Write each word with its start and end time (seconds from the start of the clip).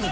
Good 0.00 0.06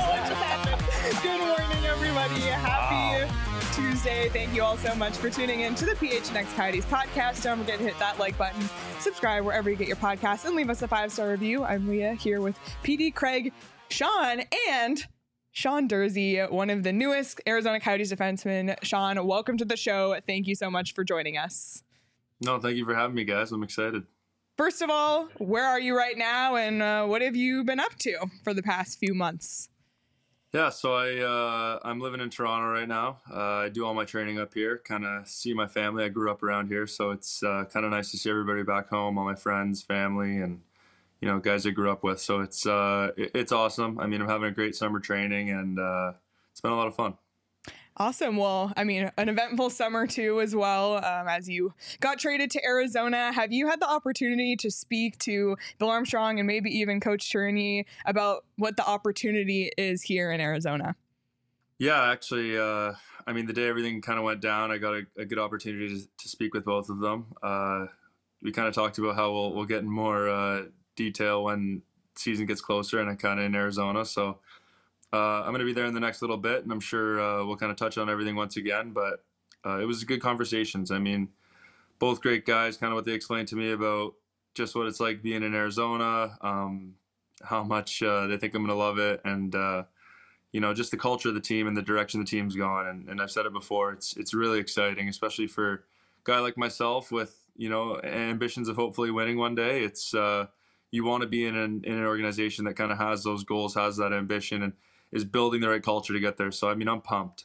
morning, 1.40 1.84
everybody. 1.86 2.40
Happy 2.42 3.26
Tuesday. 3.74 4.28
Thank 4.28 4.54
you 4.54 4.62
all 4.62 4.76
so 4.76 4.94
much 4.94 5.16
for 5.16 5.30
tuning 5.30 5.60
in 5.60 5.74
to 5.76 5.86
the 5.86 5.92
PHNX 5.92 6.54
Coyotes 6.54 6.84
podcast. 6.84 7.42
Don't 7.42 7.60
forget 7.60 7.78
to 7.78 7.84
hit 7.84 7.98
that 7.98 8.18
like 8.18 8.36
button, 8.36 8.68
subscribe 9.00 9.46
wherever 9.46 9.70
you 9.70 9.76
get 9.76 9.88
your 9.88 9.96
podcasts, 9.96 10.44
and 10.44 10.54
leave 10.54 10.68
us 10.68 10.82
a 10.82 10.88
five 10.88 11.10
star 11.10 11.30
review. 11.30 11.64
I'm 11.64 11.88
Leah 11.88 12.12
here 12.12 12.42
with 12.42 12.58
PD 12.84 13.14
Craig, 13.14 13.50
Sean, 13.88 14.42
and 14.68 15.06
Sean 15.52 15.88
Durzi, 15.88 16.50
one 16.50 16.68
of 16.68 16.82
the 16.82 16.92
newest 16.92 17.40
Arizona 17.48 17.80
Coyotes 17.80 18.12
defensemen. 18.12 18.76
Sean, 18.82 19.26
welcome 19.26 19.56
to 19.56 19.64
the 19.64 19.78
show. 19.78 20.14
Thank 20.26 20.48
you 20.48 20.54
so 20.54 20.70
much 20.70 20.92
for 20.92 21.02
joining 21.02 21.38
us. 21.38 21.82
No, 22.42 22.60
thank 22.60 22.76
you 22.76 22.84
for 22.84 22.94
having 22.94 23.16
me, 23.16 23.24
guys. 23.24 23.52
I'm 23.52 23.62
excited. 23.62 24.02
First 24.58 24.82
of 24.82 24.90
all, 24.90 25.28
where 25.38 25.64
are 25.64 25.80
you 25.80 25.96
right 25.96 26.18
now, 26.18 26.56
and 26.56 26.82
uh, 26.82 27.06
what 27.06 27.22
have 27.22 27.36
you 27.36 27.64
been 27.64 27.80
up 27.80 27.94
to 28.00 28.26
for 28.44 28.52
the 28.52 28.62
past 28.62 28.98
few 28.98 29.14
months? 29.14 29.70
Yeah, 30.54 30.70
so 30.70 30.94
I 30.94 31.18
uh, 31.18 31.78
I'm 31.84 32.00
living 32.00 32.20
in 32.20 32.30
Toronto 32.30 32.68
right 32.68 32.88
now. 32.88 33.20
Uh, 33.30 33.64
I 33.64 33.68
do 33.68 33.84
all 33.84 33.92
my 33.92 34.06
training 34.06 34.38
up 34.38 34.54
here. 34.54 34.78
Kind 34.78 35.04
of 35.04 35.28
see 35.28 35.52
my 35.52 35.66
family. 35.66 36.04
I 36.04 36.08
grew 36.08 36.30
up 36.30 36.42
around 36.42 36.68
here, 36.68 36.86
so 36.86 37.10
it's 37.10 37.42
uh, 37.42 37.64
kind 37.70 37.84
of 37.84 37.92
nice 37.92 38.10
to 38.12 38.16
see 38.16 38.30
everybody 38.30 38.62
back 38.62 38.88
home, 38.88 39.18
all 39.18 39.26
my 39.26 39.34
friends, 39.34 39.82
family, 39.82 40.38
and 40.38 40.62
you 41.20 41.28
know 41.28 41.38
guys 41.38 41.66
I 41.66 41.70
grew 41.70 41.90
up 41.90 42.02
with. 42.02 42.18
So 42.18 42.40
it's 42.40 42.66
uh, 42.66 43.10
it's 43.18 43.52
awesome. 43.52 43.98
I 44.00 44.06
mean, 44.06 44.22
I'm 44.22 44.28
having 44.28 44.48
a 44.48 44.52
great 44.52 44.74
summer 44.74 45.00
training, 45.00 45.50
and 45.50 45.78
uh, 45.78 46.12
it's 46.50 46.62
been 46.62 46.72
a 46.72 46.76
lot 46.76 46.88
of 46.88 46.94
fun. 46.94 47.18
Awesome. 48.00 48.36
Well, 48.36 48.72
I 48.76 48.84
mean, 48.84 49.10
an 49.18 49.28
eventful 49.28 49.70
summer 49.70 50.06
too, 50.06 50.40
as 50.40 50.54
well. 50.54 50.96
Um, 51.04 51.26
as 51.26 51.48
you 51.48 51.74
got 51.98 52.20
traded 52.20 52.48
to 52.52 52.64
Arizona, 52.64 53.32
have 53.32 53.52
you 53.52 53.66
had 53.66 53.80
the 53.80 53.90
opportunity 53.90 54.54
to 54.56 54.70
speak 54.70 55.18
to 55.20 55.56
Bill 55.80 55.90
Armstrong 55.90 56.38
and 56.38 56.46
maybe 56.46 56.70
even 56.78 57.00
Coach 57.00 57.28
Tourigny 57.32 57.86
about 58.06 58.44
what 58.56 58.76
the 58.76 58.86
opportunity 58.86 59.72
is 59.76 60.02
here 60.02 60.30
in 60.30 60.40
Arizona? 60.40 60.94
Yeah, 61.78 62.10
actually, 62.10 62.56
uh, 62.56 62.92
I 63.26 63.32
mean, 63.32 63.46
the 63.46 63.52
day 63.52 63.66
everything 63.66 64.00
kind 64.00 64.18
of 64.18 64.24
went 64.24 64.40
down, 64.40 64.70
I 64.70 64.78
got 64.78 64.94
a, 64.94 65.02
a 65.16 65.24
good 65.24 65.38
opportunity 65.40 65.88
to, 65.88 66.08
to, 66.18 66.28
speak 66.28 66.54
with 66.54 66.64
both 66.64 66.88
of 66.90 67.00
them. 67.00 67.26
Uh, 67.42 67.86
we 68.42 68.52
kind 68.52 68.68
of 68.68 68.74
talked 68.74 68.98
about 68.98 69.16
how 69.16 69.32
we'll, 69.32 69.54
we'll 69.54 69.64
get 69.64 69.82
in 69.82 69.90
more 69.90 70.28
uh, 70.28 70.62
detail 70.94 71.44
when 71.44 71.82
season 72.16 72.46
gets 72.46 72.60
closer 72.60 73.00
and 73.00 73.10
I 73.10 73.14
kind 73.14 73.38
of 73.40 73.46
in 73.46 73.54
Arizona. 73.54 74.04
So 74.04 74.38
uh, 75.12 75.42
I'm 75.42 75.50
going 75.50 75.60
to 75.60 75.64
be 75.64 75.72
there 75.72 75.86
in 75.86 75.94
the 75.94 76.00
next 76.00 76.20
little 76.20 76.36
bit, 76.36 76.62
and 76.62 76.72
I'm 76.72 76.80
sure 76.80 77.20
uh, 77.20 77.44
we'll 77.44 77.56
kind 77.56 77.72
of 77.72 77.78
touch 77.78 77.96
on 77.98 78.10
everything 78.10 78.36
once 78.36 78.56
again. 78.56 78.92
But 78.92 79.24
uh, 79.64 79.78
it 79.78 79.84
was 79.84 80.04
good 80.04 80.20
conversations. 80.20 80.90
I 80.90 80.98
mean, 80.98 81.28
both 81.98 82.20
great 82.20 82.44
guys. 82.44 82.76
Kind 82.76 82.92
of 82.92 82.96
what 82.96 83.04
they 83.04 83.12
explained 83.12 83.48
to 83.48 83.56
me 83.56 83.72
about 83.72 84.14
just 84.54 84.74
what 84.74 84.86
it's 84.86 85.00
like 85.00 85.22
being 85.22 85.42
in 85.42 85.54
Arizona, 85.54 86.36
um, 86.42 86.94
how 87.42 87.62
much 87.62 88.02
uh, 88.02 88.26
they 88.26 88.36
think 88.36 88.54
I'm 88.54 88.62
going 88.64 88.76
to 88.76 88.82
love 88.82 88.98
it, 88.98 89.20
and 89.24 89.54
uh, 89.54 89.84
you 90.52 90.60
know, 90.60 90.74
just 90.74 90.90
the 90.90 90.96
culture 90.96 91.28
of 91.28 91.34
the 91.34 91.40
team 91.40 91.66
and 91.66 91.76
the 91.76 91.82
direction 91.82 92.20
the 92.20 92.26
team's 92.26 92.56
gone. 92.56 92.86
And, 92.86 93.08
and 93.08 93.20
I've 93.20 93.30
said 93.30 93.46
it 93.46 93.52
before. 93.52 93.92
It's 93.92 94.16
it's 94.16 94.34
really 94.34 94.58
exciting, 94.58 95.08
especially 95.08 95.46
for 95.46 95.72
a 95.72 95.78
guy 96.24 96.38
like 96.40 96.58
myself 96.58 97.10
with 97.10 97.44
you 97.56 97.70
know 97.70 98.00
ambitions 98.02 98.68
of 98.68 98.76
hopefully 98.76 99.10
winning 99.10 99.38
one 99.38 99.54
day. 99.54 99.82
It's 99.84 100.14
uh, 100.14 100.46
you 100.90 101.04
want 101.04 101.22
to 101.22 101.28
be 101.28 101.46
in 101.46 101.56
an, 101.56 101.82
in 101.84 101.94
an 101.94 102.04
organization 102.04 102.64
that 102.64 102.74
kind 102.74 102.92
of 102.92 102.98
has 102.98 103.22
those 103.22 103.44
goals, 103.44 103.74
has 103.74 103.96
that 103.98 104.12
ambition, 104.12 104.62
and 104.62 104.72
is 105.12 105.24
building 105.24 105.60
the 105.60 105.68
right 105.68 105.82
culture 105.82 106.12
to 106.12 106.20
get 106.20 106.36
there. 106.36 106.50
So 106.50 106.68
I 106.68 106.74
mean, 106.74 106.88
I'm 106.88 107.00
pumped. 107.00 107.44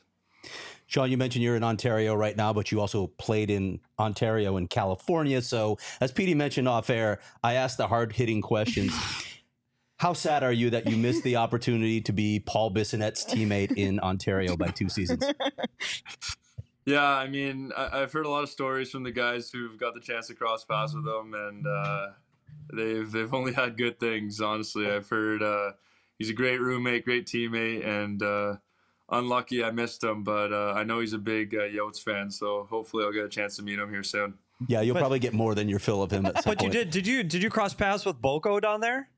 Sean, 0.87 1.09
you 1.09 1.17
mentioned 1.17 1.43
you're 1.43 1.55
in 1.55 1.63
Ontario 1.63 2.13
right 2.13 2.35
now, 2.35 2.53
but 2.53 2.71
you 2.71 2.79
also 2.79 3.07
played 3.07 3.49
in 3.49 3.79
Ontario 3.97 4.57
and 4.57 4.69
California. 4.69 5.41
So, 5.41 5.79
as 6.01 6.11
Petey 6.11 6.35
mentioned 6.35 6.67
off 6.67 6.89
air, 6.89 7.19
I 7.43 7.53
asked 7.53 7.77
the 7.77 7.87
hard 7.87 8.13
hitting 8.13 8.41
questions. 8.41 8.93
How 9.97 10.13
sad 10.13 10.43
are 10.43 10.51
you 10.51 10.69
that 10.71 10.87
you 10.87 10.97
missed 10.97 11.23
the 11.23 11.37
opportunity 11.37 12.01
to 12.01 12.11
be 12.11 12.39
Paul 12.39 12.71
Bissonnette's 12.71 13.25
teammate 13.25 13.77
in 13.77 13.99
Ontario 14.01 14.57
by 14.57 14.67
two 14.67 14.89
seasons? 14.89 15.23
Yeah, 16.85 17.05
I 17.05 17.27
mean, 17.29 17.71
I, 17.77 17.99
have 17.99 18.11
heard 18.11 18.25
a 18.25 18.29
lot 18.29 18.43
of 18.43 18.49
stories 18.49 18.89
from 18.91 19.03
the 19.03 19.11
guys 19.11 19.49
who've 19.49 19.77
got 19.77 19.93
the 19.93 20.01
chance 20.01 20.27
to 20.27 20.35
cross 20.35 20.65
paths 20.65 20.93
with 20.93 21.05
them, 21.05 21.33
and 21.33 21.65
uh, 21.65 22.07
they've 22.73 23.09
they've 23.09 23.33
only 23.33 23.53
had 23.53 23.77
good 23.77 23.99
things. 23.99 24.41
Honestly, 24.41 24.89
I've 24.89 25.07
heard. 25.07 25.41
Uh, 25.41 25.71
he's 26.19 26.29
a 26.29 26.33
great 26.33 26.59
roommate, 26.59 27.05
great 27.05 27.25
teammate, 27.25 27.85
and 27.85 28.21
uh, 28.21 28.55
unlucky 29.09 29.63
I 29.63 29.71
missed 29.71 30.03
him. 30.03 30.23
But 30.23 30.51
uh, 30.51 30.73
I 30.75 30.83
know 30.83 30.99
he's 30.99 31.13
a 31.13 31.17
big 31.17 31.55
uh, 31.55 31.61
Yotes 31.61 32.01
fan, 32.01 32.31
so 32.31 32.67
hopefully 32.69 33.03
I'll 33.05 33.11
get 33.11 33.25
a 33.25 33.29
chance 33.29 33.55
to 33.57 33.63
meet 33.63 33.79
him 33.79 33.89
here 33.89 34.03
soon. 34.03 34.35
Yeah, 34.67 34.81
you'll 34.81 34.93
but, 34.93 35.01
probably 35.01 35.19
get 35.19 35.33
more 35.33 35.55
than 35.55 35.67
your 35.67 35.79
fill 35.79 36.03
of 36.03 36.11
him. 36.11 36.25
At 36.25 36.35
some 36.35 36.51
but 36.51 36.59
point. 36.59 36.73
you 36.73 36.79
did? 36.79 36.89
Did 36.91 37.07
you 37.07 37.23
did 37.23 37.43
you 37.43 37.49
cross 37.49 37.73
paths 37.73 38.05
with 38.05 38.21
Boko 38.21 38.59
down 38.59 38.81
there? 38.81 39.09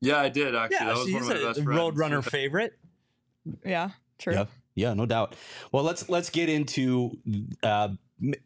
Yeah, 0.00 0.18
I 0.18 0.28
did 0.28 0.54
actually. 0.54 0.76
Yeah, 0.76 0.84
that 0.86 0.96
was 0.96 1.06
so 1.06 1.12
one 1.12 1.22
of 1.22 1.28
my 1.28 1.34
best 1.34 1.62
friends. 1.62 1.80
Roadrunner 1.80 2.24
favorite. 2.30 2.78
Yeah, 3.64 3.90
true. 4.18 4.34
Yeah, 4.34 4.44
yeah, 4.74 4.94
no 4.94 5.06
doubt. 5.06 5.34
Well, 5.72 5.82
let's 5.82 6.08
let's 6.08 6.30
get 6.30 6.48
into 6.48 7.18
uh, 7.62 7.90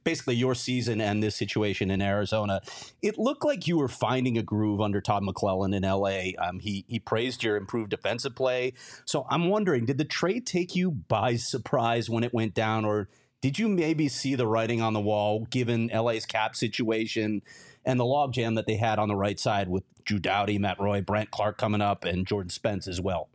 basically 0.04 0.34
your 0.34 0.54
season 0.54 1.00
and 1.00 1.22
this 1.22 1.36
situation 1.36 1.90
in 1.90 2.02
Arizona. 2.02 2.60
It 3.00 3.18
looked 3.18 3.44
like 3.44 3.66
you 3.66 3.78
were 3.78 3.88
finding 3.88 4.36
a 4.38 4.42
groove 4.42 4.80
under 4.80 5.00
Todd 5.00 5.22
McLellan 5.22 5.74
in 5.74 5.82
LA. 5.82 6.42
Um, 6.44 6.58
he 6.58 6.84
he 6.88 6.98
praised 6.98 7.42
your 7.42 7.56
improved 7.56 7.90
defensive 7.90 8.34
play. 8.34 8.74
So 9.04 9.26
I'm 9.30 9.48
wondering, 9.48 9.86
did 9.86 9.98
the 9.98 10.04
trade 10.04 10.46
take 10.46 10.76
you 10.76 10.90
by 10.90 11.36
surprise 11.36 12.10
when 12.10 12.24
it 12.24 12.34
went 12.34 12.54
down, 12.54 12.84
or 12.84 13.08
did 13.40 13.58
you 13.58 13.68
maybe 13.68 14.08
see 14.08 14.34
the 14.34 14.46
writing 14.46 14.80
on 14.80 14.92
the 14.92 15.00
wall 15.00 15.46
given 15.50 15.90
LA's 15.92 16.26
cap 16.26 16.54
situation 16.54 17.42
and 17.84 17.98
the 17.98 18.04
logjam 18.04 18.54
that 18.54 18.66
they 18.66 18.76
had 18.76 18.98
on 18.98 19.08
the 19.08 19.16
right 19.16 19.38
side 19.40 19.68
with 19.68 19.84
Drew 20.04 20.18
Doughty, 20.18 20.58
Matt 20.58 20.80
Roy, 20.80 21.00
Brandt 21.00 21.30
Clarke 21.30 21.58
coming 21.58 21.80
up, 21.80 22.04
and 22.04 22.26
Jordan 22.26 22.50
Spence 22.50 22.86
as 22.86 23.00
well? 23.00 23.28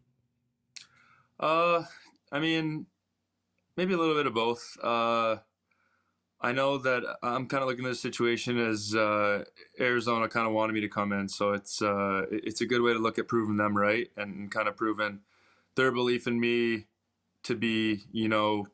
Uh, 1.40 1.84
I 2.32 2.40
mean, 2.40 2.88
maybe 3.76 3.94
a 3.94 3.98
little 3.98 4.16
bit 4.16 4.28
of 4.28 4.34
both. 4.34 4.78
Uh, 4.82 5.38
I 6.40 6.52
know 6.52 6.78
that 6.78 7.04
I'm 7.24 7.48
kind 7.48 7.64
of 7.64 7.70
looking 7.70 7.86
at 7.86 7.90
the 7.90 7.96
situation 7.96 8.60
as 8.60 8.94
uh, 8.94 9.44
Arizona 9.80 10.28
kind 10.28 10.46
of 10.46 10.54
wanted 10.54 10.74
me 10.74 10.82
to 10.82 10.88
come 10.88 11.12
in, 11.12 11.28
so 11.28 11.54
it's 11.54 11.82
uh, 11.82 12.26
it's 12.32 12.62
a 12.62 12.66
good 12.66 12.82
way 12.82 12.94
to 12.94 13.00
look 13.00 13.18
at 13.18 13.28
proving 13.28 13.58
them 13.58 13.76
right 13.76 14.10
and 14.16 14.52
kind 14.52 14.68
of 14.68 14.78
proving 14.78 15.22
their 15.76 15.92
belief 15.92 16.28
in 16.28 16.40
me 16.40 16.86
to 17.44 17.56
be, 17.56 18.02
you 18.12 18.28
know, 18.28 18.68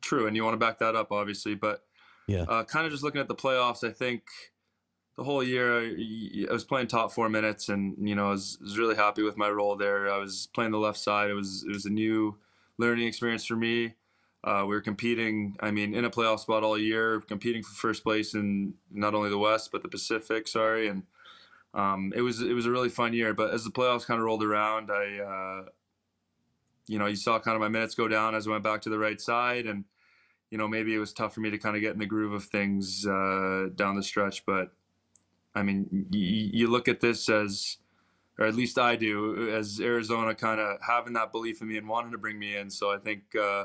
true. 0.00 0.26
And 0.26 0.34
you 0.34 0.44
want 0.44 0.54
to 0.54 0.58
back 0.58 0.78
that 0.78 0.96
up, 0.96 1.12
obviously. 1.12 1.54
But 1.54 1.84
yeah, 2.26 2.42
uh, 2.48 2.64
kind 2.64 2.86
of 2.86 2.92
just 2.92 3.04
looking 3.04 3.20
at 3.20 3.28
the 3.28 3.34
playoffs, 3.34 3.86
I 3.86 3.92
think 3.92 4.22
the 5.18 5.24
whole 5.24 5.42
year 5.42 5.80
I, 5.80 6.46
I 6.48 6.52
was 6.52 6.64
playing 6.64 6.86
top 6.86 7.12
four 7.12 7.28
minutes, 7.28 7.68
and 7.68 8.08
you 8.08 8.14
know, 8.14 8.28
I 8.28 8.30
was, 8.30 8.56
was 8.62 8.78
really 8.78 8.96
happy 8.96 9.22
with 9.22 9.36
my 9.36 9.50
role 9.50 9.76
there. 9.76 10.10
I 10.10 10.16
was 10.16 10.48
playing 10.54 10.70
the 10.70 10.78
left 10.78 10.98
side. 10.98 11.28
It 11.28 11.34
was 11.34 11.64
it 11.68 11.72
was 11.72 11.84
a 11.84 11.90
new 11.90 12.38
learning 12.78 13.06
experience 13.06 13.44
for 13.44 13.56
me. 13.56 13.94
Uh, 14.46 14.62
we 14.62 14.76
were 14.76 14.80
competing, 14.80 15.56
I 15.60 15.72
mean, 15.72 15.92
in 15.92 16.04
a 16.04 16.10
playoff 16.10 16.38
spot 16.38 16.62
all 16.62 16.78
year, 16.78 17.20
competing 17.20 17.64
for 17.64 17.74
first 17.74 18.04
place 18.04 18.34
in 18.34 18.74
not 18.92 19.12
only 19.12 19.28
the 19.28 19.38
West 19.38 19.72
but 19.72 19.82
the 19.82 19.88
Pacific. 19.88 20.46
Sorry, 20.46 20.86
and 20.86 21.02
um, 21.74 22.12
it 22.14 22.20
was 22.22 22.40
it 22.40 22.52
was 22.52 22.64
a 22.64 22.70
really 22.70 22.88
fun 22.88 23.12
year. 23.12 23.34
But 23.34 23.52
as 23.52 23.64
the 23.64 23.70
playoffs 23.70 24.06
kind 24.06 24.20
of 24.20 24.24
rolled 24.24 24.44
around, 24.44 24.90
I, 24.92 25.18
uh, 25.18 25.68
you 26.86 27.00
know, 27.00 27.06
you 27.06 27.16
saw 27.16 27.40
kind 27.40 27.56
of 27.56 27.60
my 27.60 27.68
minutes 27.68 27.96
go 27.96 28.06
down 28.06 28.36
as 28.36 28.46
I 28.46 28.52
went 28.52 28.62
back 28.62 28.82
to 28.82 28.88
the 28.90 28.98
right 29.00 29.20
side, 29.20 29.66
and 29.66 29.84
you 30.50 30.58
know, 30.58 30.68
maybe 30.68 30.94
it 30.94 30.98
was 30.98 31.12
tough 31.12 31.34
for 31.34 31.40
me 31.40 31.50
to 31.50 31.58
kind 31.58 31.74
of 31.74 31.82
get 31.82 31.94
in 31.94 31.98
the 31.98 32.06
groove 32.06 32.32
of 32.32 32.44
things 32.44 33.04
uh, 33.04 33.66
down 33.74 33.96
the 33.96 34.02
stretch. 34.02 34.46
But 34.46 34.70
I 35.56 35.64
mean, 35.64 35.88
y- 36.12 36.50
you 36.52 36.68
look 36.70 36.86
at 36.86 37.00
this 37.00 37.28
as 37.28 37.78
or 38.38 38.46
at 38.46 38.54
least 38.54 38.78
I 38.78 38.96
do, 38.96 39.50
as 39.50 39.80
Arizona 39.80 40.34
kind 40.34 40.60
of 40.60 40.78
having 40.86 41.14
that 41.14 41.32
belief 41.32 41.62
in 41.62 41.68
me 41.68 41.78
and 41.78 41.88
wanting 41.88 42.12
to 42.12 42.18
bring 42.18 42.38
me 42.38 42.56
in. 42.56 42.70
So 42.70 42.92
I 42.92 42.98
think 42.98 43.22
uh, 43.34 43.64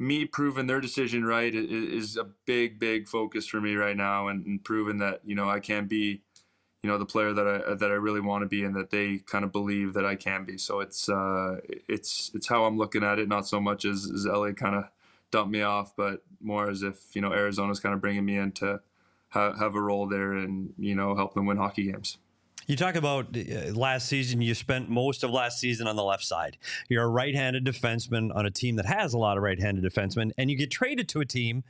me 0.00 0.24
proving 0.24 0.66
their 0.66 0.80
decision 0.80 1.26
right 1.26 1.54
is, 1.54 2.16
a 2.16 2.24
big, 2.46 2.80
big 2.80 3.06
focus 3.06 3.46
for 3.46 3.60
me 3.60 3.74
right 3.74 3.96
now, 3.96 4.28
and, 4.28 4.46
and 4.46 4.64
proving 4.64 4.96
that 4.98 5.20
you 5.24 5.34
know 5.34 5.48
I 5.48 5.60
can 5.60 5.86
be, 5.86 6.22
you 6.82 6.90
know, 6.90 6.96
the 6.96 7.04
player 7.04 7.34
that 7.34 7.46
I 7.46 7.74
that 7.74 7.90
I 7.90 7.94
really 7.94 8.22
want 8.22 8.42
to 8.42 8.48
be, 8.48 8.64
and 8.64 8.74
that 8.74 8.90
they 8.90 9.18
kind 9.18 9.44
of 9.44 9.52
believe 9.52 9.92
that 9.92 10.06
I 10.06 10.16
can 10.16 10.44
be. 10.46 10.56
So 10.56 10.80
it's 10.80 11.08
uh, 11.10 11.58
it's 11.86 12.30
it's 12.34 12.48
how 12.48 12.64
I'm 12.64 12.78
looking 12.78 13.04
at 13.04 13.18
it, 13.18 13.28
not 13.28 13.46
so 13.46 13.60
much 13.60 13.84
as, 13.84 14.10
as 14.10 14.24
LA 14.24 14.52
kind 14.52 14.74
of 14.74 14.84
dumped 15.30 15.52
me 15.52 15.60
off, 15.60 15.94
but 15.94 16.24
more 16.40 16.70
as 16.70 16.82
if 16.82 17.14
you 17.14 17.20
know 17.20 17.32
Arizona's 17.32 17.78
kind 17.78 17.94
of 17.94 18.00
bringing 18.00 18.24
me 18.24 18.38
in 18.38 18.52
to 18.52 18.80
ha- 19.28 19.54
have 19.58 19.74
a 19.74 19.80
role 19.82 20.08
there 20.08 20.32
and 20.32 20.72
you 20.78 20.94
know 20.94 21.14
help 21.14 21.34
them 21.34 21.44
win 21.44 21.58
hockey 21.58 21.92
games. 21.92 22.16
You 22.70 22.76
talk 22.76 22.94
about 22.94 23.36
uh, 23.36 23.72
last 23.74 24.06
season, 24.06 24.40
you 24.40 24.54
spent 24.54 24.88
most 24.88 25.24
of 25.24 25.32
last 25.32 25.58
season 25.58 25.88
on 25.88 25.96
the 25.96 26.04
left 26.04 26.22
side. 26.22 26.56
You're 26.88 27.02
a 27.02 27.08
right 27.08 27.34
handed 27.34 27.64
defenseman 27.64 28.32
on 28.32 28.46
a 28.46 28.50
team 28.52 28.76
that 28.76 28.86
has 28.86 29.12
a 29.12 29.18
lot 29.18 29.36
of 29.36 29.42
right 29.42 29.58
handed 29.58 29.82
defensemen, 29.82 30.30
and 30.38 30.52
you 30.52 30.56
get 30.56 30.70
traded 30.70 31.08
to 31.08 31.20
a 31.20 31.24
team 31.24 31.64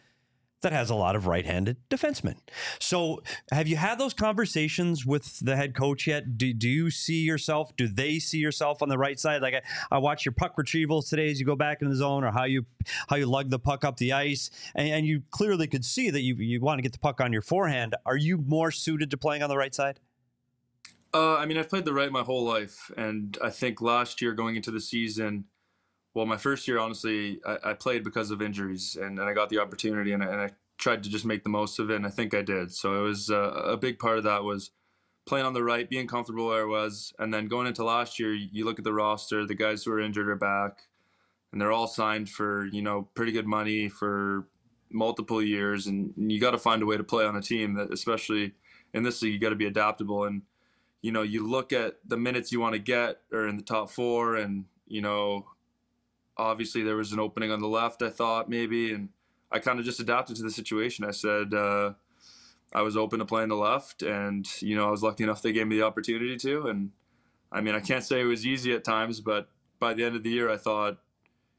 that 0.60 0.72
has 0.72 0.90
a 0.90 0.94
lot 0.94 1.16
of 1.16 1.26
right 1.26 1.46
handed 1.46 1.78
defensemen. 1.88 2.34
So, 2.80 3.22
have 3.50 3.66
you 3.66 3.76
had 3.76 3.98
those 3.98 4.12
conversations 4.12 5.06
with 5.06 5.40
the 5.40 5.56
head 5.56 5.74
coach 5.74 6.06
yet? 6.06 6.36
Do, 6.36 6.52
do 6.52 6.68
you 6.68 6.90
see 6.90 7.22
yourself? 7.22 7.74
Do 7.76 7.88
they 7.88 8.18
see 8.18 8.36
yourself 8.36 8.82
on 8.82 8.90
the 8.90 8.98
right 8.98 9.18
side? 9.18 9.40
Like 9.40 9.54
I, 9.54 9.62
I 9.90 9.96
watch 9.96 10.26
your 10.26 10.32
puck 10.32 10.54
retrievals 10.58 11.08
today 11.08 11.30
as 11.30 11.40
you 11.40 11.46
go 11.46 11.56
back 11.56 11.80
in 11.80 11.88
the 11.88 11.96
zone, 11.96 12.24
or 12.24 12.30
how 12.30 12.44
you 12.44 12.66
how 13.08 13.16
you 13.16 13.24
lug 13.24 13.48
the 13.48 13.58
puck 13.58 13.86
up 13.86 13.96
the 13.96 14.12
ice, 14.12 14.50
and, 14.74 14.86
and 14.86 15.06
you 15.06 15.22
clearly 15.30 15.66
could 15.66 15.86
see 15.86 16.10
that 16.10 16.20
you 16.20 16.34
you 16.34 16.60
want 16.60 16.76
to 16.76 16.82
get 16.82 16.92
the 16.92 16.98
puck 16.98 17.22
on 17.22 17.32
your 17.32 17.40
forehand. 17.40 17.96
Are 18.04 18.18
you 18.18 18.36
more 18.36 18.70
suited 18.70 19.10
to 19.12 19.16
playing 19.16 19.42
on 19.42 19.48
the 19.48 19.56
right 19.56 19.74
side? 19.74 19.98
Uh, 21.12 21.36
I 21.36 21.46
mean, 21.46 21.58
I've 21.58 21.68
played 21.68 21.84
the 21.84 21.92
right 21.92 22.12
my 22.12 22.22
whole 22.22 22.44
life, 22.44 22.90
and 22.96 23.36
I 23.42 23.50
think 23.50 23.80
last 23.80 24.22
year 24.22 24.32
going 24.32 24.56
into 24.56 24.70
the 24.70 24.80
season, 24.80 25.44
well, 26.14 26.26
my 26.26 26.36
first 26.36 26.68
year, 26.68 26.78
honestly, 26.78 27.40
I, 27.46 27.70
I 27.70 27.72
played 27.74 28.04
because 28.04 28.30
of 28.30 28.40
injuries, 28.40 28.96
and, 29.00 29.18
and 29.18 29.28
I 29.28 29.32
got 29.32 29.48
the 29.48 29.58
opportunity, 29.58 30.12
and 30.12 30.22
I, 30.22 30.26
and 30.26 30.40
I 30.40 30.50
tried 30.78 31.02
to 31.02 31.10
just 31.10 31.24
make 31.24 31.42
the 31.42 31.50
most 31.50 31.78
of 31.78 31.90
it, 31.90 31.96
and 31.96 32.06
I 32.06 32.10
think 32.10 32.32
I 32.32 32.42
did. 32.42 32.72
So 32.72 33.00
it 33.00 33.02
was 33.02 33.28
uh, 33.28 33.50
a 33.64 33.76
big 33.76 33.98
part 33.98 34.18
of 34.18 34.24
that 34.24 34.44
was 34.44 34.70
playing 35.26 35.46
on 35.46 35.52
the 35.52 35.64
right, 35.64 35.88
being 35.88 36.06
comfortable 36.06 36.46
where 36.46 36.62
I 36.62 36.66
was, 36.66 37.12
and 37.18 37.34
then 37.34 37.48
going 37.48 37.66
into 37.66 37.84
last 37.84 38.18
year, 38.20 38.32
you 38.32 38.64
look 38.64 38.78
at 38.78 38.84
the 38.84 38.92
roster, 38.92 39.46
the 39.46 39.54
guys 39.54 39.82
who 39.82 39.92
are 39.92 40.00
injured 40.00 40.28
are 40.28 40.36
back, 40.36 40.82
and 41.52 41.60
they're 41.60 41.72
all 41.72 41.88
signed 41.88 42.28
for 42.28 42.66
you 42.66 42.82
know 42.82 43.08
pretty 43.14 43.32
good 43.32 43.46
money 43.46 43.88
for 43.88 44.48
multiple 44.90 45.42
years, 45.42 45.86
and 45.86 46.12
you 46.16 46.40
got 46.40 46.52
to 46.52 46.58
find 46.58 46.82
a 46.82 46.86
way 46.86 46.96
to 46.96 47.04
play 47.04 47.24
on 47.24 47.36
a 47.36 47.42
team 47.42 47.74
that, 47.74 47.92
especially 47.92 48.52
in 48.94 49.02
this 49.02 49.22
league, 49.22 49.34
you 49.34 49.38
got 49.38 49.50
to 49.50 49.56
be 49.56 49.66
adaptable 49.66 50.24
and 50.24 50.42
you 51.02 51.12
know, 51.12 51.22
you 51.22 51.46
look 51.46 51.72
at 51.72 51.96
the 52.06 52.16
minutes 52.16 52.52
you 52.52 52.60
want 52.60 52.74
to 52.74 52.78
get 52.78 53.20
or 53.32 53.48
in 53.48 53.56
the 53.56 53.62
top 53.62 53.90
four, 53.90 54.36
and 54.36 54.66
you 54.86 55.00
know, 55.00 55.46
obviously 56.36 56.82
there 56.82 56.96
was 56.96 57.12
an 57.12 57.20
opening 57.20 57.50
on 57.50 57.60
the 57.60 57.68
left. 57.68 58.02
I 58.02 58.10
thought 58.10 58.48
maybe, 58.48 58.92
and 58.92 59.08
I 59.50 59.58
kind 59.58 59.78
of 59.78 59.84
just 59.84 60.00
adapted 60.00 60.36
to 60.36 60.42
the 60.42 60.50
situation. 60.50 61.04
I 61.04 61.12
said 61.12 61.54
uh, 61.54 61.94
I 62.72 62.82
was 62.82 62.96
open 62.96 63.18
to 63.18 63.24
playing 63.24 63.48
the 63.48 63.56
left, 63.56 64.02
and 64.02 64.46
you 64.60 64.76
know, 64.76 64.88
I 64.88 64.90
was 64.90 65.02
lucky 65.02 65.24
enough 65.24 65.42
they 65.42 65.52
gave 65.52 65.66
me 65.66 65.76
the 65.76 65.86
opportunity 65.86 66.36
to. 66.36 66.68
And 66.68 66.90
I 67.50 67.60
mean, 67.60 67.74
I 67.74 67.80
can't 67.80 68.04
say 68.04 68.20
it 68.20 68.24
was 68.24 68.46
easy 68.46 68.72
at 68.74 68.84
times, 68.84 69.20
but 69.20 69.48
by 69.78 69.94
the 69.94 70.04
end 70.04 70.16
of 70.16 70.22
the 70.22 70.30
year, 70.30 70.50
I 70.50 70.58
thought, 70.58 70.98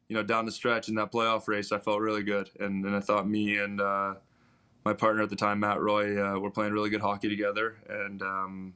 you 0.08 0.16
know, 0.16 0.24
down 0.24 0.46
the 0.46 0.52
stretch 0.52 0.88
in 0.88 0.96
that 0.96 1.12
playoff 1.12 1.48
race, 1.48 1.72
I 1.72 1.80
felt 1.80 2.00
really 2.00 2.24
good, 2.24 2.52
and 2.60 2.86
and 2.86 2.96
I 2.96 3.00
thought 3.00 3.28
me 3.28 3.58
and 3.58 3.82
uh, 3.82 4.16
my 4.86 4.94
partner 4.94 5.24
at 5.24 5.30
the 5.30 5.36
time, 5.36 5.60
Matt 5.60 5.82
Roy, 5.82 6.22
uh, 6.24 6.38
were 6.38 6.52
playing 6.52 6.74
really 6.74 6.92
good 6.92 7.02
hockey 7.02 7.28
together, 7.28 7.78
and 7.90 8.22
um, 8.22 8.74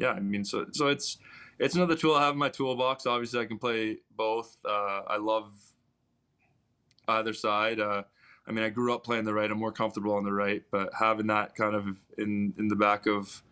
yeah, 0.00 0.12
I 0.12 0.20
mean, 0.20 0.44
so 0.44 0.66
so 0.72 0.88
it's 0.88 1.18
it's 1.58 1.74
another 1.74 1.94
tool 1.94 2.14
I 2.14 2.24
have 2.24 2.32
in 2.32 2.38
my 2.38 2.48
toolbox. 2.48 3.06
Obviously, 3.06 3.40
I 3.40 3.44
can 3.44 3.58
play 3.58 3.98
both. 4.16 4.56
Uh, 4.64 5.02
I 5.06 5.18
love 5.18 5.52
either 7.06 7.34
side. 7.34 7.78
Uh, 7.78 8.04
I 8.48 8.52
mean, 8.52 8.64
I 8.64 8.70
grew 8.70 8.94
up 8.94 9.04
playing 9.04 9.26
the 9.26 9.34
right. 9.34 9.50
I'm 9.50 9.58
more 9.58 9.70
comfortable 9.70 10.14
on 10.14 10.24
the 10.24 10.32
right, 10.32 10.62
but 10.70 10.88
having 10.98 11.26
that 11.26 11.54
kind 11.54 11.76
of 11.76 11.86
in 12.16 12.54
in 12.58 12.68
the 12.68 12.76
back 12.76 13.06
of 13.06 13.42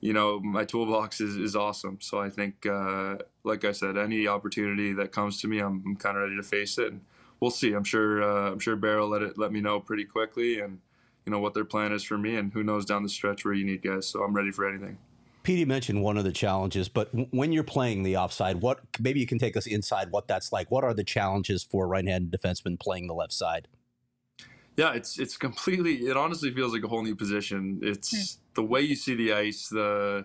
you 0.00 0.12
know 0.12 0.38
my 0.38 0.64
toolbox 0.64 1.20
is, 1.20 1.36
is 1.36 1.56
awesome. 1.56 1.98
So 2.00 2.20
I 2.20 2.30
think, 2.30 2.66
uh, 2.66 3.16
like 3.42 3.64
I 3.64 3.72
said, 3.72 3.98
any 3.98 4.28
opportunity 4.28 4.92
that 4.92 5.10
comes 5.10 5.40
to 5.40 5.48
me, 5.48 5.58
I'm, 5.58 5.82
I'm 5.84 5.96
kind 5.96 6.16
of 6.16 6.22
ready 6.22 6.36
to 6.36 6.42
face 6.44 6.78
it. 6.78 6.92
And 6.92 7.00
we'll 7.40 7.50
see. 7.50 7.72
I'm 7.72 7.84
sure 7.84 8.22
uh, 8.22 8.52
I'm 8.52 8.60
sure 8.60 8.76
will 8.76 9.08
let 9.08 9.22
it 9.22 9.36
let 9.36 9.50
me 9.50 9.60
know 9.60 9.80
pretty 9.80 10.04
quickly, 10.04 10.60
and 10.60 10.78
you 11.26 11.32
know 11.32 11.40
what 11.40 11.52
their 11.52 11.64
plan 11.64 11.90
is 11.90 12.04
for 12.04 12.16
me, 12.16 12.36
and 12.36 12.52
who 12.52 12.62
knows 12.62 12.84
down 12.84 13.02
the 13.02 13.08
stretch 13.08 13.44
where 13.44 13.54
you 13.54 13.64
need 13.64 13.82
guys. 13.82 14.06
So 14.06 14.22
I'm 14.22 14.34
ready 14.34 14.52
for 14.52 14.68
anything. 14.68 14.98
Petey 15.44 15.66
mentioned 15.66 16.02
one 16.02 16.16
of 16.16 16.24
the 16.24 16.32
challenges, 16.32 16.88
but 16.88 17.10
when 17.30 17.52
you're 17.52 17.62
playing 17.62 18.02
the 18.02 18.16
offside, 18.16 18.62
what 18.62 18.80
maybe 18.98 19.20
you 19.20 19.26
can 19.26 19.38
take 19.38 19.58
us 19.58 19.66
inside 19.66 20.10
what 20.10 20.26
that's 20.26 20.52
like. 20.52 20.70
What 20.70 20.84
are 20.84 20.94
the 20.94 21.04
challenges 21.04 21.62
for 21.62 21.86
right-handed 21.86 22.32
defensemen 22.32 22.80
playing 22.80 23.06
the 23.08 23.14
left 23.14 23.34
side? 23.34 23.68
Yeah, 24.76 24.94
it's 24.94 25.18
it's 25.18 25.36
completely. 25.36 26.06
It 26.06 26.16
honestly 26.16 26.50
feels 26.50 26.72
like 26.72 26.82
a 26.82 26.88
whole 26.88 27.02
new 27.02 27.14
position. 27.14 27.78
It's 27.82 28.10
hmm. 28.10 28.40
the 28.54 28.62
way 28.62 28.80
you 28.80 28.96
see 28.96 29.14
the 29.14 29.34
ice, 29.34 29.68
the 29.68 30.24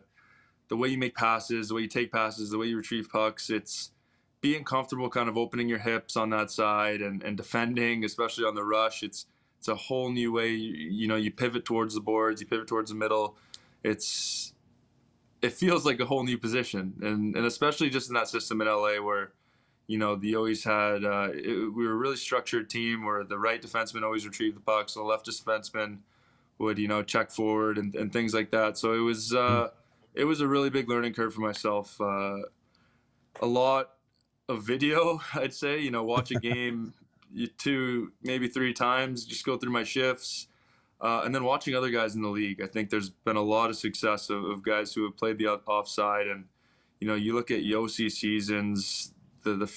the 0.70 0.78
way 0.78 0.88
you 0.88 0.98
make 0.98 1.16
passes, 1.16 1.68
the 1.68 1.76
way 1.76 1.82
you 1.82 1.88
take 1.88 2.12
passes, 2.12 2.50
the 2.50 2.58
way 2.58 2.68
you 2.68 2.78
retrieve 2.78 3.10
pucks. 3.10 3.50
It's 3.50 3.92
being 4.40 4.64
comfortable, 4.64 5.10
kind 5.10 5.28
of 5.28 5.38
opening 5.38 5.68
your 5.68 5.80
hips 5.80 6.16
on 6.16 6.30
that 6.30 6.50
side 6.50 7.02
and, 7.02 7.22
and 7.24 7.36
defending, 7.36 8.06
especially 8.06 8.46
on 8.46 8.56
the 8.56 8.64
rush. 8.64 9.04
It's 9.04 9.26
it's 9.58 9.68
a 9.68 9.76
whole 9.76 10.10
new 10.10 10.32
way. 10.32 10.52
You, 10.52 10.74
you 10.74 11.08
know, 11.10 11.18
you 11.18 11.30
pivot 11.30 11.66
towards 11.66 11.94
the 11.94 12.02
boards, 12.02 12.40
you 12.40 12.48
pivot 12.48 12.68
towards 12.68 12.90
the 12.90 12.96
middle. 12.96 13.36
It's 13.84 14.54
it 15.42 15.54
feels 15.54 15.86
like 15.86 16.00
a 16.00 16.06
whole 16.06 16.24
new 16.24 16.38
position, 16.38 16.94
and 17.02 17.36
and 17.36 17.46
especially 17.46 17.90
just 17.90 18.10
in 18.10 18.16
that 18.16 18.28
system 18.28 18.62
in 18.62 18.68
LA 18.68 19.02
where, 19.02 19.32
you 19.88 19.98
know, 19.98 20.16
the 20.16 20.36
always 20.36 20.64
had 20.64 21.04
uh, 21.04 21.30
it, 21.34 21.74
we 21.74 21.88
were 21.88 21.94
a 21.94 21.98
really 21.98 22.18
structured 22.18 22.70
team 22.70 23.06
where 23.06 23.24
the 23.24 23.38
right 23.38 23.62
defenseman 23.62 24.04
always 24.04 24.26
retrieved 24.26 24.58
the 24.58 24.62
puck, 24.62 24.90
so 24.90 25.00
the 25.00 25.06
left 25.06 25.26
defenseman 25.28 26.00
would 26.58 26.78
you 26.78 26.88
know 26.88 27.02
check 27.02 27.32
forward 27.32 27.78
and, 27.78 27.96
and 27.96 28.12
things 28.12 28.34
like 28.34 28.52
that. 28.52 28.78
So 28.78 28.94
it 28.94 29.00
was 29.00 29.34
uh, 29.34 29.70
it 30.14 30.26
was 30.26 30.42
a 30.42 30.48
really 30.48 30.70
big 30.70 30.90
learning 30.90 31.14
curve 31.14 31.34
for 31.34 31.42
myself. 31.42 32.00
Uh, 32.02 32.40
a 33.42 33.48
lot 33.48 33.92
of 34.50 34.64
video, 34.64 35.22
I'd 35.34 35.54
say. 35.54 35.80
You 35.80 35.92
know, 35.92 36.04
watch 36.04 36.32
a 36.32 36.36
game 36.36 36.94
two 37.58 38.12
maybe 38.24 38.50
three 38.50 38.74
times, 38.74 39.24
just 39.24 39.46
go 39.46 39.58
through 39.58 39.72
my 39.72 39.84
shifts 39.84 40.49
uh, 41.02 41.22
and 41.24 41.34
then 41.34 41.46
watching 41.46 41.76
other 41.76 41.90
guys 41.90 42.16
in 42.16 42.22
the 42.22 42.30
league, 42.30 42.62
I 42.62 42.68
think 42.68 42.90
there's 42.90 43.10
been 43.10 43.38
a 43.38 43.42
lot 43.42 43.70
of 43.70 43.78
success 43.78 44.30
of, 44.30 44.44
of 44.44 44.64
guys 44.64 44.94
who 44.94 45.04
have 45.06 45.16
played 45.16 45.38
the 45.38 45.48
offside. 45.48 46.28
And, 46.28 46.46
you 47.00 47.08
know, 47.08 47.16
you 47.16 47.34
look 47.34 47.52
at 47.52 47.62
Josi 47.62 48.12
seasons, 48.12 49.14
the, 49.44 49.56
the 49.56 49.72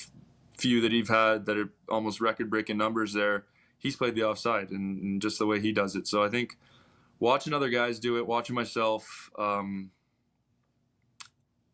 few 0.59 0.81
that 0.81 0.91
he's 0.91 1.09
had 1.09 1.47
that 1.47 1.57
are 1.57 1.73
almost 1.89 2.21
record 2.21 2.51
breaking 2.51 2.77
numbers 2.77 3.13
there, 3.13 3.45
he's 3.79 3.95
played 3.95 4.17
the 4.17 4.25
offside 4.25 4.71
and, 4.71 5.01
and, 5.01 5.23
just 5.23 5.39
the 5.39 5.47
way 5.47 5.61
he 5.61 5.73
does 5.73 5.95
it. 5.95 6.09
So 6.09 6.25
I 6.25 6.29
think 6.29 6.59
watching 7.21 7.53
other 7.53 7.69
guys 7.69 8.01
do 8.01 8.17
it, 8.17 8.27
watching 8.27 8.57
myself, 8.57 9.31
um, 9.39 9.91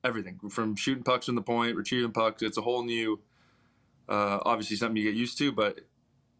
everything 0.04 0.38
from 0.50 0.76
shooting 0.76 1.04
pucks 1.04 1.26
from 1.26 1.36
the 1.36 1.42
point, 1.42 1.74
retrieving 1.74 2.12
pucks, 2.12 2.42
it's 2.42 2.58
a 2.58 2.62
whole 2.62 2.84
new, 2.84 3.20
uh, 4.10 4.40
obviously 4.44 4.76
something 4.76 4.96
you 4.96 5.10
get 5.10 5.18
used 5.18 5.38
to, 5.38 5.52
but 5.52 5.80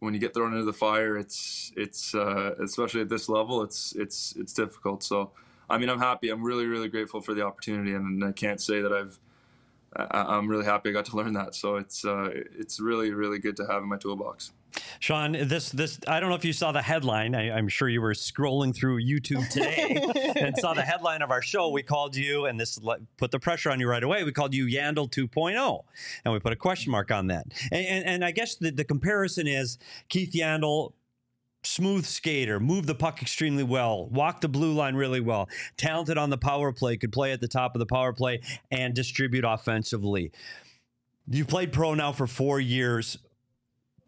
when 0.00 0.14
you 0.14 0.20
get 0.20 0.34
thrown 0.34 0.52
into 0.52 0.64
the 0.64 0.72
fire, 0.72 1.16
it's 1.16 1.72
it's 1.76 2.14
uh, 2.14 2.54
especially 2.62 3.00
at 3.00 3.08
this 3.08 3.28
level, 3.28 3.62
it's 3.62 3.94
it's 3.96 4.34
it's 4.36 4.52
difficult. 4.52 5.02
So, 5.02 5.30
I 5.68 5.78
mean, 5.78 5.88
I'm 5.88 5.98
happy. 5.98 6.30
I'm 6.30 6.42
really 6.42 6.66
really 6.66 6.88
grateful 6.88 7.20
for 7.20 7.34
the 7.34 7.42
opportunity, 7.42 7.94
and 7.94 8.24
I 8.24 8.32
can't 8.32 8.60
say 8.60 8.80
that 8.80 8.92
I've. 8.92 9.18
I'm 9.96 10.48
really 10.48 10.66
happy 10.66 10.90
I 10.90 10.92
got 10.92 11.06
to 11.06 11.16
learn 11.16 11.32
that. 11.32 11.54
So 11.54 11.76
it's 11.76 12.04
uh, 12.04 12.28
it's 12.32 12.78
really 12.78 13.12
really 13.12 13.38
good 13.38 13.56
to 13.56 13.66
have 13.66 13.82
in 13.82 13.88
my 13.88 13.96
toolbox. 13.96 14.52
Sean, 15.00 15.32
this 15.32 15.70
this 15.70 15.98
I 16.08 16.20
don't 16.20 16.28
know 16.28 16.34
if 16.34 16.44
you 16.44 16.52
saw 16.52 16.72
the 16.72 16.82
headline. 16.82 17.34
I, 17.34 17.56
am 17.58 17.68
sure 17.68 17.88
you 17.88 18.00
were 18.00 18.14
scrolling 18.14 18.74
through 18.74 19.02
YouTube 19.02 19.48
today 19.48 20.00
and 20.36 20.56
saw 20.58 20.74
the 20.74 20.82
headline 20.82 21.22
of 21.22 21.30
our 21.30 21.42
show. 21.42 21.68
We 21.68 21.82
called 21.82 22.16
you, 22.16 22.46
and 22.46 22.58
this 22.58 22.78
put 23.16 23.30
the 23.30 23.38
pressure 23.38 23.70
on 23.70 23.80
you 23.80 23.88
right 23.88 24.02
away. 24.02 24.24
We 24.24 24.32
called 24.32 24.54
you 24.54 24.66
Yandle 24.66 25.10
2.0, 25.10 25.84
and 26.24 26.34
we 26.34 26.40
put 26.40 26.52
a 26.52 26.56
question 26.56 26.90
mark 26.90 27.10
on 27.10 27.28
that. 27.28 27.46
And, 27.70 27.86
and, 27.86 28.06
and 28.06 28.24
I 28.24 28.32
guess 28.32 28.56
the, 28.56 28.70
the 28.70 28.84
comparison 28.84 29.46
is 29.46 29.78
Keith 30.08 30.32
Yandle 30.32 30.92
smooth 31.62 32.06
skater, 32.06 32.60
move 32.60 32.86
the 32.86 32.94
puck 32.94 33.20
extremely 33.20 33.64
well, 33.64 34.06
walk 34.08 34.40
the 34.40 34.48
blue 34.48 34.72
line 34.72 34.94
really 34.94 35.20
well, 35.20 35.48
talented 35.76 36.16
on 36.16 36.30
the 36.30 36.38
power 36.38 36.72
play, 36.72 36.96
could 36.96 37.12
play 37.12 37.32
at 37.32 37.40
the 37.40 37.48
top 37.48 37.74
of 37.74 37.78
the 37.78 37.86
power 37.86 38.12
play 38.12 38.40
and 38.70 38.94
distribute 38.94 39.44
offensively. 39.44 40.32
You've 41.30 41.48
played 41.48 41.72
pro 41.72 41.94
now 41.94 42.12
for 42.12 42.26
four 42.26 42.58
years 42.58 43.18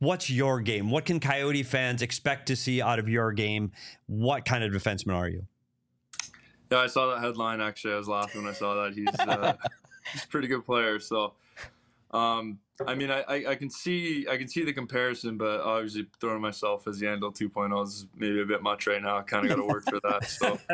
what's 0.01 0.29
your 0.29 0.61
game? 0.61 0.91
What 0.91 1.05
can 1.05 1.21
Coyote 1.21 1.63
fans 1.63 2.03
expect 2.03 2.47
to 2.47 2.57
see 2.57 2.83
out 2.83 2.99
of 2.99 3.09
your 3.09 3.33
game? 3.33 3.71
What 4.07 4.45
kind 4.45 4.65
of 4.65 4.73
defenseman 4.73 5.15
are 5.15 5.29
you? 5.29 5.47
Yeah, 6.73 6.79
I 6.79 6.87
saw 6.89 7.15
that 7.15 7.21
headline. 7.21 7.61
Actually, 7.61 7.95
I 7.95 7.97
was 7.97 8.09
laughing 8.09 8.43
when 8.43 8.51
I 8.51 8.55
saw 8.55 8.83
that. 8.83 8.95
He's 8.95 9.09
uh, 9.19 9.55
he's 10.13 10.25
a 10.25 10.29
pretty 10.29 10.49
good 10.49 10.65
player. 10.65 10.99
So, 10.99 11.35
um, 12.13 12.59
I 12.87 12.95
mean, 12.95 13.11
I, 13.11 13.23
I, 13.23 13.51
I, 13.51 13.55
can 13.57 13.71
see 13.71 14.27
I 14.29 14.37
can 14.37 14.49
see 14.49 14.65
the 14.65 14.73
comparison, 14.73 15.37
but 15.37 15.61
obviously 15.61 16.07
throwing 16.21 16.41
myself 16.41 16.87
as 16.87 17.01
Yandle 17.01 17.37
2.0 17.37 17.85
is 17.85 18.07
maybe 18.17 18.41
a 18.41 18.47
bit 18.47 18.63
much 18.63 18.87
right 18.87 19.03
now. 19.03 19.19
I 19.19 19.23
kind 19.23 19.45
of 19.45 19.51
got 19.51 19.57
to 19.57 19.67
work 19.67 19.85
for 19.85 20.01
that. 20.01 20.25
So. 20.25 20.59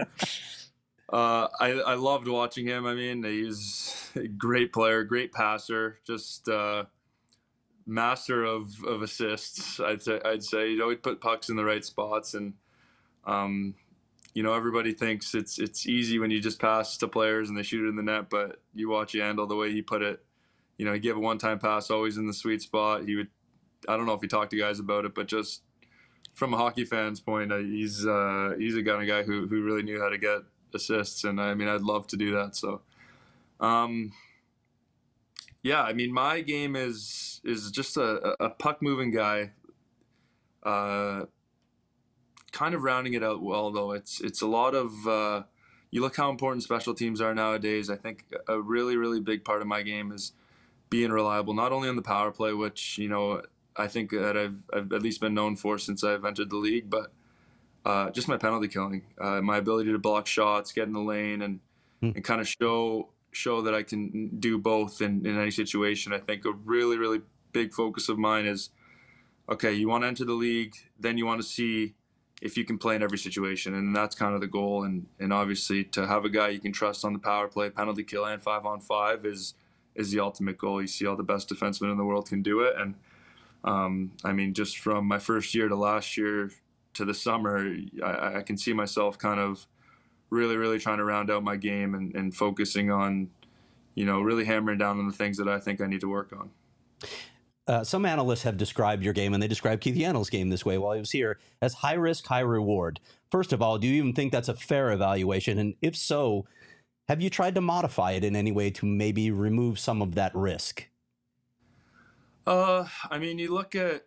Uh, 1.09 1.47
I, 1.61 1.71
I 1.71 1.95
loved 1.95 2.27
watching 2.27 2.67
him. 2.67 2.85
I 2.85 2.93
mean, 2.93 3.23
he's 3.23 4.11
a 4.17 4.27
great 4.27 4.73
player, 4.73 5.05
great 5.05 5.33
passer. 5.33 6.01
Just 6.05 6.49
uh, 6.49 6.87
master 7.87 8.45
of, 8.45 8.83
of 8.85 9.03
assists. 9.03 9.81
I'd 9.81 10.03
say 10.03 10.21
I'd 10.25 10.43
say 10.43 10.71
he'd 10.71 10.81
always 10.81 10.99
put 10.99 11.21
pucks 11.21 11.49
in 11.49 11.57
the 11.57 11.65
right 11.65 11.85
spots, 11.85 12.35
and 12.35 12.55
um, 13.25 13.75
you 14.35 14.43
know 14.43 14.53
everybody 14.53 14.93
thinks 14.93 15.35
it's 15.35 15.59
it's 15.59 15.87
easy 15.87 16.19
when 16.19 16.31
you 16.31 16.41
just 16.41 16.61
pass 16.61 16.97
to 16.99 17.09
players 17.09 17.49
and 17.49 17.57
they 17.57 17.63
shoot 17.63 17.87
it 17.87 17.89
in 17.89 17.97
the 17.97 18.03
net. 18.03 18.29
But 18.29 18.61
you 18.75 18.89
watch 18.89 19.15
Yandle 19.15 19.49
the 19.49 19.57
way 19.57 19.73
he 19.73 19.83
put 19.83 20.03
it. 20.03 20.23
You 20.79 20.85
know, 20.85 20.93
he 20.93 20.99
gave 20.99 21.17
a 21.17 21.21
one-time 21.21 21.59
pass 21.59 21.91
always 21.91 22.19
in 22.19 22.27
the 22.27 22.35
sweet 22.35 22.61
spot. 22.61 23.05
He 23.05 23.17
would. 23.17 23.29
I 23.89 23.97
don't 23.97 24.07
know 24.07 24.15
if 24.15 24.21
he 24.21 24.29
talked 24.29 24.51
to 24.51 24.59
guys 24.59 24.81
about 24.81 25.05
it, 25.05 25.15
but 25.15 25.29
just 25.29 25.63
from 26.35 26.53
a 26.53 26.57
hockey 26.57 26.85
fan's 26.85 27.21
point, 27.21 27.53
uh, 27.53 27.59
he's 27.59 28.07
uh, 28.07 28.55
he's 28.59 28.77
a 28.77 28.83
kind 28.83 29.01
of 29.01 29.09
guy 29.09 29.23
who 29.23 29.47
who 29.47 29.63
really 29.63 29.83
knew 29.83 30.01
how 30.01 30.09
to 30.09 30.19
get 30.19 30.41
assists, 30.75 31.25
and 31.25 31.41
I 31.41 31.55
mean 31.55 31.69
I'd 31.69 31.83
love 31.83 32.07
to 32.09 32.17
do 32.17 32.35
that. 32.35 32.57
So. 32.57 32.83
Um, 33.59 34.13
yeah, 35.67 35.83
I 35.83 35.93
mean, 35.93 36.13
my 36.13 36.41
game 36.43 36.77
is 36.77 37.41
is 37.45 37.71
just 37.71 37.97
a, 37.97 38.37
a 38.43 38.51
puck 38.51 38.81
moving 38.81 39.11
guy. 39.11 39.51
Uh, 40.63 41.27
kind 42.53 42.75
of 42.75 42.83
rounding 42.83 43.15
it 43.15 43.23
out 43.23 43.43
well 43.43 43.71
though. 43.73 43.91
It's 43.93 44.21
it's 44.21 44.43
a 44.43 44.47
lot 44.47 44.75
of 44.75 45.07
uh, 45.07 45.43
you 45.91 46.01
look 46.01 46.17
how 46.17 46.31
important 46.31 46.63
special 46.63 46.95
teams 46.95 47.21
are 47.21 47.35
nowadays. 47.35 47.91
I 47.91 47.97
think 47.97 48.25
a 48.47 48.61
really 48.61 48.97
really 48.97 49.21
big 49.21 49.45
part 49.45 49.61
of 49.61 49.67
my 49.67 49.83
game 49.83 50.13
is 50.13 50.33
being 50.89 51.11
reliable, 51.11 51.53
not 51.53 51.73
only 51.73 51.89
on 51.89 51.97
the 51.97 52.03
power 52.03 52.31
play, 52.31 52.53
which 52.53 52.97
you 52.99 53.09
know 53.09 53.43
I 53.77 53.89
think 53.89 54.11
that 54.13 54.37
I've, 54.37 54.57
I've 54.73 54.93
at 54.93 55.03
least 55.03 55.21
been 55.21 55.35
known 55.35 55.57
for 55.57 55.79
since 55.79 56.05
I've 56.05 56.25
entered 56.25 56.51
the 56.51 56.57
league, 56.57 56.89
but 56.89 57.13
uh, 57.85 58.11
just 58.11 58.29
my 58.29 58.37
penalty 58.37 58.69
killing, 58.69 59.03
uh, 59.21 59.41
my 59.41 59.57
ability 59.59 59.91
to 59.91 59.99
block 59.99 60.27
shots, 60.29 60.73
get 60.73 60.87
in 60.87 60.93
the 60.93 61.01
lane, 61.01 61.43
and 61.43 61.61
Hmm. 62.01 62.11
and 62.15 62.23
kind 62.23 62.41
of 62.43 62.49
show 62.49 63.09
show 63.37 63.63
that 63.63 63.75
I 63.75 63.83
can 63.83 64.31
do 64.41 64.59
both 64.59 65.01
in, 65.01 65.27
in 65.27 65.39
any 65.39 65.51
situation. 65.51 66.13
I 66.13 66.19
think 66.19 66.45
a 66.45 66.53
really 66.53 66.99
really 66.99 67.21
big 67.53 67.73
focus 67.73 68.09
of 68.09 68.19
mine 68.19 68.47
is 68.47 68.71
okay. 69.49 69.73
You 69.73 69.89
want 69.89 70.05
to 70.05 70.09
enter 70.09 70.25
the 70.25 70.33
league, 70.33 70.75
then 70.99 71.19
you 71.19 71.27
want 71.27 71.41
to 71.41 71.47
see 71.47 71.95
if 72.43 72.57
you 72.57 72.65
can 72.65 72.77
play 72.77 72.95
in 72.95 73.03
every 73.03 73.19
situation, 73.19 73.75
and 73.75 73.97
that's 73.97 74.15
kind 74.15 74.35
of 74.35 74.41
the 74.41 74.47
goal. 74.47 74.85
And 74.85 75.07
and 75.19 75.33
obviously 75.33 75.85
to 75.85 76.07
have 76.07 76.25
a 76.25 76.31
guy 76.31 76.49
you 76.49 76.61
can 76.61 76.73
trust 76.73 77.05
on 77.05 77.13
the 77.13 77.19
power 77.19 77.49
play, 77.49 77.71
penalty 77.71 78.05
kill, 78.05 78.25
and 78.25 78.43
five 78.43 78.67
on 78.67 78.81
five 78.81 79.25
is 79.25 79.55
is 79.95 80.11
the 80.11 80.21
ultimate 80.21 80.59
goal. 80.59 80.81
You 80.81 80.89
see 80.89 81.07
all 81.07 81.17
the 81.17 81.23
best 81.23 81.49
defensemen 81.49 81.91
in 81.91 81.97
the 81.97 82.05
world 82.05 82.29
can 82.29 82.43
do 82.43 82.61
it, 82.61 82.75
and 82.77 82.95
um, 83.65 84.13
I 84.25 84.33
mean, 84.33 84.55
just 84.55 84.79
from 84.79 85.07
my 85.07 85.19
first 85.19 85.55
year 85.55 85.69
to 85.69 85.77
last 85.77 86.17
year 86.17 86.51
to 86.95 87.05
the 87.05 87.15
summer, 87.15 87.75
I, 88.03 88.37
I 88.37 88.43
can 88.43 88.57
see 88.57 88.73
myself 88.73 89.19
kind 89.19 89.41
of 89.41 89.67
really, 90.31 90.57
really 90.57 90.79
trying 90.79 90.99
to 90.99 91.05
round 91.05 91.31
out 91.31 91.43
my 91.43 91.57
game 91.57 91.95
and, 91.95 92.15
and 92.15 92.35
focusing 92.35 92.91
on, 92.91 93.31
you 93.95 94.05
know, 94.05 94.21
really 94.21 94.45
hammering 94.45 94.79
down 94.79 94.99
on 94.99 95.07
the 95.07 95.13
things 95.13 95.37
that 95.39 95.49
I 95.49 95.59
think 95.59 95.81
I 95.81 95.87
need 95.87 96.01
to 96.01 96.09
work 96.09 96.33
on. 96.33 96.51
Uh, 97.69 97.83
some 97.83 98.07
analysts 98.07 98.45
have 98.45 98.57
described 98.57 99.03
your 99.03 99.13
game, 99.13 99.35
and 99.35 99.43
they 99.43 99.49
described 99.49 99.83
Keith 99.83 99.97
Yandle's 99.97 100.31
game 100.31 100.51
this 100.51 100.65
way 100.65 100.79
while 100.79 100.93
he 100.93 101.01
was 101.01 101.11
here 101.11 101.39
as 101.61 101.75
high 101.75 101.95
risk, 101.95 102.27
high 102.27 102.41
reward. 102.41 103.01
First 103.31 103.53
of 103.53 103.61
all, 103.61 103.77
do 103.79 103.89
you 103.89 103.95
even 103.95 104.13
think 104.13 104.31
that's 104.31 104.49
a 104.49 104.55
fair 104.55 104.93
evaluation? 104.93 105.59
And 105.59 105.75
if 105.83 105.97
so, 105.97 106.47
have 107.09 107.21
you 107.21 107.29
tried 107.29 107.57
to 107.57 107.61
modify 107.61 108.13
it 108.13 108.23
in 108.23 108.37
any 108.37 108.53
way 108.53 108.71
to 108.71 108.87
maybe 108.87 109.33
remove 109.33 109.81
some 109.81 110.01
of 110.01 110.15
that 110.15 110.35
risk? 110.35 110.89
Uh, 112.47 112.87
I 113.11 113.19
mean, 113.19 113.41
you 113.41 113.53
look 113.53 113.75
at 113.75 114.07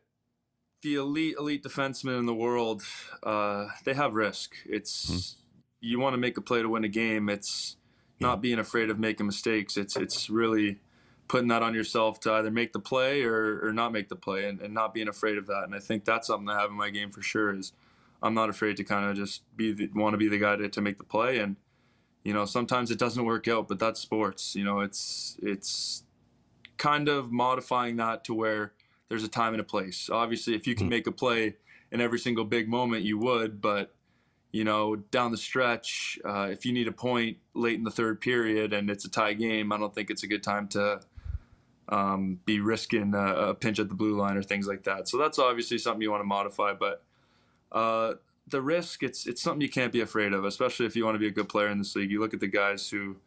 the 0.81 0.95
elite, 0.95 1.35
elite 1.37 1.63
defensemen 1.63 2.19
in 2.19 2.25
the 2.25 2.33
world. 2.33 2.83
Uh, 3.21 3.67
they 3.83 3.93
have 3.93 4.13
risk. 4.13 4.55
It's 4.65 5.35
you 5.81 5.99
want 5.99 6.13
to 6.13 6.17
make 6.17 6.37
a 6.37 6.41
play 6.41 6.61
to 6.61 6.69
win 6.69 6.83
a 6.83 6.89
game. 6.89 7.29
It's 7.29 7.77
not 8.19 8.41
being 8.41 8.59
afraid 8.59 8.89
of 8.89 8.99
making 8.99 9.25
mistakes. 9.25 9.77
It's 9.77 9.95
it's 9.95 10.29
really 10.29 10.79
putting 11.29 11.47
that 11.47 11.61
on 11.61 11.73
yourself 11.75 12.19
to 12.19 12.33
either 12.33 12.49
make 12.51 12.73
the 12.73 12.79
play 12.79 13.23
or, 13.23 13.59
or 13.63 13.71
not 13.71 13.91
make 13.91 14.09
the 14.09 14.15
play 14.15 14.45
and, 14.45 14.59
and 14.61 14.73
not 14.73 14.93
being 14.93 15.07
afraid 15.07 15.37
of 15.37 15.45
that. 15.45 15.63
And 15.63 15.75
I 15.75 15.79
think 15.79 16.03
that's 16.03 16.27
something 16.27 16.49
I 16.49 16.59
have 16.59 16.71
in 16.71 16.75
my 16.75 16.89
game 16.89 17.11
for 17.11 17.21
sure 17.21 17.53
is 17.53 17.71
I'm 18.21 18.33
not 18.33 18.49
afraid 18.49 18.77
to 18.77 18.83
kind 18.83 19.09
of 19.09 19.15
just 19.15 19.43
be 19.55 19.71
the, 19.71 19.89
want 19.93 20.15
to 20.15 20.17
be 20.17 20.27
the 20.27 20.39
guy 20.39 20.55
to, 20.55 20.67
to 20.67 20.81
make 20.81 20.97
the 20.97 21.03
play. 21.03 21.37
And, 21.37 21.55
you 22.23 22.33
know, 22.33 22.45
sometimes 22.45 22.89
it 22.89 22.97
doesn't 22.97 23.23
work 23.23 23.47
out, 23.47 23.67
but 23.67 23.77
that's 23.77 23.99
sports, 23.99 24.55
you 24.55 24.63
know, 24.63 24.79
it's, 24.79 25.37
it's 25.41 26.03
kind 26.77 27.07
of 27.07 27.31
modifying 27.31 27.97
that 27.97 28.23
to 28.23 28.33
where 28.33 28.73
there's 29.07 29.23
a 29.23 29.27
time 29.29 29.53
and 29.53 29.61
a 29.61 29.63
place. 29.63 30.09
Obviously, 30.11 30.55
if 30.55 30.65
you 30.65 30.73
can 30.73 30.87
Hmm. 30.87 30.91
make 30.91 31.07
a 31.07 31.11
play 31.11 31.57
in 31.91 32.01
every 32.01 32.19
single 32.19 32.43
big 32.43 32.67
moment, 32.67 33.03
you 33.03 33.19
would, 33.19 33.61
but 33.61 33.93
you 34.51 34.63
know, 34.63 34.95
down 34.95 35.31
the 35.31 35.37
stretch, 35.37 36.17
uh, 36.25 36.47
if 36.51 36.65
you 36.65 36.73
need 36.73 36.87
a 36.87 36.91
point 36.91 37.37
late 37.53 37.77
in 37.77 37.83
the 37.83 37.91
third 37.91 38.19
period 38.19 38.73
and 38.73 38.89
it's 38.89 39.05
a 39.05 39.09
tie 39.09 39.33
game, 39.33 39.71
I 39.71 39.77
don't 39.77 39.93
think 39.93 40.09
it's 40.09 40.23
a 40.23 40.27
good 40.27 40.43
time 40.43 40.67
to 40.69 41.01
um, 41.89 42.39
be 42.45 42.59
risking 42.59 43.13
a, 43.13 43.35
a 43.49 43.53
pinch 43.53 43.79
at 43.79 43.89
the 43.89 43.95
blue 43.95 44.17
line 44.17 44.37
or 44.37 44.43
things 44.43 44.67
like 44.67 44.83
that. 44.83 45.07
So 45.07 45.17
that's 45.17 45.37
obviously 45.37 45.77
something 45.77 46.01
you 46.01 46.11
want 46.11 46.21
to 46.21 46.27
modify. 46.27 46.73
But 46.73 47.03
uh, 47.71 48.13
the 48.47 48.61
risk, 48.61 49.03
it's 49.03 49.27
it's 49.27 49.41
something 49.41 49.61
you 49.61 49.69
can't 49.69 49.91
be 49.91 50.01
afraid 50.01 50.33
of, 50.33 50.45
especially 50.45 50.87
if 50.87 50.95
you 50.95 51.05
want 51.05 51.15
to 51.15 51.19
be 51.19 51.27
a 51.27 51.31
good 51.31 51.49
player 51.49 51.69
in 51.69 51.77
this 51.77 51.95
league. 51.95 52.09
You 52.09 52.19
look 52.19 52.33
at 52.33 52.39
the 52.39 52.47
guys 52.47 52.89
who, 52.89 53.17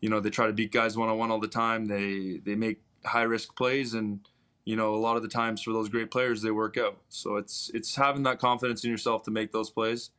you 0.00 0.10
know, 0.10 0.20
they 0.20 0.30
try 0.30 0.46
to 0.46 0.52
beat 0.52 0.72
guys 0.72 0.96
one 0.96 1.08
on 1.08 1.16
one 1.16 1.30
all 1.30 1.40
the 1.40 1.48
time. 1.48 1.86
They 1.86 2.40
they 2.44 2.54
make 2.54 2.80
high 3.06 3.22
risk 3.22 3.56
plays 3.56 3.94
and 3.94 4.20
you 4.64 4.76
know 4.76 4.94
a 4.94 4.96
lot 4.96 5.16
of 5.16 5.22
the 5.22 5.28
times 5.28 5.62
for 5.62 5.72
those 5.72 5.88
great 5.88 6.10
players 6.10 6.42
they 6.42 6.50
work 6.50 6.76
out 6.76 6.98
so 7.08 7.36
it's 7.36 7.70
it's 7.72 7.94
having 7.94 8.24
that 8.24 8.40
confidence 8.40 8.84
in 8.84 8.90
yourself 8.90 9.22
to 9.22 9.30
make 9.30 9.52
those 9.52 9.70
plays 9.70 10.10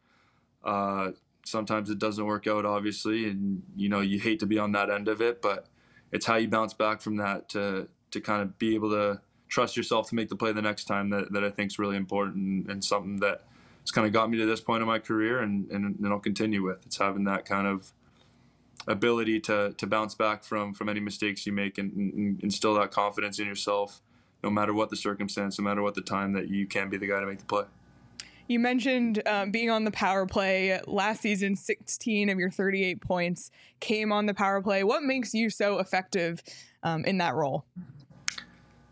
uh, 0.68 1.12
sometimes 1.46 1.90
it 1.90 1.98
doesn't 1.98 2.26
work 2.26 2.46
out 2.46 2.66
obviously 2.66 3.30
and 3.30 3.64
you 3.76 3.90
know 3.90 4.02
you 4.02 4.20
hate 4.20 4.40
to 4.40 4.46
be 4.46 4.60
on 4.60 4.74
that 4.74 4.90
end 4.90 5.08
of 5.08 5.22
it 5.22 5.42
but 5.42 5.68
it's 6.12 6.26
how 6.26 6.36
you 6.36 6.48
bounce 6.48 6.74
back 6.74 7.02
from 7.02 7.16
that 7.16 7.48
to 7.50 7.88
to 8.12 8.20
kind 8.20 8.42
of 8.42 8.60
be 8.60 8.76
able 8.76 8.90
to 8.90 9.20
trust 9.48 9.78
yourself 9.78 10.10
to 10.10 10.16
make 10.16 10.28
the 10.28 10.36
play 10.36 10.52
the 10.52 10.62
next 10.62 10.84
time 10.84 11.10
that, 11.10 11.32
that 11.32 11.44
i 11.44 11.50
think 11.50 11.72
is 11.72 11.80
really 11.80 11.96
important 11.96 12.70
and 12.70 12.84
something 12.84 13.18
that 13.18 13.44
has 13.82 13.92
kind 13.92 14.06
of 14.06 14.12
got 14.12 14.30
me 14.30 14.38
to 14.38 14.46
this 14.46 14.60
point 14.60 14.82
in 14.82 14.88
my 14.88 15.00
career 15.00 15.40
and, 15.40 15.72
and, 15.72 15.98
and 15.98 16.08
i'll 16.08 16.20
continue 16.20 16.62
with. 16.62 16.86
It's 16.86 16.98
having 16.98 17.24
that 17.24 17.46
kind 17.46 17.66
of 17.66 17.94
ability 18.88 19.40
to 19.42 19.74
to 19.74 19.88
bounce 19.88 20.16
back 20.16 20.44
from 20.44 20.74
from 20.74 20.90
any 20.90 21.00
mistakes 21.00 21.46
you 21.46 21.54
make 21.54 21.78
and, 21.78 21.94
and 21.94 22.44
instill 22.44 22.74
that 22.76 22.92
confidence 22.92 23.40
in 23.40 23.46
yourself 23.46 24.02
no 24.44 24.50
matter 24.50 24.74
what 24.74 24.90
the 24.90 24.96
circumstance 24.96 25.60
no 25.60 25.64
matter 25.64 25.82
what 25.82 25.96
the 25.96 26.02
time 26.02 26.34
that 26.34 26.48
you 26.48 26.66
can 26.66 26.90
be 26.90 26.98
the 26.98 27.08
guy 27.08 27.20
to 27.20 27.26
make 27.26 27.40
the 27.40 27.46
play 27.46 27.64
You 28.48 28.60
mentioned 28.60 29.22
um, 29.28 29.52
being 29.52 29.70
on 29.70 29.84
the 29.84 29.92
power 29.92 30.26
play 30.26 30.80
last 30.88 31.22
season. 31.22 31.56
16 31.56 32.30
of 32.30 32.40
your 32.40 32.50
38 32.50 33.02
points 33.02 33.52
came 33.80 34.12
on 34.12 34.26
the 34.26 34.34
power 34.34 34.62
play. 34.62 34.84
What 34.84 35.04
makes 35.04 35.34
you 35.34 35.50
so 35.50 35.80
effective 35.80 36.42
um, 36.84 37.04
in 37.06 37.18
that 37.18 37.36
role? 37.36 37.66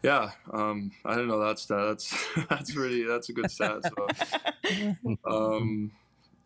Yeah, 0.04 0.32
um, 0.54 0.92
I 1.04 1.16
didn't 1.16 1.30
know 1.30 1.40
that 1.40 1.58
stat. 1.58 1.80
That's 1.84 2.28
that's 2.50 2.76
really 2.76 3.04
that's 3.04 3.30
a 3.30 3.34
good 3.34 3.50
stat. 3.50 3.82
So, 3.84 5.06
um, 5.26 5.92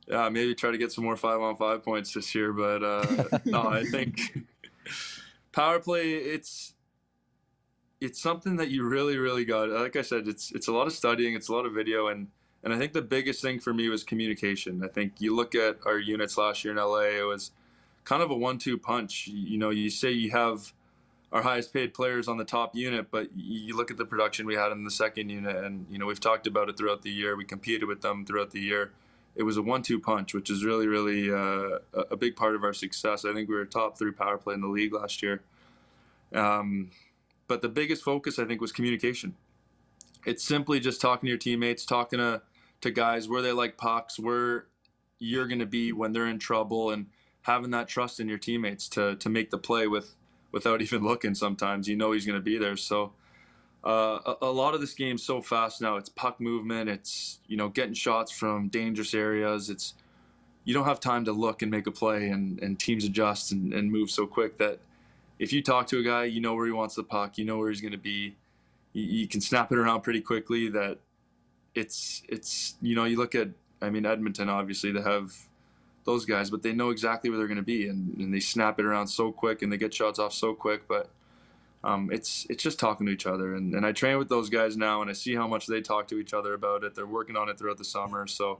yeah, 0.07 0.29
maybe 0.29 0.55
try 0.55 0.71
to 0.71 0.77
get 0.77 0.93
some 0.93 1.03
more 1.03 1.17
five 1.17 1.41
on 1.41 1.57
five 1.57 1.83
points 1.83 2.13
this 2.13 2.33
year. 2.33 2.53
But 2.53 2.83
uh, 2.83 3.39
no, 3.45 3.63
I 3.67 3.83
think 3.83 4.45
power 5.51 5.79
play 5.79 6.11
it's 6.13 6.73
it's 7.99 8.21
something 8.21 8.55
that 8.57 8.69
you 8.69 8.87
really 8.87 9.17
really 9.17 9.43
got. 9.43 9.69
Like 9.69 9.97
I 9.97 10.03
said, 10.03 10.29
it's 10.29 10.51
it's 10.53 10.69
a 10.69 10.71
lot 10.71 10.87
of 10.87 10.93
studying, 10.93 11.33
it's 11.33 11.49
a 11.49 11.53
lot 11.53 11.65
of 11.65 11.73
video, 11.73 12.07
and 12.07 12.27
and 12.63 12.73
I 12.73 12.77
think 12.77 12.93
the 12.93 13.01
biggest 13.01 13.41
thing 13.41 13.59
for 13.59 13.73
me 13.73 13.87
was 13.89 14.03
communication. 14.03 14.83
I 14.83 14.87
think 14.87 15.13
you 15.19 15.35
look 15.35 15.55
at 15.55 15.77
our 15.85 15.97
units 15.97 16.37
last 16.37 16.63
year 16.63 16.73
in 16.73 16.77
LA, 16.77 17.19
it 17.19 17.27
was 17.27 17.51
kind 18.03 18.21
of 18.21 18.31
a 18.31 18.35
one-two 18.35 18.77
punch. 18.77 19.27
You 19.27 19.57
know, 19.57 19.69
you 19.69 19.89
say 19.89 20.11
you 20.11 20.31
have 20.31 20.73
our 21.31 21.41
highest 21.41 21.71
paid 21.71 21.93
players 21.93 22.27
on 22.27 22.37
the 22.37 22.43
top 22.43 22.75
unit, 22.75 23.11
but 23.11 23.29
you 23.35 23.77
look 23.77 23.91
at 23.91 23.97
the 23.97 24.05
production 24.05 24.45
we 24.45 24.55
had 24.55 24.71
in 24.71 24.83
the 24.83 24.91
second 24.91 25.29
unit, 25.29 25.55
and 25.55 25.85
you 25.89 25.97
know 25.97 26.05
we've 26.05 26.19
talked 26.19 26.47
about 26.47 26.69
it 26.69 26.77
throughout 26.77 27.01
the 27.01 27.11
year. 27.11 27.35
We 27.35 27.45
competed 27.45 27.87
with 27.87 28.01
them 28.01 28.25
throughout 28.25 28.51
the 28.51 28.59
year. 28.59 28.91
It 29.35 29.43
was 29.43 29.55
a 29.55 29.61
one-two 29.61 29.99
punch, 29.99 30.33
which 30.33 30.49
is 30.49 30.65
really, 30.65 30.87
really 30.87 31.31
uh, 31.31 31.79
a 31.93 32.01
a 32.11 32.17
big 32.17 32.35
part 32.35 32.55
of 32.55 32.63
our 32.63 32.73
success. 32.73 33.25
I 33.25 33.33
think 33.33 33.47
we 33.47 33.55
were 33.55 33.65
top 33.65 33.97
three 33.97 34.11
power 34.11 34.37
play 34.37 34.55
in 34.55 34.61
the 34.61 34.67
league 34.67 34.93
last 34.93 35.21
year. 35.21 35.41
Um, 36.33 36.91
but 37.47 37.61
the 37.61 37.69
biggest 37.69 38.03
focus, 38.03 38.37
I 38.37 38.45
think, 38.45 38.59
was 38.59 38.71
communication. 38.71 39.35
It's 40.25 40.43
simply 40.43 40.79
just 40.79 40.99
talking 40.99 41.27
to 41.27 41.29
your 41.29 41.37
teammates, 41.37 41.85
talking 41.85 42.19
to 42.19 42.41
to 42.81 42.91
guys 42.91 43.27
where 43.27 43.41
they 43.41 43.51
like 43.51 43.77
pucks, 43.77 44.19
where 44.19 44.67
you're 45.19 45.47
going 45.47 45.59
to 45.59 45.65
be 45.65 45.91
when 45.91 46.13
they're 46.13 46.27
in 46.27 46.39
trouble, 46.39 46.91
and 46.91 47.07
having 47.41 47.71
that 47.71 47.87
trust 47.87 48.19
in 48.19 48.27
your 48.27 48.37
teammates 48.37 48.87
to 48.89 49.15
to 49.17 49.29
make 49.29 49.49
the 49.49 49.57
play 49.57 49.87
with 49.87 50.15
without 50.51 50.81
even 50.83 51.03
looking. 51.03 51.35
Sometimes 51.35 51.87
you 51.87 51.95
know 51.95 52.11
he's 52.11 52.25
going 52.25 52.39
to 52.39 52.43
be 52.43 52.57
there. 52.57 52.77
So 52.77 53.13
uh, 53.83 54.19
a, 54.25 54.45
a 54.45 54.51
lot 54.51 54.73
of 54.73 54.81
this 54.81 54.93
game's 54.93 55.23
so 55.23 55.41
fast 55.41 55.81
now. 55.81 55.95
It's 55.95 56.09
puck 56.09 56.39
movement. 56.41 56.89
It's 56.89 57.39
you 57.47 57.57
know 57.57 57.69
getting 57.69 57.93
shots 57.93 58.31
from 58.31 58.67
dangerous 58.69 59.13
areas. 59.13 59.69
It's 59.69 59.93
you 60.65 60.73
don't 60.73 60.85
have 60.85 60.99
time 60.99 61.25
to 61.25 61.31
look 61.31 61.61
and 61.61 61.71
make 61.71 61.87
a 61.87 61.91
play, 61.91 62.29
and, 62.29 62.61
and 62.61 62.79
teams 62.79 63.05
adjust 63.05 63.51
and, 63.51 63.73
and 63.73 63.91
move 63.91 64.11
so 64.11 64.27
quick 64.27 64.57
that 64.57 64.79
if 65.39 65.53
you 65.53 65.63
talk 65.63 65.87
to 65.87 65.99
a 65.99 66.03
guy, 66.03 66.25
you 66.25 66.41
know 66.41 66.53
where 66.53 66.65
he 66.65 66.71
wants 66.71 66.95
the 66.95 67.03
puck, 67.03 67.37
you 67.37 67.45
know 67.45 67.57
where 67.57 67.69
he's 67.69 67.81
going 67.81 67.93
to 67.93 67.97
be. 67.97 68.35
You, 68.93 69.03
you 69.03 69.27
can 69.27 69.41
snap 69.41 69.71
it 69.71 69.77
around 69.77 70.01
pretty 70.01 70.21
quickly. 70.21 70.69
That 70.69 70.99
it's 71.75 72.23
it's 72.27 72.75
you 72.81 72.95
know 72.95 73.05
you 73.05 73.17
look 73.17 73.35
at 73.35 73.49
I 73.81 73.89
mean 73.89 74.05
Edmonton 74.05 74.49
obviously 74.49 74.91
they 74.91 75.01
have 75.01 75.33
those 76.09 76.25
guys, 76.25 76.49
but 76.49 76.63
they 76.63 76.73
know 76.73 76.89
exactly 76.89 77.29
where 77.29 77.37
they're 77.37 77.47
going 77.47 77.57
to 77.57 77.63
be, 77.63 77.87
and, 77.87 78.17
and 78.17 78.33
they 78.33 78.39
snap 78.39 78.79
it 78.79 78.85
around 78.85 79.07
so 79.07 79.31
quick, 79.31 79.61
and 79.61 79.71
they 79.71 79.77
get 79.77 79.93
shots 79.93 80.17
off 80.17 80.33
so 80.33 80.53
quick. 80.53 80.87
But 80.87 81.09
um, 81.83 82.09
it's 82.11 82.47
it's 82.49 82.63
just 82.63 82.79
talking 82.79 83.05
to 83.05 83.11
each 83.11 83.25
other, 83.25 83.55
and, 83.55 83.73
and 83.73 83.85
I 83.85 83.91
train 83.91 84.17
with 84.17 84.29
those 84.29 84.49
guys 84.49 84.75
now, 84.75 85.01
and 85.01 85.09
I 85.09 85.13
see 85.13 85.35
how 85.35 85.47
much 85.47 85.67
they 85.67 85.81
talk 85.81 86.07
to 86.09 86.19
each 86.19 86.33
other 86.33 86.53
about 86.53 86.83
it. 86.83 86.95
They're 86.95 87.05
working 87.05 87.37
on 87.37 87.47
it 87.49 87.57
throughout 87.57 87.77
the 87.77 87.85
summer, 87.85 88.25
so 88.27 88.59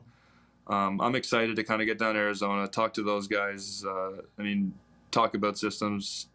um, 0.67 1.01
I'm 1.01 1.15
excited 1.15 1.55
to 1.55 1.63
kind 1.63 1.81
of 1.81 1.87
get 1.87 1.97
down 1.97 2.13
to 2.13 2.19
Arizona, 2.19 2.67
talk 2.67 2.93
to 2.93 3.03
those 3.03 3.27
guys. 3.27 3.83
Uh, 3.85 4.21
I 4.37 4.41
mean, 4.43 4.73
talk 5.11 5.33
about 5.33 5.57
systems, 5.57 6.27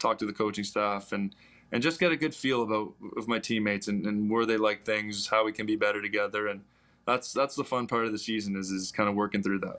talk 0.00 0.18
to 0.18 0.26
the 0.26 0.32
coaching 0.32 0.64
staff, 0.64 1.12
and 1.12 1.34
and 1.72 1.82
just 1.82 1.98
get 2.00 2.12
a 2.12 2.16
good 2.16 2.34
feel 2.34 2.62
about 2.62 2.92
of 3.16 3.28
my 3.28 3.38
teammates 3.38 3.88
and, 3.88 4.06
and 4.06 4.30
where 4.30 4.46
they 4.46 4.56
like 4.56 4.84
things, 4.84 5.26
how 5.26 5.44
we 5.44 5.52
can 5.52 5.66
be 5.66 5.76
better 5.76 6.00
together, 6.02 6.48
and 6.48 6.60
that's 7.06 7.32
that's 7.32 7.54
the 7.54 7.64
fun 7.64 7.86
part 7.86 8.06
of 8.06 8.12
the 8.12 8.18
season 8.18 8.56
is 8.56 8.70
is 8.70 8.92
kind 8.92 9.08
of 9.08 9.14
working 9.14 9.42
through 9.42 9.60
that. 9.60 9.78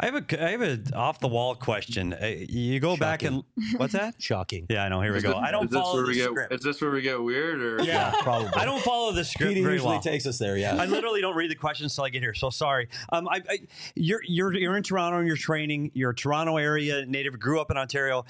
I 0.00 0.06
have 0.06 0.16
a 0.16 0.44
I 0.44 0.50
have 0.50 0.62
a 0.62 0.96
off 0.96 1.20
the 1.20 1.28
wall 1.28 1.54
question. 1.54 2.12
Uh, 2.12 2.26
you 2.48 2.80
go 2.80 2.96
back 2.96 3.22
and 3.22 3.44
what's 3.76 3.92
that? 3.92 4.16
Shocking. 4.18 4.66
Yeah, 4.68 4.82
I 4.84 4.88
know. 4.88 5.00
Here 5.00 5.12
we 5.12 5.18
Is 5.18 5.22
go. 5.22 5.28
this- 5.30 5.38
I 5.38 5.52
don't 5.52 5.66
is 5.66 5.70
this 5.70 5.80
follow 5.80 5.94
where 5.94 6.02
the 6.02 6.08
we 6.08 6.14
get, 6.16 6.24
script. 6.24 6.52
Is 6.54 6.60
this 6.62 6.80
where 6.80 6.90
we 6.90 7.02
get 7.02 7.22
weird 7.22 7.62
or? 7.62 7.82
Yeah. 7.84 8.12
probably. 8.20 8.50
I 8.56 8.64
don't 8.64 8.82
follow 8.82 9.12
the 9.12 9.24
script 9.24 9.50
Petey 9.50 9.62
very 9.62 9.74
usually 9.74 9.92
well. 9.92 10.00
takes 10.00 10.26
us 10.26 10.38
there. 10.38 10.56
Yeah. 10.56 10.74
I 10.74 10.86
literally 10.86 11.20
don't 11.20 11.36
read 11.36 11.52
the 11.52 11.54
questions 11.54 11.92
until 11.92 12.04
I 12.04 12.10
get 12.10 12.20
here. 12.20 12.34
So 12.34 12.50
sorry. 12.50 12.88
Um, 13.12 13.28
I, 13.28 13.42
I, 13.48 13.58
you're 13.94 14.20
you're 14.26 14.52
you're 14.54 14.76
in 14.76 14.82
Toronto 14.82 15.18
and 15.18 15.26
you're 15.28 15.36
training. 15.36 15.92
You're 15.94 16.10
a 16.10 16.14
Toronto 16.16 16.56
area 16.56 17.06
native. 17.06 17.38
Grew 17.38 17.60
up 17.60 17.70
in 17.70 17.76
Ontario. 17.76 18.24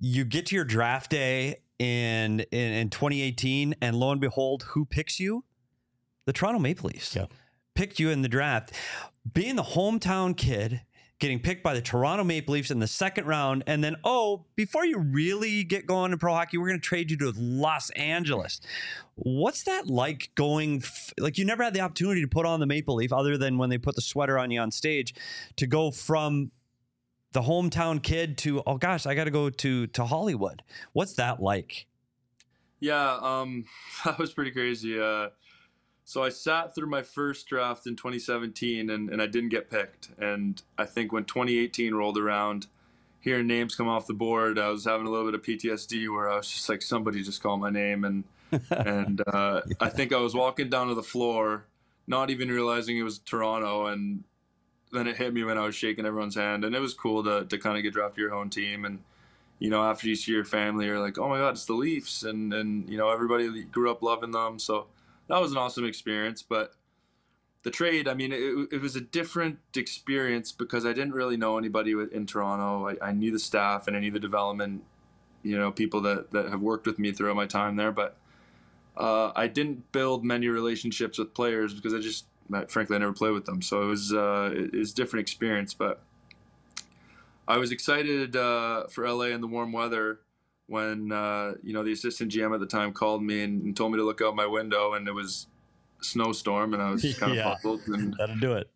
You 0.00 0.24
get 0.26 0.46
to 0.46 0.54
your 0.54 0.64
draft 0.66 1.10
day 1.10 1.60
in 1.80 2.40
in, 2.52 2.72
in 2.72 2.90
2018, 2.90 3.74
and 3.80 3.96
lo 3.96 4.12
and 4.12 4.20
behold, 4.20 4.64
who 4.70 4.84
picks 4.84 5.18
you? 5.18 5.44
The 6.26 6.32
Toronto 6.32 6.60
Maple 6.60 6.90
Leafs. 6.90 7.16
Yeah. 7.16 7.26
Picked 7.74 7.98
you 7.98 8.10
in 8.10 8.22
the 8.22 8.28
draft. 8.28 8.72
Being 9.32 9.56
the 9.56 9.62
hometown 9.62 10.36
kid 10.36 10.82
getting 11.20 11.38
picked 11.38 11.62
by 11.62 11.74
the 11.74 11.82
Toronto 11.82 12.24
Maple 12.24 12.54
Leafs 12.54 12.70
in 12.70 12.78
the 12.78 12.86
second 12.86 13.26
round, 13.26 13.62
and 13.66 13.84
then 13.84 13.96
oh, 14.04 14.46
before 14.56 14.84
you 14.84 14.98
really 14.98 15.64
get 15.64 15.86
going 15.86 16.12
in 16.12 16.18
pro 16.18 16.34
hockey, 16.34 16.58
we're 16.58 16.68
going 16.68 16.80
to 16.80 16.86
trade 16.86 17.10
you 17.10 17.16
to 17.18 17.32
Los 17.36 17.90
Angeles. 17.90 18.60
What's 19.14 19.62
that 19.64 19.86
like 19.86 20.30
going? 20.34 20.78
F- 20.78 21.12
like 21.18 21.38
you 21.38 21.44
never 21.44 21.62
had 21.62 21.74
the 21.74 21.80
opportunity 21.80 22.22
to 22.22 22.28
put 22.28 22.46
on 22.46 22.60
the 22.60 22.66
Maple 22.66 22.96
Leaf 22.96 23.12
other 23.12 23.36
than 23.38 23.58
when 23.58 23.70
they 23.70 23.78
put 23.78 23.94
the 23.94 24.02
sweater 24.02 24.38
on 24.38 24.50
you 24.50 24.60
on 24.60 24.70
stage, 24.70 25.14
to 25.56 25.66
go 25.66 25.90
from 25.90 26.50
the 27.32 27.42
hometown 27.42 28.02
kid 28.02 28.38
to 28.38 28.62
oh 28.66 28.76
gosh, 28.76 29.06
I 29.06 29.14
got 29.14 29.24
to 29.24 29.30
go 29.30 29.50
to 29.50 29.86
to 29.88 30.04
Hollywood. 30.04 30.62
What's 30.92 31.14
that 31.14 31.40
like? 31.40 31.86
Yeah, 32.80 33.18
um, 33.20 33.66
that 34.04 34.18
was 34.18 34.32
pretty 34.32 34.50
crazy. 34.50 35.00
Uh, 35.00 35.28
so 36.10 36.24
I 36.24 36.30
sat 36.30 36.74
through 36.74 36.88
my 36.88 37.02
first 37.02 37.46
draft 37.46 37.86
in 37.86 37.94
2017 37.94 38.90
and, 38.90 39.10
and 39.10 39.22
I 39.22 39.26
didn't 39.26 39.50
get 39.50 39.70
picked. 39.70 40.08
And 40.18 40.60
I 40.76 40.84
think 40.84 41.12
when 41.12 41.24
2018 41.24 41.94
rolled 41.94 42.18
around, 42.18 42.66
hearing 43.20 43.46
names 43.46 43.76
come 43.76 43.86
off 43.86 44.08
the 44.08 44.14
board, 44.14 44.58
I 44.58 44.70
was 44.70 44.86
having 44.86 45.06
a 45.06 45.10
little 45.10 45.30
bit 45.30 45.34
of 45.34 45.42
PTSD 45.42 46.12
where 46.12 46.28
I 46.28 46.38
was 46.38 46.50
just 46.50 46.68
like, 46.68 46.82
somebody 46.82 47.22
just 47.22 47.40
called 47.40 47.60
my 47.60 47.70
name. 47.70 48.04
And, 48.04 48.24
and 48.70 49.22
uh, 49.28 49.60
I 49.78 49.88
think 49.88 50.12
I 50.12 50.16
was 50.16 50.34
walking 50.34 50.68
down 50.68 50.88
to 50.88 50.94
the 50.94 51.02
floor, 51.02 51.66
not 52.08 52.30
even 52.30 52.48
realizing 52.48 52.98
it 52.98 53.04
was 53.04 53.20
Toronto. 53.20 53.86
And 53.86 54.24
then 54.92 55.06
it 55.06 55.16
hit 55.16 55.32
me 55.32 55.44
when 55.44 55.58
I 55.58 55.64
was 55.64 55.74
shaking 55.74 56.06
everyone's 56.06 56.34
hand. 56.34 56.64
And 56.64 56.74
it 56.74 56.80
was 56.80 56.94
cool 56.94 57.22
to, 57.24 57.44
to 57.44 57.58
kind 57.58 57.76
of 57.76 57.82
get 57.82 57.92
drafted 57.92 58.16
to 58.16 58.20
your 58.22 58.34
own 58.34 58.50
team. 58.50 58.84
And, 58.84 59.00
you 59.58 59.70
know, 59.70 59.82
after 59.82 60.08
you 60.08 60.16
see 60.16 60.32
your 60.32 60.44
family, 60.44 60.86
you're 60.86 61.00
like, 61.00 61.18
oh 61.18 61.28
my 61.28 61.38
God, 61.38 61.50
it's 61.50 61.64
the 61.64 61.74
Leafs. 61.74 62.22
And, 62.22 62.52
and 62.52 62.88
you 62.88 62.98
know, 62.98 63.10
everybody 63.10 63.62
grew 63.64 63.90
up 63.90 64.02
loving 64.02 64.32
them. 64.32 64.58
So, 64.58 64.86
that 65.30 65.40
was 65.40 65.52
an 65.52 65.58
awesome 65.58 65.86
experience. 65.86 66.42
But 66.42 66.74
the 67.62 67.70
trade, 67.70 68.08
I 68.08 68.14
mean, 68.14 68.32
it, 68.32 68.68
it 68.72 68.80
was 68.80 68.96
a 68.96 69.00
different 69.00 69.58
experience 69.76 70.50
because 70.50 70.84
I 70.84 70.92
didn't 70.92 71.12
really 71.12 71.36
know 71.36 71.56
anybody 71.56 71.92
in 71.92 72.26
Toronto. 72.26 72.88
I, 72.88 73.08
I, 73.08 73.12
knew 73.12 73.30
the 73.30 73.38
staff 73.38 73.86
and 73.86 73.96
I 73.96 74.00
knew 74.00 74.10
the 74.10 74.18
development, 74.18 74.82
you 75.42 75.56
know, 75.56 75.70
people 75.70 76.00
that, 76.02 76.32
that 76.32 76.48
have 76.48 76.60
worked 76.60 76.86
with 76.86 76.98
me 76.98 77.12
throughout 77.12 77.36
my 77.36 77.46
time 77.46 77.76
there. 77.76 77.92
But 77.92 78.16
uh, 78.96 79.30
I 79.36 79.46
didn't 79.46 79.92
build 79.92 80.24
many 80.24 80.48
relationships 80.48 81.18
with 81.18 81.32
players 81.32 81.72
because 81.74 81.94
I 81.94 82.00
just, 82.00 82.24
frankly, 82.68 82.96
I 82.96 82.98
never 82.98 83.12
played 83.12 83.32
with 83.32 83.44
them. 83.44 83.62
So 83.62 83.82
it 83.82 83.86
was, 83.86 84.12
uh, 84.12 84.50
it 84.54 84.74
was 84.74 84.92
a 84.92 84.94
different 84.94 85.22
experience. 85.22 85.74
But 85.74 86.02
I 87.48 87.56
was 87.56 87.72
excited 87.72 88.36
uh, 88.36 88.86
for 88.88 89.08
LA 89.08 89.26
and 89.26 89.42
the 89.42 89.48
warm 89.48 89.72
weather 89.72 90.20
when 90.66 91.10
uh, 91.10 91.54
you 91.64 91.72
know 91.72 91.82
the 91.82 91.92
assistant 91.92 92.30
GM 92.30 92.54
at 92.54 92.60
the 92.60 92.66
time 92.66 92.92
called 92.92 93.24
me 93.24 93.42
and, 93.42 93.62
and, 93.62 93.76
told 93.76 93.90
me 93.90 93.98
to 93.98 94.04
look 94.04 94.22
out 94.22 94.36
my 94.36 94.46
window, 94.46 94.94
and 94.94 95.08
it 95.08 95.12
was 95.12 95.48
snowstorm, 96.00 96.74
and 96.74 96.82
I 96.82 96.90
was 96.90 97.02
kind 97.18 97.32
of 97.32 97.38
yeah, 97.38 97.54
puzzled. 97.54 97.80
And 97.88 98.14
that'll 98.18 98.38
do 98.38 98.52
it. 98.52 98.70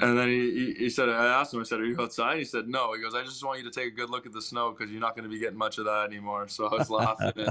And 0.00 0.18
then 0.18 0.28
he, 0.28 0.74
he 0.76 0.90
said, 0.90 1.08
I 1.08 1.26
asked 1.40 1.52
him, 1.52 1.60
I 1.60 1.64
said, 1.64 1.80
Are 1.80 1.84
you 1.84 2.00
outside? 2.00 2.38
He 2.38 2.44
said, 2.44 2.66
No. 2.66 2.94
He 2.94 3.02
goes, 3.02 3.14
I 3.14 3.22
just 3.22 3.44
want 3.44 3.58
you 3.58 3.70
to 3.70 3.70
take 3.70 3.92
a 3.92 3.94
good 3.94 4.10
look 4.10 4.26
at 4.26 4.32
the 4.32 4.40
snow 4.40 4.72
because 4.72 4.90
you're 4.90 5.00
not 5.00 5.14
going 5.14 5.24
to 5.24 5.28
be 5.28 5.38
getting 5.38 5.58
much 5.58 5.78
of 5.78 5.84
that 5.84 6.06
anymore. 6.06 6.48
So 6.48 6.66
I 6.66 6.78
was 6.78 6.90
laughing. 6.90 7.46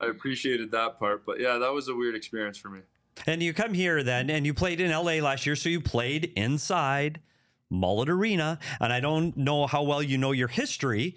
I 0.00 0.06
appreciated 0.06 0.70
that 0.72 0.98
part. 0.98 1.26
But 1.26 1.38
yeah, 1.38 1.58
that 1.58 1.72
was 1.72 1.88
a 1.88 1.94
weird 1.94 2.14
experience 2.14 2.56
for 2.56 2.70
me. 2.70 2.80
And 3.26 3.42
you 3.42 3.52
come 3.52 3.74
here 3.74 4.02
then, 4.02 4.30
and 4.30 4.44
you 4.44 4.52
played 4.52 4.80
in 4.80 4.90
LA 4.90 5.14
last 5.14 5.46
year. 5.46 5.56
So 5.56 5.68
you 5.68 5.80
played 5.80 6.32
inside 6.36 7.20
Mullet 7.70 8.08
Arena. 8.08 8.58
And 8.80 8.92
I 8.92 9.00
don't 9.00 9.36
know 9.36 9.66
how 9.66 9.82
well 9.82 10.02
you 10.02 10.18
know 10.18 10.32
your 10.32 10.48
history, 10.48 11.16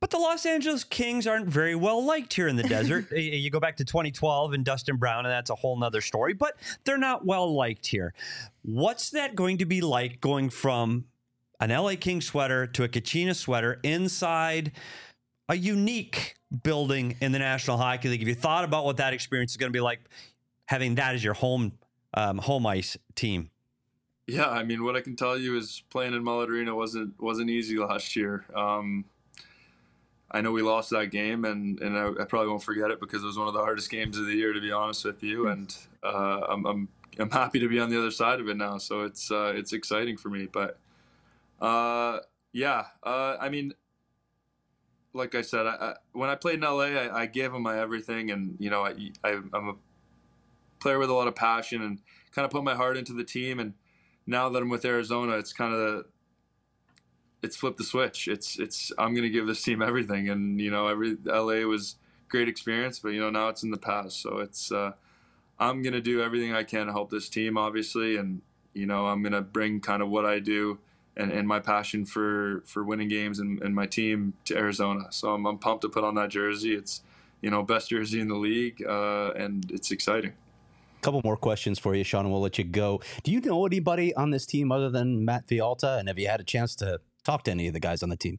but 0.00 0.10
the 0.10 0.18
Los 0.18 0.44
Angeles 0.46 0.84
Kings 0.84 1.26
aren't 1.26 1.46
very 1.46 1.74
well 1.74 2.04
liked 2.04 2.34
here 2.34 2.48
in 2.48 2.56
the 2.56 2.62
desert. 2.62 3.10
you 3.16 3.50
go 3.50 3.60
back 3.60 3.76
to 3.76 3.84
2012 3.84 4.52
and 4.52 4.64
Dustin 4.64 4.96
Brown, 4.96 5.24
and 5.24 5.32
that's 5.32 5.50
a 5.50 5.54
whole 5.54 5.78
nother 5.78 6.00
story, 6.00 6.34
but 6.34 6.56
they're 6.84 6.98
not 6.98 7.24
well 7.24 7.52
liked 7.54 7.86
here. 7.86 8.14
What's 8.62 9.10
that 9.10 9.34
going 9.34 9.58
to 9.58 9.66
be 9.66 9.80
like 9.80 10.20
going 10.20 10.50
from 10.50 11.06
an 11.60 11.70
LA 11.70 11.94
King 11.98 12.20
sweater 12.20 12.66
to 12.66 12.84
a 12.84 12.88
Kachina 12.88 13.34
sweater 13.34 13.80
inside 13.82 14.72
a 15.48 15.56
unique 15.56 16.34
building 16.62 17.16
in 17.20 17.32
the 17.32 17.38
National 17.38 17.78
Hockey 17.78 18.10
League? 18.10 18.20
Have 18.20 18.28
you 18.28 18.34
thought 18.34 18.64
about 18.64 18.84
what 18.84 18.98
that 18.98 19.14
experience 19.14 19.52
is 19.52 19.56
going 19.56 19.72
to 19.72 19.76
be 19.76 19.80
like 19.80 20.00
having 20.66 20.96
that 20.96 21.14
as 21.14 21.24
your 21.24 21.34
home 21.34 21.72
um, 22.14 22.38
home 22.38 22.66
ice 22.66 22.96
team? 23.14 23.50
Yeah, 24.26 24.48
I 24.48 24.64
mean, 24.64 24.82
what 24.82 24.96
I 24.96 25.00
can 25.00 25.14
tell 25.14 25.38
you 25.38 25.56
is 25.56 25.82
playing 25.90 26.14
in 26.14 26.24
Mullet 26.24 26.50
Arena 26.50 26.74
wasn't 26.74 27.20
wasn't 27.20 27.50
easy 27.50 27.78
last 27.78 28.16
year. 28.16 28.44
Um, 28.54 29.04
I 30.30 30.40
know 30.40 30.50
we 30.50 30.62
lost 30.62 30.90
that 30.90 31.10
game, 31.12 31.44
and 31.44 31.80
and 31.80 31.96
I, 31.96 32.08
I, 32.22 32.24
probably 32.24 32.48
won't 32.48 32.62
forget 32.62 32.90
it 32.90 32.98
because 32.98 33.22
it 33.22 33.26
was 33.26 33.38
one 33.38 33.46
of 33.46 33.54
the 33.54 33.60
hardest 33.60 33.88
games 33.90 34.18
of 34.18 34.26
the 34.26 34.34
year, 34.34 34.52
to 34.52 34.60
be 34.60 34.72
honest 34.72 35.04
with 35.04 35.22
you. 35.22 35.44
Hmm. 35.44 35.50
And 35.50 35.76
uh, 36.02 36.40
I'm, 36.48 36.66
I'm 36.66 36.88
I'm 37.18 37.30
happy 37.30 37.60
to 37.60 37.68
be 37.68 37.78
on 37.78 37.88
the 37.88 37.98
other 37.98 38.10
side 38.10 38.40
of 38.40 38.48
it 38.48 38.56
now, 38.56 38.78
so 38.78 39.02
it's 39.02 39.30
uh, 39.30 39.52
it's 39.54 39.72
exciting 39.72 40.16
for 40.16 40.28
me. 40.28 40.48
But 40.52 40.78
uh, 41.60 42.18
yeah, 42.52 42.86
uh, 43.04 43.36
I 43.40 43.48
mean, 43.48 43.72
like 45.12 45.36
I 45.36 45.42
said, 45.42 45.66
I, 45.66 45.74
I, 45.74 45.94
when 46.12 46.28
I 46.28 46.34
played 46.34 46.56
in 46.56 46.60
LA, 46.62 46.86
I, 46.86 47.22
I, 47.22 47.26
gave 47.26 47.52
them 47.52 47.62
my 47.62 47.78
everything, 47.78 48.30
and 48.32 48.56
you 48.58 48.70
know, 48.70 48.84
I, 48.84 48.94
I 49.24 49.30
am 49.30 49.50
a 49.54 49.74
player 50.86 51.00
with 51.00 51.10
a 51.10 51.12
lot 51.12 51.26
of 51.26 51.34
passion 51.34 51.82
and 51.82 51.98
kind 52.30 52.44
of 52.44 52.52
put 52.52 52.62
my 52.62 52.76
heart 52.76 52.96
into 52.96 53.12
the 53.12 53.24
team. 53.24 53.58
And 53.58 53.74
now 54.24 54.48
that 54.48 54.62
I'm 54.62 54.68
with 54.68 54.84
Arizona, 54.84 55.36
it's 55.36 55.52
kind 55.52 55.74
of 55.74 55.80
the, 55.80 56.04
it's 57.42 57.56
flipped 57.56 57.78
the 57.78 57.84
switch. 57.84 58.28
It's 58.28 58.56
it's 58.60 58.92
I'm 58.96 59.12
gonna 59.12 59.28
give 59.28 59.48
this 59.48 59.62
team 59.62 59.82
everything, 59.82 60.28
and 60.28 60.60
you 60.60 60.70
know, 60.70 60.86
every 60.86 61.16
LA 61.24 61.66
was 61.66 61.96
great 62.28 62.48
experience, 62.48 63.00
but 63.00 63.08
you 63.08 63.20
know 63.20 63.30
now 63.30 63.48
it's 63.48 63.64
in 63.64 63.72
the 63.72 63.78
past. 63.78 64.22
So 64.22 64.38
it's 64.38 64.70
uh, 64.70 64.92
I'm 65.58 65.82
gonna 65.82 66.00
do 66.00 66.22
everything 66.22 66.54
I 66.54 66.62
can 66.62 66.86
to 66.86 66.92
help 66.92 67.10
this 67.10 67.28
team, 67.28 67.58
obviously, 67.58 68.16
and 68.16 68.40
you 68.72 68.86
know 68.86 69.06
I'm 69.06 69.24
gonna 69.24 69.42
bring 69.42 69.80
kind 69.80 70.02
of 70.02 70.08
what 70.08 70.24
I 70.24 70.38
do 70.38 70.78
and, 71.16 71.32
and 71.32 71.48
my 71.48 71.58
passion 71.58 72.04
for 72.04 72.62
for 72.64 72.84
winning 72.84 73.08
games 73.08 73.40
and, 73.40 73.60
and 73.60 73.74
my 73.74 73.86
team 73.86 74.34
to 74.44 74.56
Arizona. 74.56 75.06
So 75.10 75.34
I'm, 75.34 75.46
I'm 75.46 75.58
pumped 75.58 75.82
to 75.82 75.88
put 75.88 76.04
on 76.04 76.14
that 76.14 76.30
jersey. 76.30 76.74
It's 76.76 77.02
you 77.40 77.50
know 77.50 77.64
best 77.64 77.90
jersey 77.90 78.20
in 78.20 78.28
the 78.28 78.36
league, 78.36 78.84
uh, 78.86 79.32
and 79.32 79.68
it's 79.72 79.90
exciting 79.90 80.34
couple 81.02 81.20
more 81.24 81.36
questions 81.36 81.78
for 81.78 81.94
you, 81.94 82.04
Sean, 82.04 82.24
and 82.24 82.32
we'll 82.32 82.40
let 82.40 82.58
you 82.58 82.64
go. 82.64 83.00
Do 83.22 83.32
you 83.32 83.40
know 83.40 83.66
anybody 83.66 84.14
on 84.14 84.30
this 84.30 84.46
team 84.46 84.72
other 84.72 84.90
than 84.90 85.24
Matt 85.24 85.46
Villalta? 85.46 85.98
And 85.98 86.08
have 86.08 86.18
you 86.18 86.28
had 86.28 86.40
a 86.40 86.44
chance 86.44 86.74
to 86.76 87.00
talk 87.24 87.44
to 87.44 87.50
any 87.50 87.66
of 87.68 87.74
the 87.74 87.80
guys 87.80 88.02
on 88.02 88.08
the 88.08 88.16
team? 88.16 88.38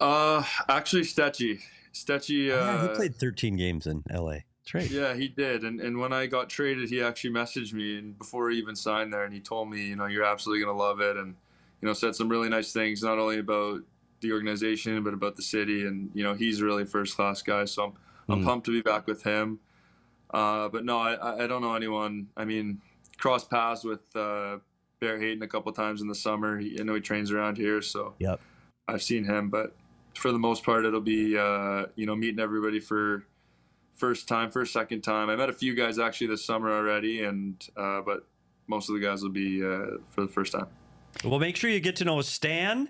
Uh, 0.00 0.42
actually, 0.68 1.02
Stechy. 1.02 1.60
Stechy. 1.92 2.50
Uh, 2.50 2.56
yeah, 2.56 2.82
he 2.82 2.88
uh, 2.88 2.94
played 2.94 3.14
13 3.14 3.56
games 3.56 3.86
in 3.86 4.02
LA. 4.12 4.38
That's 4.72 4.74
right. 4.74 4.90
Yeah, 4.90 5.14
he 5.14 5.28
did. 5.28 5.64
And 5.64 5.80
and 5.80 5.98
when 5.98 6.12
I 6.12 6.26
got 6.26 6.50
traded, 6.50 6.90
he 6.90 7.02
actually 7.02 7.30
messaged 7.30 7.72
me 7.72 7.98
and 7.98 8.18
before 8.18 8.50
he 8.50 8.58
even 8.58 8.76
signed 8.76 9.12
there, 9.12 9.24
and 9.24 9.32
he 9.32 9.40
told 9.40 9.70
me, 9.70 9.86
you 9.86 9.96
know, 9.96 10.06
you're 10.06 10.24
absolutely 10.24 10.64
gonna 10.64 10.76
love 10.76 11.00
it, 11.00 11.16
and 11.16 11.34
you 11.80 11.86
know, 11.86 11.94
said 11.94 12.14
some 12.14 12.28
really 12.28 12.48
nice 12.48 12.72
things, 12.72 13.02
not 13.02 13.18
only 13.18 13.38
about 13.38 13.80
the 14.20 14.32
organization 14.32 15.02
but 15.04 15.14
about 15.14 15.36
the 15.36 15.42
city, 15.42 15.86
and 15.86 16.10
you 16.12 16.22
know, 16.22 16.34
he's 16.34 16.60
really 16.60 16.84
first 16.84 17.16
class 17.16 17.40
guy. 17.40 17.64
So 17.64 17.84
I'm 17.84 17.92
I'm 18.28 18.42
mm. 18.42 18.44
pumped 18.44 18.66
to 18.66 18.72
be 18.72 18.82
back 18.82 19.06
with 19.06 19.22
him. 19.22 19.58
Uh, 20.30 20.68
but 20.68 20.84
no, 20.84 20.98
I 20.98 21.44
I 21.44 21.46
don't 21.46 21.62
know 21.62 21.74
anyone. 21.74 22.28
I 22.36 22.44
mean, 22.44 22.80
cross 23.18 23.44
paths 23.44 23.84
with 23.84 24.14
uh, 24.16 24.58
Barrett 25.00 25.22
Hayton 25.22 25.42
a 25.42 25.48
couple 25.48 25.72
times 25.72 26.00
in 26.00 26.08
the 26.08 26.14
summer. 26.14 26.58
He, 26.58 26.78
I 26.80 26.82
know 26.82 26.94
he 26.94 27.00
trains 27.00 27.30
around 27.30 27.56
here, 27.56 27.82
so 27.82 28.14
yep. 28.18 28.40
I've 28.86 29.02
seen 29.02 29.24
him. 29.24 29.48
But 29.48 29.74
for 30.14 30.32
the 30.32 30.38
most 30.38 30.64
part, 30.64 30.84
it'll 30.84 31.00
be 31.00 31.36
uh, 31.36 31.86
you 31.94 32.06
know 32.06 32.16
meeting 32.16 32.40
everybody 32.40 32.80
for 32.80 33.24
first 33.94 34.28
time, 34.28 34.50
first 34.50 34.72
second 34.72 35.02
time. 35.02 35.28
I 35.28 35.36
met 35.36 35.48
a 35.48 35.52
few 35.52 35.74
guys 35.74 35.98
actually 35.98 36.28
this 36.28 36.44
summer 36.44 36.72
already, 36.72 37.24
and 37.24 37.66
uh, 37.76 38.00
but 38.02 38.26
most 38.66 38.88
of 38.88 38.94
the 38.94 39.00
guys 39.00 39.22
will 39.22 39.30
be 39.30 39.62
uh, 39.62 39.98
for 40.08 40.22
the 40.22 40.28
first 40.28 40.52
time. 40.52 40.66
Well, 41.24 41.40
make 41.40 41.56
sure 41.56 41.70
you 41.70 41.80
get 41.80 41.96
to 41.96 42.04
know 42.04 42.20
Stan 42.20 42.88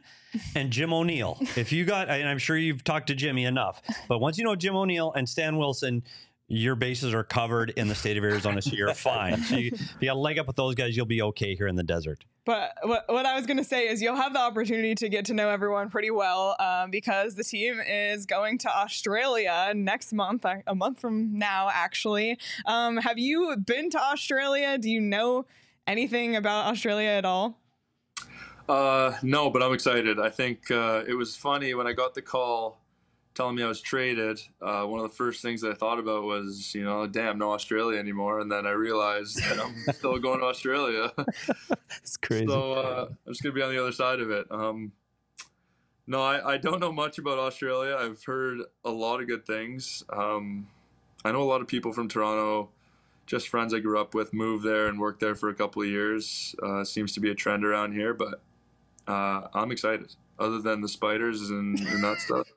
and 0.55 0.70
Jim 0.70 0.92
O'Neill. 0.92 1.38
If 1.57 1.72
you 1.72 1.85
got, 1.85 2.11
and 2.11 2.29
I'm 2.29 2.38
sure 2.38 2.57
you've 2.57 2.85
talked 2.85 3.07
to 3.07 3.14
Jimmy 3.14 3.44
enough, 3.44 3.81
but 4.09 4.18
once 4.18 4.38
you 4.38 4.44
know 4.44 4.57
Jim 4.57 4.77
O'Neill 4.77 5.12
and 5.12 5.29
Stan 5.29 5.57
Wilson, 5.57 6.03
your 6.48 6.74
bases 6.74 7.12
are 7.12 7.22
covered 7.22 7.70
in 7.70 7.88
the 7.88 7.94
state 7.94 8.16
of 8.16 8.24
Arizona, 8.24 8.62
so 8.62 8.72
you're 8.72 8.94
fine. 8.94 9.37
So 9.42 9.56
you, 9.56 9.70
if 9.74 9.96
you 10.00 10.08
got 10.08 10.16
a 10.16 10.18
leg 10.18 10.38
up 10.38 10.46
with 10.46 10.56
those 10.56 10.74
guys, 10.74 10.96
you'll 10.96 11.04
be 11.06 11.20
okay 11.20 11.54
here 11.54 11.66
in 11.66 11.76
the 11.76 11.82
desert. 11.82 12.24
But 12.46 12.72
what, 12.82 13.04
what 13.08 13.26
I 13.26 13.37
was 13.37 13.44
going 13.44 13.58
to 13.58 13.64
say 13.64 13.88
is 13.88 14.00
you'll 14.00 14.16
have 14.16 14.32
the 14.32 14.40
opportunity 14.40 14.94
to 14.94 15.11
get 15.11 15.26
to 15.26 15.34
know 15.34 15.50
everyone 15.50 15.90
pretty 15.90 16.11
well 16.11 16.56
um, 16.58 16.90
because 16.90 17.34
the 17.34 17.44
team 17.44 17.78
is 17.87 18.24
going 18.24 18.56
to 18.58 18.74
Australia 18.74 19.72
next 19.76 20.14
month, 20.14 20.46
a 20.66 20.74
month 20.74 21.00
from 21.00 21.38
now, 21.38 21.68
actually. 21.70 22.38
Um, 22.64 22.96
have 22.96 23.18
you 23.18 23.54
been 23.58 23.90
to 23.90 24.00
Australia? 24.00 24.78
Do 24.78 24.88
you 24.88 25.02
know 25.02 25.44
anything 25.87 26.34
about 26.34 26.72
Australia 26.72 27.11
at 27.11 27.26
all? 27.26 27.58
Uh, 28.66 29.12
no, 29.22 29.50
but 29.50 29.62
I'm 29.62 29.74
excited. 29.74 30.18
I 30.18 30.30
think 30.30 30.70
uh, 30.70 31.04
it 31.06 31.14
was 31.14 31.37
funny 31.37 31.74
when 31.74 31.87
I 31.87 31.92
got 31.92 32.14
the 32.14 32.22
call 32.22 32.80
telling 33.38 33.55
me 33.55 33.62
I 33.62 33.68
was 33.68 33.81
traded, 33.81 34.40
uh, 34.61 34.83
one 34.83 34.98
of 34.98 35.09
the 35.09 35.16
first 35.16 35.42
things 35.42 35.62
I 35.62 35.72
thought 35.72 36.01
about 36.01 36.24
was, 36.24 36.74
you 36.74 36.83
know, 36.83 37.07
damn, 37.07 37.38
no 37.38 37.53
Australia 37.53 37.96
anymore. 37.96 38.40
And 38.40 38.51
then 38.51 38.66
I 38.66 38.72
realized 38.72 39.40
that 39.44 39.61
I'm 39.61 39.77
still 39.94 40.18
going 40.18 40.40
to 40.40 40.46
Australia. 40.46 41.12
It's 42.03 42.16
crazy. 42.16 42.48
So 42.48 42.72
uh, 42.72 43.07
I'm 43.09 43.33
just 43.33 43.44
going 43.44 43.55
to 43.55 43.59
be 43.59 43.62
on 43.62 43.70
the 43.70 43.81
other 43.81 43.92
side 43.92 44.18
of 44.18 44.33
it. 44.33 44.46
Um, 44.51 44.90
no, 46.09 46.20
I, 46.20 46.55
I 46.55 46.57
don't 46.57 46.81
know 46.81 46.90
much 46.90 47.18
about 47.18 47.38
Australia. 47.38 47.96
I've 47.96 48.24
heard 48.24 48.59
a 48.85 48.90
lot 48.90 49.20
of 49.20 49.29
good 49.29 49.46
things. 49.46 50.03
Um, 50.11 50.66
I 51.24 51.31
know 51.31 51.42
a 51.42 51.44
lot 51.44 51.61
of 51.61 51.68
people 51.68 51.92
from 51.92 52.09
Toronto, 52.09 52.70
just 53.27 53.48
friends 53.48 53.72
I 53.72 53.79
grew 53.79 54.01
up 54.01 54.14
with, 54.14 54.35
moved 54.35 54.64
there 54.64 54.88
and 54.88 54.98
worked 54.98 55.20
there 55.20 55.37
for 55.37 55.48
a 55.48 55.55
couple 55.55 55.81
of 55.83 55.88
years. 55.88 56.57
Uh, 56.61 56.83
seems 56.83 57.12
to 57.12 57.20
be 57.20 57.31
a 57.31 57.37
trend 57.37 57.64
around 57.64 57.92
here, 57.92 58.14
but 58.14 58.40
uh, 59.07 59.46
I'm 59.55 59.70
excited. 59.70 60.12
Other 60.40 60.61
than 60.61 60.81
the 60.81 60.88
spiders 60.88 61.51
and, 61.51 61.79
and 61.79 62.03
that 62.03 62.18
stuff. 62.18 62.48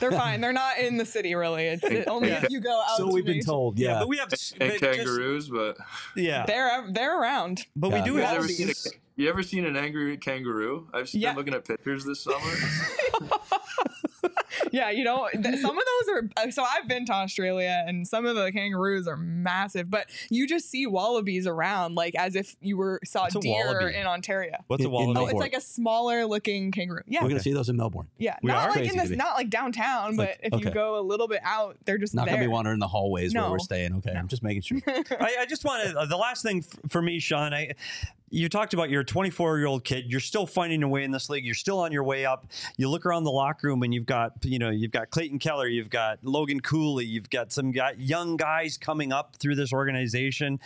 They're 0.00 0.10
fine. 0.24 0.40
They're 0.40 0.52
not 0.52 0.78
in 0.78 0.96
the 0.96 1.04
city, 1.06 1.34
really. 1.34 1.66
It's 1.66 1.84
it, 1.84 2.08
only 2.08 2.28
if 2.30 2.50
you 2.50 2.60
go 2.60 2.80
out. 2.80 2.96
So 2.96 3.06
to 3.08 3.12
we've 3.12 3.24
been 3.24 3.40
told. 3.44 3.78
Yeah. 3.78 3.98
but 4.00 4.08
we 4.08 4.18
have 4.18 4.28
And 4.32 4.58
but 4.58 4.68
just- 4.80 4.82
kangaroos, 4.82 5.48
but 5.48 5.76
yeah, 6.14 6.44
They're 6.46 6.86
they're 6.90 7.20
around. 7.20 7.66
but 7.74 7.92
we 7.92 8.00
do 8.02 8.12
you 8.14 8.16
have 8.18 8.36
ever 8.38 8.48
seen 8.48 8.64
a, 8.64 8.68
these- 8.68 8.92
you 9.16 9.28
ever 9.28 9.42
seen 9.42 9.64
an 9.64 9.76
angry 9.76 10.16
kangaroo? 10.18 10.88
I've 10.92 11.10
been 11.10 11.20
Yeah. 11.22 11.34
looking 11.34 11.54
at 11.54 11.64
pictures 11.64 12.04
this 12.04 12.20
summer. 12.20 12.38
Yeah, 14.76 14.90
you 14.90 15.04
know, 15.04 15.26
th- 15.32 15.42
some 15.60 15.78
of 15.78 15.84
those 16.06 16.14
are. 16.14 16.30
uh, 16.36 16.50
So 16.50 16.62
I've 16.62 16.86
been 16.86 17.06
to 17.06 17.12
Australia, 17.12 17.82
and 17.86 18.06
some 18.06 18.26
of 18.26 18.36
the 18.36 18.52
kangaroos 18.52 19.08
are 19.08 19.16
massive. 19.16 19.90
But 19.90 20.06
you 20.28 20.46
just 20.46 20.70
see 20.70 20.86
wallabies 20.86 21.46
around, 21.46 21.94
like 21.94 22.14
as 22.14 22.36
if 22.36 22.56
you 22.60 22.76
were 22.76 23.00
saw 23.04 23.22
What's 23.22 23.36
deer 23.36 23.88
in 23.88 24.06
Ontario. 24.06 24.56
what's 24.66 24.84
a 24.84 24.90
wallaby? 24.90 25.18
Oh, 25.20 25.26
it's 25.28 25.38
like 25.40 25.54
a 25.54 25.60
smaller 25.62 26.26
looking 26.26 26.72
kangaroo. 26.72 27.02
Yeah, 27.06 27.22
We're 27.22 27.30
gonna 27.30 27.40
see 27.40 27.54
those 27.54 27.68
in 27.70 27.76
Melbourne. 27.76 28.08
yeah, 28.18 28.36
We 28.42 28.48
not 28.48 28.64
are? 28.64 28.68
like 28.70 28.74
Crazy 28.80 28.90
in 28.90 28.96
this, 28.98 29.10
not 29.16 29.34
like 29.36 29.48
downtown, 29.50 30.16
but 30.16 30.38
Like, 30.42 30.52
if 30.52 30.60
you 30.64 30.70
go 30.70 30.98
a 30.98 31.02
little 31.02 31.28
bit 31.28 31.40
out, 31.42 31.76
they're 31.86 31.96
just 31.98 32.14
Not 32.14 32.26
there. 32.26 32.34
gonna 32.34 32.46
be 32.46 32.52
wandering 32.52 32.78
the 32.78 32.88
hallways 32.88 33.34
where 33.34 33.50
we're 33.50 33.58
staying. 33.58 33.94
Okay, 33.96 34.12
I'm 34.12 34.28
just 34.28 34.42
making 34.42 34.62
sure. 34.62 34.78
I, 34.86 35.36
I 35.40 35.46
just 35.48 35.64
wanted 35.64 35.96
uh, 35.96 36.04
the 36.06 36.16
last 36.18 36.42
thing 36.42 36.58
f- 36.66 36.90
for 36.90 37.00
me, 37.00 37.18
Sean. 37.18 37.54
I, 37.54 37.72
you 38.30 38.48
talked 38.48 38.74
about 38.74 38.90
your 38.90 39.04
24 39.04 39.58
year 39.58 39.66
old 39.66 39.84
kid. 39.84 40.04
You're 40.08 40.20
still 40.20 40.46
finding 40.46 40.82
a 40.82 40.88
way 40.88 41.04
in 41.04 41.10
this 41.10 41.30
league. 41.30 41.44
You're 41.44 41.54
still 41.54 41.80
on 41.80 41.92
your 41.92 42.04
way 42.04 42.24
up. 42.24 42.46
You 42.76 42.88
look 42.88 43.06
around 43.06 43.24
the 43.24 43.30
locker 43.30 43.68
room 43.68 43.82
and 43.82 43.94
you've 43.94 44.06
got 44.06 44.32
you 44.42 44.58
know 44.58 44.70
you've 44.70 44.90
got 44.90 45.10
Clayton 45.10 45.38
Keller, 45.38 45.68
you've 45.68 45.90
got 45.90 46.18
Logan 46.22 46.60
Cooley, 46.60 47.04
you've 47.04 47.30
got 47.30 47.52
some 47.52 47.72
young 47.96 48.36
guys 48.36 48.76
coming 48.76 49.12
up 49.12 49.36
through 49.36 49.56
this 49.56 49.72
organization. 49.72 50.58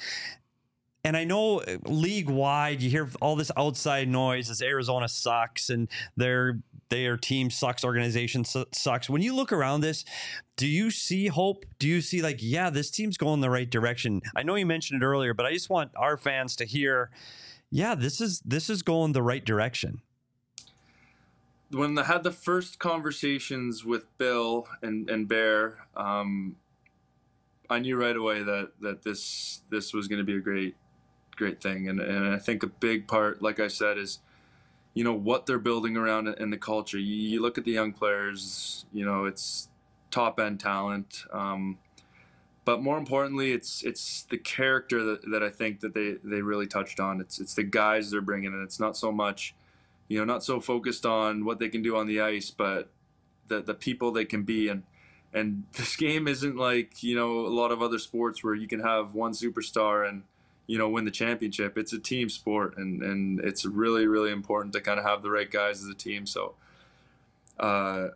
And 1.02 1.16
I 1.16 1.24
know 1.24 1.60
uh, 1.60 1.78
league 1.86 2.28
wide, 2.28 2.82
you 2.82 2.90
hear 2.90 3.08
all 3.22 3.34
this 3.34 3.50
outside 3.56 4.08
noise. 4.08 4.48
This 4.48 4.60
Arizona 4.60 5.08
sucks, 5.08 5.70
and 5.70 5.88
their 6.16 6.60
their 6.90 7.16
team 7.16 7.50
sucks, 7.50 7.84
organization 7.84 8.44
su- 8.44 8.66
sucks. 8.72 9.08
When 9.08 9.22
you 9.22 9.34
look 9.34 9.52
around 9.52 9.80
this, 9.80 10.04
do 10.56 10.66
you 10.66 10.90
see 10.90 11.28
hope? 11.28 11.64
Do 11.78 11.88
you 11.88 12.00
see 12.00 12.20
like, 12.20 12.38
yeah, 12.40 12.68
this 12.68 12.90
team's 12.90 13.16
going 13.16 13.40
the 13.40 13.48
right 13.48 13.70
direction? 13.70 14.20
I 14.36 14.42
know 14.42 14.56
you 14.56 14.66
mentioned 14.66 15.02
it 15.02 15.06
earlier, 15.06 15.32
but 15.32 15.46
I 15.46 15.52
just 15.52 15.70
want 15.70 15.92
our 15.96 16.16
fans 16.16 16.56
to 16.56 16.66
hear, 16.66 17.10
yeah, 17.70 17.94
this 17.94 18.20
is 18.20 18.40
this 18.40 18.68
is 18.68 18.82
going 18.82 19.12
the 19.12 19.22
right 19.22 19.44
direction. 19.44 20.02
when 21.70 21.96
I 21.98 22.04
had 22.04 22.24
the 22.24 22.32
first 22.32 22.78
conversations 22.78 23.84
with 23.84 24.06
Bill 24.18 24.66
and, 24.82 25.08
and 25.08 25.28
Bear, 25.28 25.86
um, 25.96 26.56
I 27.68 27.78
knew 27.78 27.96
right 27.96 28.16
away 28.16 28.42
that, 28.42 28.72
that 28.80 29.02
this 29.02 29.62
this 29.70 29.94
was 29.94 30.08
going 30.08 30.18
to 30.18 30.24
be 30.24 30.36
a 30.36 30.40
great 30.40 30.74
great 31.36 31.62
thing, 31.62 31.88
and 31.88 32.00
and 32.00 32.26
I 32.34 32.38
think 32.38 32.62
a 32.62 32.66
big 32.66 33.06
part, 33.06 33.40
like 33.40 33.60
I 33.60 33.68
said, 33.68 33.98
is 33.98 34.18
you 34.94 35.04
know 35.04 35.14
what 35.14 35.46
they're 35.46 35.58
building 35.58 35.96
around 35.96 36.26
in 36.28 36.50
the 36.50 36.58
culture. 36.58 36.98
You, 36.98 37.14
you 37.14 37.40
look 37.40 37.56
at 37.56 37.64
the 37.64 37.70
young 37.70 37.92
players, 37.92 38.84
you 38.92 39.04
know 39.04 39.26
it's 39.26 39.68
top 40.10 40.40
end 40.40 40.58
talent, 40.58 41.24
um, 41.32 41.78
but 42.70 42.82
more 42.82 42.98
importantly, 42.98 43.50
it's 43.50 43.82
it's 43.82 44.22
the 44.30 44.38
character 44.38 45.02
that, 45.02 45.28
that 45.32 45.42
I 45.42 45.50
think 45.50 45.80
that 45.80 45.92
they, 45.92 46.18
they 46.22 46.40
really 46.40 46.68
touched 46.68 47.00
on. 47.00 47.20
It's 47.20 47.40
it's 47.40 47.54
the 47.54 47.64
guys 47.64 48.12
they're 48.12 48.20
bringing, 48.20 48.52
and 48.52 48.62
it's 48.62 48.78
not 48.78 48.96
so 48.96 49.10
much 49.10 49.56
you 50.06 50.18
know, 50.18 50.24
not 50.24 50.44
so 50.44 50.60
focused 50.60 51.04
on 51.04 51.44
what 51.44 51.58
they 51.58 51.68
can 51.68 51.82
do 51.82 51.96
on 51.96 52.06
the 52.06 52.20
ice, 52.20 52.48
but 52.52 52.90
the 53.48 53.60
the 53.60 53.74
people 53.74 54.12
they 54.12 54.24
can 54.24 54.44
be. 54.44 54.68
And 54.68 54.84
and 55.34 55.64
this 55.72 55.96
game 55.96 56.28
isn't 56.28 56.56
like 56.56 57.02
you 57.02 57.16
know 57.16 57.40
a 57.40 57.54
lot 57.60 57.72
of 57.72 57.82
other 57.82 57.98
sports 57.98 58.44
where 58.44 58.54
you 58.54 58.68
can 58.68 58.78
have 58.78 59.14
one 59.14 59.32
superstar 59.32 60.08
and 60.08 60.22
you 60.68 60.78
know 60.78 60.88
win 60.88 61.06
the 61.06 61.10
championship. 61.10 61.76
It's 61.76 61.92
a 61.92 61.98
team 61.98 62.28
sport, 62.28 62.78
and 62.78 63.02
and 63.02 63.40
it's 63.40 63.64
really 63.64 64.06
really 64.06 64.30
important 64.30 64.74
to 64.74 64.80
kind 64.80 65.00
of 65.00 65.04
have 65.04 65.22
the 65.22 65.30
right 65.32 65.50
guys 65.50 65.82
as 65.82 65.88
a 65.88 65.94
team. 65.94 66.24
So, 66.24 66.54
uh, 67.58 68.10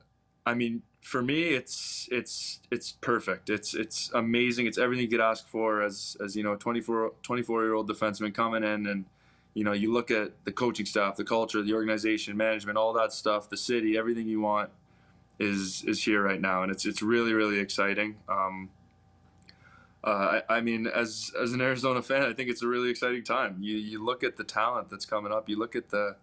I 0.46 0.54
mean, 0.54 0.82
for 1.04 1.22
me, 1.22 1.50
it's 1.50 2.08
it's 2.10 2.60
it's 2.70 2.92
perfect. 2.92 3.50
It's 3.50 3.74
it's 3.74 4.10
amazing. 4.14 4.66
It's 4.66 4.78
everything 4.78 5.02
you 5.04 5.10
could 5.10 5.20
ask 5.20 5.46
for 5.46 5.82
as 5.82 6.16
as 6.24 6.34
you 6.34 6.42
know, 6.42 6.56
24 6.56 7.12
24 7.22 7.62
year 7.62 7.74
old 7.74 7.88
defenseman 7.88 8.34
coming 8.34 8.64
in 8.64 8.86
and 8.86 9.04
you 9.52 9.62
know, 9.62 9.72
you 9.72 9.92
look 9.92 10.10
at 10.10 10.32
the 10.44 10.50
coaching 10.50 10.86
staff, 10.86 11.14
the 11.14 11.22
culture, 11.22 11.62
the 11.62 11.74
organization, 11.74 12.36
management, 12.36 12.76
all 12.76 12.92
that 12.94 13.12
stuff, 13.12 13.50
the 13.50 13.56
city, 13.56 13.96
everything 13.96 14.26
you 14.26 14.40
want 14.40 14.70
is 15.38 15.84
is 15.84 16.02
here 16.02 16.22
right 16.22 16.40
now, 16.40 16.62
and 16.62 16.72
it's 16.72 16.86
it's 16.86 17.02
really 17.02 17.34
really 17.34 17.58
exciting. 17.60 18.16
Um, 18.26 18.70
uh, 20.02 20.40
I, 20.48 20.56
I 20.56 20.60
mean, 20.62 20.86
as 20.86 21.32
as 21.40 21.52
an 21.52 21.60
Arizona 21.60 22.00
fan, 22.00 22.22
I 22.22 22.32
think 22.32 22.48
it's 22.48 22.62
a 22.62 22.66
really 22.66 22.88
exciting 22.88 23.24
time. 23.24 23.58
You 23.60 23.76
you 23.76 24.02
look 24.02 24.24
at 24.24 24.38
the 24.38 24.44
talent 24.44 24.88
that's 24.88 25.04
coming 25.04 25.32
up, 25.32 25.50
you 25.50 25.58
look 25.58 25.76
at 25.76 25.90
the 25.90 26.16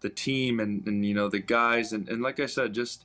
the 0.00 0.08
team, 0.08 0.60
and 0.60 0.86
and 0.86 1.04
you 1.04 1.12
know 1.12 1.28
the 1.28 1.40
guys, 1.40 1.92
and, 1.92 2.08
and 2.08 2.22
like 2.22 2.38
I 2.38 2.46
said, 2.46 2.72
just 2.72 3.04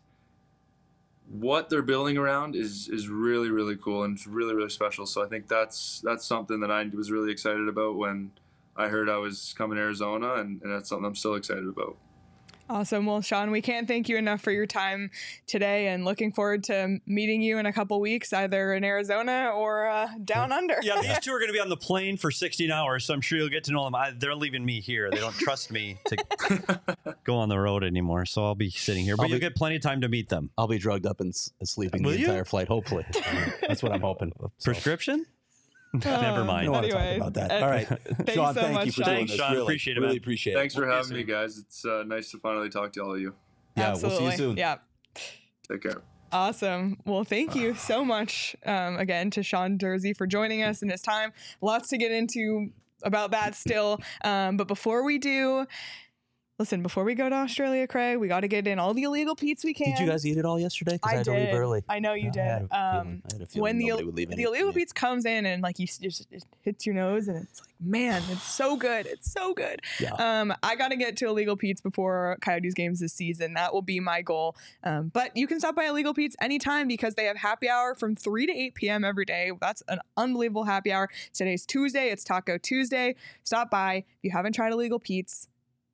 what 1.30 1.70
they're 1.70 1.82
building 1.82 2.18
around 2.18 2.56
is 2.56 2.88
is 2.88 3.10
really 3.10 3.50
really 3.50 3.76
cool 3.76 4.04
and 4.04 4.18
it's 4.18 4.28
really 4.28 4.54
really 4.54 4.70
special. 4.70 5.06
So 5.06 5.24
I 5.24 5.28
think 5.28 5.48
that's 5.48 6.02
that's 6.02 6.26
something 6.26 6.60
that 6.62 6.72
I 6.72 6.84
was 6.94 7.12
really 7.12 7.32
excited 7.32 7.68
about 7.68 7.98
when 7.98 8.32
I 8.76 8.88
heard 8.88 9.10
I 9.10 9.18
was 9.18 9.54
coming 9.58 9.78
to 9.78 9.82
Arizona, 9.82 10.36
and, 10.36 10.62
and 10.62 10.72
that's 10.72 10.90
something 10.90 11.06
I'm 11.06 11.16
still 11.16 11.36
excited 11.36 11.68
about. 11.68 11.98
Awesome. 12.70 13.06
Well, 13.06 13.22
Sean, 13.22 13.52
we 13.52 13.62
can't 13.62 13.88
thank 13.88 14.10
you 14.10 14.18
enough 14.18 14.42
for 14.42 14.52
your 14.52 14.66
time 14.66 15.10
today 15.46 15.88
and 15.88 16.04
looking 16.04 16.34
forward 16.34 16.66
to 16.66 17.00
meeting 17.06 17.42
you 17.42 17.60
in 17.60 17.66
a 17.66 17.72
couple 17.72 18.00
weeks, 18.02 18.34
either 18.34 18.74
in 18.74 18.84
Arizona 18.84 19.52
or 19.56 19.88
uh, 19.88 20.10
down 20.26 20.52
under. 20.52 20.76
Yeah, 20.82 21.02
these 21.02 21.20
two 21.22 21.32
are 21.32 21.40
going 21.40 21.48
to 21.48 21.54
be 21.54 21.62
on 21.62 21.70
the 21.70 21.78
plane 21.78 22.18
for 22.18 22.30
16 22.30 22.70
hours, 22.70 23.06
so 23.06 23.14
I'm 23.14 23.22
sure 23.22 23.38
you'll 23.38 23.48
get 23.50 23.64
to 23.66 23.72
know 23.72 23.86
them. 23.86 23.96
I, 23.96 24.12
they're 24.18 24.36
leaving 24.36 24.66
me 24.66 24.82
here. 24.82 25.10
They 25.10 25.18
don't 25.20 25.36
trust 25.38 25.72
me 25.72 25.98
to 26.08 27.18
go 27.24 27.38
on 27.38 27.48
the 27.48 27.58
road 27.58 27.86
anymore, 27.86 28.26
so 28.26 28.44
I'll 28.44 28.56
be 28.56 28.70
sitting 28.70 29.06
here. 29.06 29.16
But 29.16 29.24
I'll 29.24 29.30
you'll 29.30 29.38
be- 29.38 29.46
get 29.46 29.56
plenty 29.56 29.78
of 29.78 29.82
time 29.82 30.02
to 30.02 30.10
meet 30.10 30.28
them. 30.28 30.50
I'll 30.58 30.68
be 30.68 30.78
drugged 30.78 31.06
up 31.06 31.22
and 31.22 31.30
s- 31.30 31.50
sleeping 31.64 32.04
Will 32.04 32.12
the 32.12 32.20
you? 32.20 32.26
entire 32.26 32.44
flight. 32.46 32.68
Hopefully, 32.68 33.06
that's 33.68 33.82
what 33.82 33.94
I'm 33.94 34.02
hoping. 34.02 34.34
So, 34.58 34.72
Prescription? 34.74 35.26
Never 36.06 36.42
Um, 36.42 36.48
mind. 36.48 36.60
I 36.60 36.64
don't 36.66 36.74
want 36.74 36.86
to 36.86 36.98
Anyway, 36.98 37.18
talk 37.20 37.28
about 37.30 37.34
that. 37.36 37.52
uh, 37.52 37.66
All 37.66 37.70
right, 37.72 37.88
thanks 38.06 38.34
Sean, 38.34 38.54
so 38.54 38.62
thank 38.62 38.74
much, 38.74 38.86
you 38.88 38.92
for 38.92 39.04
Sean. 39.04 39.06
doing 39.06 39.18
Thanks, 39.20 39.32
this. 39.32 39.40
Sean. 39.40 39.52
Really, 39.54 39.64
Appreciate 39.64 39.98
it, 39.98 40.00
really 40.02 40.14
man. 40.14 40.18
appreciate 40.18 40.54
it. 40.54 40.58
Thanks 40.58 40.76
for 40.76 40.86
We'll 40.88 40.96
having 40.96 41.18
me, 41.18 41.24
guys. 41.24 41.58
It's 41.58 41.86
uh, 41.86 42.04
nice 42.06 42.32
to 42.32 42.38
finally 42.40 42.70
talk 42.70 42.92
to 42.94 43.02
all 43.04 43.16
of 43.16 43.22
you. 43.22 43.34
Yeah, 43.76 43.90
we'll 43.90 43.96
see 43.98 44.06
you 44.08 44.12
Absolutely. 44.14 44.38
soon. 44.38 44.58
Yeah. 44.58 44.76
Take 45.70 45.82
care. 45.84 46.02
Awesome. 46.32 46.98
Well, 47.06 47.24
thank 47.24 47.56
you 47.56 47.74
so 47.76 48.04
much 48.04 48.56
um, 48.66 48.98
again 48.98 49.30
to 49.32 49.44
Sean 49.44 49.78
Durzi 49.78 50.16
for 50.16 50.28
joining 50.28 50.64
us 50.64 50.82
in 50.82 50.90
his 50.90 51.02
time. 51.02 51.32
Lots 51.62 51.90
to 51.90 51.98
get 51.98 52.12
into 52.12 52.70
about 53.04 53.32
that 53.32 53.56
still. 53.56 54.00
Um, 54.24 54.58
but 54.58 54.68
before 54.68 55.04
we 55.04 55.20
do, 55.20 55.66
listen, 56.60 56.82
before 56.82 57.04
we 57.04 57.14
go 57.14 57.30
to 57.30 57.36
Australia, 57.36 57.88
Craig, 57.88 58.18
we 58.18 58.28
got 58.28 58.42
to 58.42 58.48
get 58.48 58.68
in 58.68 58.80
all 58.80 58.94
the 58.94 59.04
illegal 59.04 59.36
Pete's 59.36 59.64
we 59.64 59.74
can. 59.74 59.92
Did 59.92 60.00
you 60.00 60.08
guys 60.08 60.26
eat 60.26 60.38
it 60.38 60.46
all 60.46 60.60
yesterday? 60.60 60.94
Because 60.94 61.12
I, 61.12 61.14
I 61.14 61.18
had 61.18 61.26
to 61.26 61.32
leave 61.32 61.46
did. 61.48 61.56
early. 61.56 61.84
I 61.88 62.00
know 62.00 62.14
you 62.14 62.32
I 62.36 62.40
had 62.40 62.60
did. 62.70 62.76
Um, 62.76 63.22
I 63.30 63.34
had 63.34 63.42
a 63.42 63.46
feeling 63.46 63.62
when 63.62 63.78
the 63.78 63.92
would 63.94 64.16
leave 64.16 64.30
the 64.30 64.44
illegal. 64.44 64.74
Pete's 64.74 64.94
comes 64.94 65.26
in 65.26 65.46
and 65.46 65.62
like 65.62 65.80
you 65.80 65.88
just 65.88 66.28
it 66.32 66.44
hits 66.62 66.86
your 66.86 66.96
nose 66.96 67.28
and 67.28 67.38
it's 67.44 67.62
like, 67.62 67.70
man, 67.80 68.22
it's 68.30 68.44
so 68.44 68.76
good. 68.76 69.06
It's 69.06 69.32
so 69.32 69.54
good. 69.54 69.82
Yeah. 70.00 70.14
Um, 70.14 70.54
I 70.64 70.76
got 70.76 70.90
to 70.90 70.96
get 70.96 71.16
to 71.18 71.28
Illegal 71.28 71.56
Pete's 71.56 71.82
before 71.82 72.38
Coyotes 72.42 72.74
games 72.74 73.00
this 73.00 73.14
season. 73.14 73.54
That 73.54 73.74
will 73.74 73.82
be 73.82 74.00
my 74.00 74.22
goal. 74.22 74.56
Um, 74.84 75.10
but 75.14 75.36
you 75.36 75.48
can 75.48 75.60
stop 75.60 75.76
by 75.76 75.86
Illegal 75.86 76.14
Pete's 76.14 76.36
anytime 76.42 76.88
because 76.88 77.16
they 77.16 77.26
have 77.26 77.38
happy 77.38 77.70
hour 77.70 77.96
from 77.96 78.16
3 78.16 78.48
to 78.48 78.54
8 78.54 78.76
p.m. 78.76 79.06
every 79.06 79.26
day. 79.26 79.52
That's 79.60 79.84
an 79.88 80.00
unbelievable 80.16 80.64
happy 80.64 80.92
hour. 80.92 81.10
Today's 81.34 81.66
Tuesday. 81.66 82.10
It's 82.10 82.24
Taco 82.24 82.58
Tuesday. 82.58 83.16
Stop 83.44 83.70
by. 83.70 83.98
If 83.98 84.24
you 84.24 84.32
haven't 84.32 84.54
tried 84.54 84.74
Illegal 84.74 85.00
Pete's, 85.00 85.48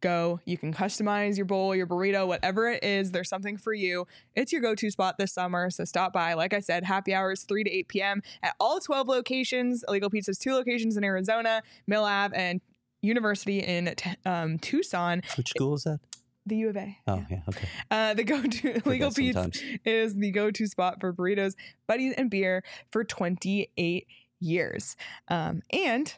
go. 0.04 0.40
You 0.46 0.58
can 0.58 0.74
customize 0.74 1.38
your 1.38 1.46
bowl, 1.46 1.76
your 1.76 1.88
burrito, 1.88 2.28
whatever 2.28 2.70
it 2.70 2.84
is. 2.84 3.12
There's 3.12 3.30
something 3.30 3.58
for 3.58 3.74
you. 3.74 4.06
It's 4.36 4.52
your 4.52 4.62
go 4.62 4.76
to 4.76 4.92
spot 4.92 5.16
this 5.18 5.32
summer. 5.34 5.72
So 5.72 5.86
stop 5.86 6.14
by. 6.14 6.34
Like 6.34 6.54
I 6.54 6.60
said, 6.60 6.84
happy 6.84 7.14
hours 7.14 7.44
3 7.44 7.64
to 7.64 7.72
8 7.72 7.88
p.m. 7.88 8.22
at 8.44 8.54
all 8.60 8.80
12 8.80 9.08
locations. 9.08 9.84
Illegal 9.88 10.10
Pete's 10.10 10.38
two 10.38 10.54
locations 10.54 10.98
in 10.98 11.04
Arizona, 11.04 11.64
Mill 11.88 12.04
Ave, 12.04 12.36
and 12.36 12.62
University 13.02 13.60
in 13.60 13.96
um, 14.26 14.60
Tucson, 14.60 15.22
Which 15.38 15.50
school 15.50 15.76
is 15.76 15.84
that? 15.84 16.00
the 16.46 16.58
U 16.58 16.70
of 16.70 16.78
A. 16.78 16.98
Oh, 17.08 17.26
yeah. 17.30 17.40
Okay. 17.48 17.68
Uh, 17.90 18.14
the 18.14 18.26
go 18.26 18.42
to 18.42 18.82
Legal 18.86 19.12
sometimes. 19.12 19.62
is 19.86 20.16
the 20.16 20.32
go 20.32 20.52
to 20.52 20.68
spot 20.68 21.00
for 21.00 21.14
burritos, 21.14 21.56
buddies, 21.88 22.14
and 22.18 22.30
beer 22.30 22.64
for 22.92 23.06
28 23.06 24.08
years. 24.42 24.98
Um, 25.30 25.62
and 25.72 26.14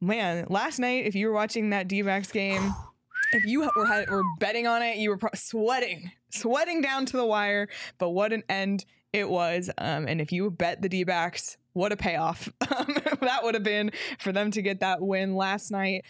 man, 0.00 0.46
last 0.48 0.78
night, 0.78 1.04
if 1.04 1.14
you 1.14 1.26
were 1.26 1.34
watching 1.34 1.70
that 1.70 1.88
D 1.88 2.00
backs 2.00 2.32
game, 2.32 2.74
if 3.32 3.44
you 3.44 3.68
were, 3.74 3.86
had, 3.86 4.08
were 4.10 4.22
betting 4.38 4.66
on 4.66 4.82
it, 4.82 4.98
you 4.98 5.10
were 5.10 5.18
pro- 5.18 5.30
sweating, 5.34 6.10
sweating 6.30 6.80
down 6.80 7.06
to 7.06 7.16
the 7.16 7.24
wire. 7.24 7.68
But 7.98 8.10
what 8.10 8.32
an 8.32 8.42
end 8.48 8.84
it 9.12 9.28
was. 9.28 9.70
Um, 9.78 10.06
and 10.06 10.20
if 10.20 10.32
you 10.32 10.50
bet 10.50 10.82
the 10.82 10.88
D 10.88 11.04
backs, 11.04 11.56
what 11.72 11.92
a 11.92 11.96
payoff 11.96 12.48
um, 12.76 12.96
that 13.20 13.40
would 13.42 13.54
have 13.54 13.62
been 13.62 13.90
for 14.18 14.32
them 14.32 14.50
to 14.52 14.62
get 14.62 14.80
that 14.80 15.00
win 15.00 15.34
last 15.34 15.70
night. 15.70 16.04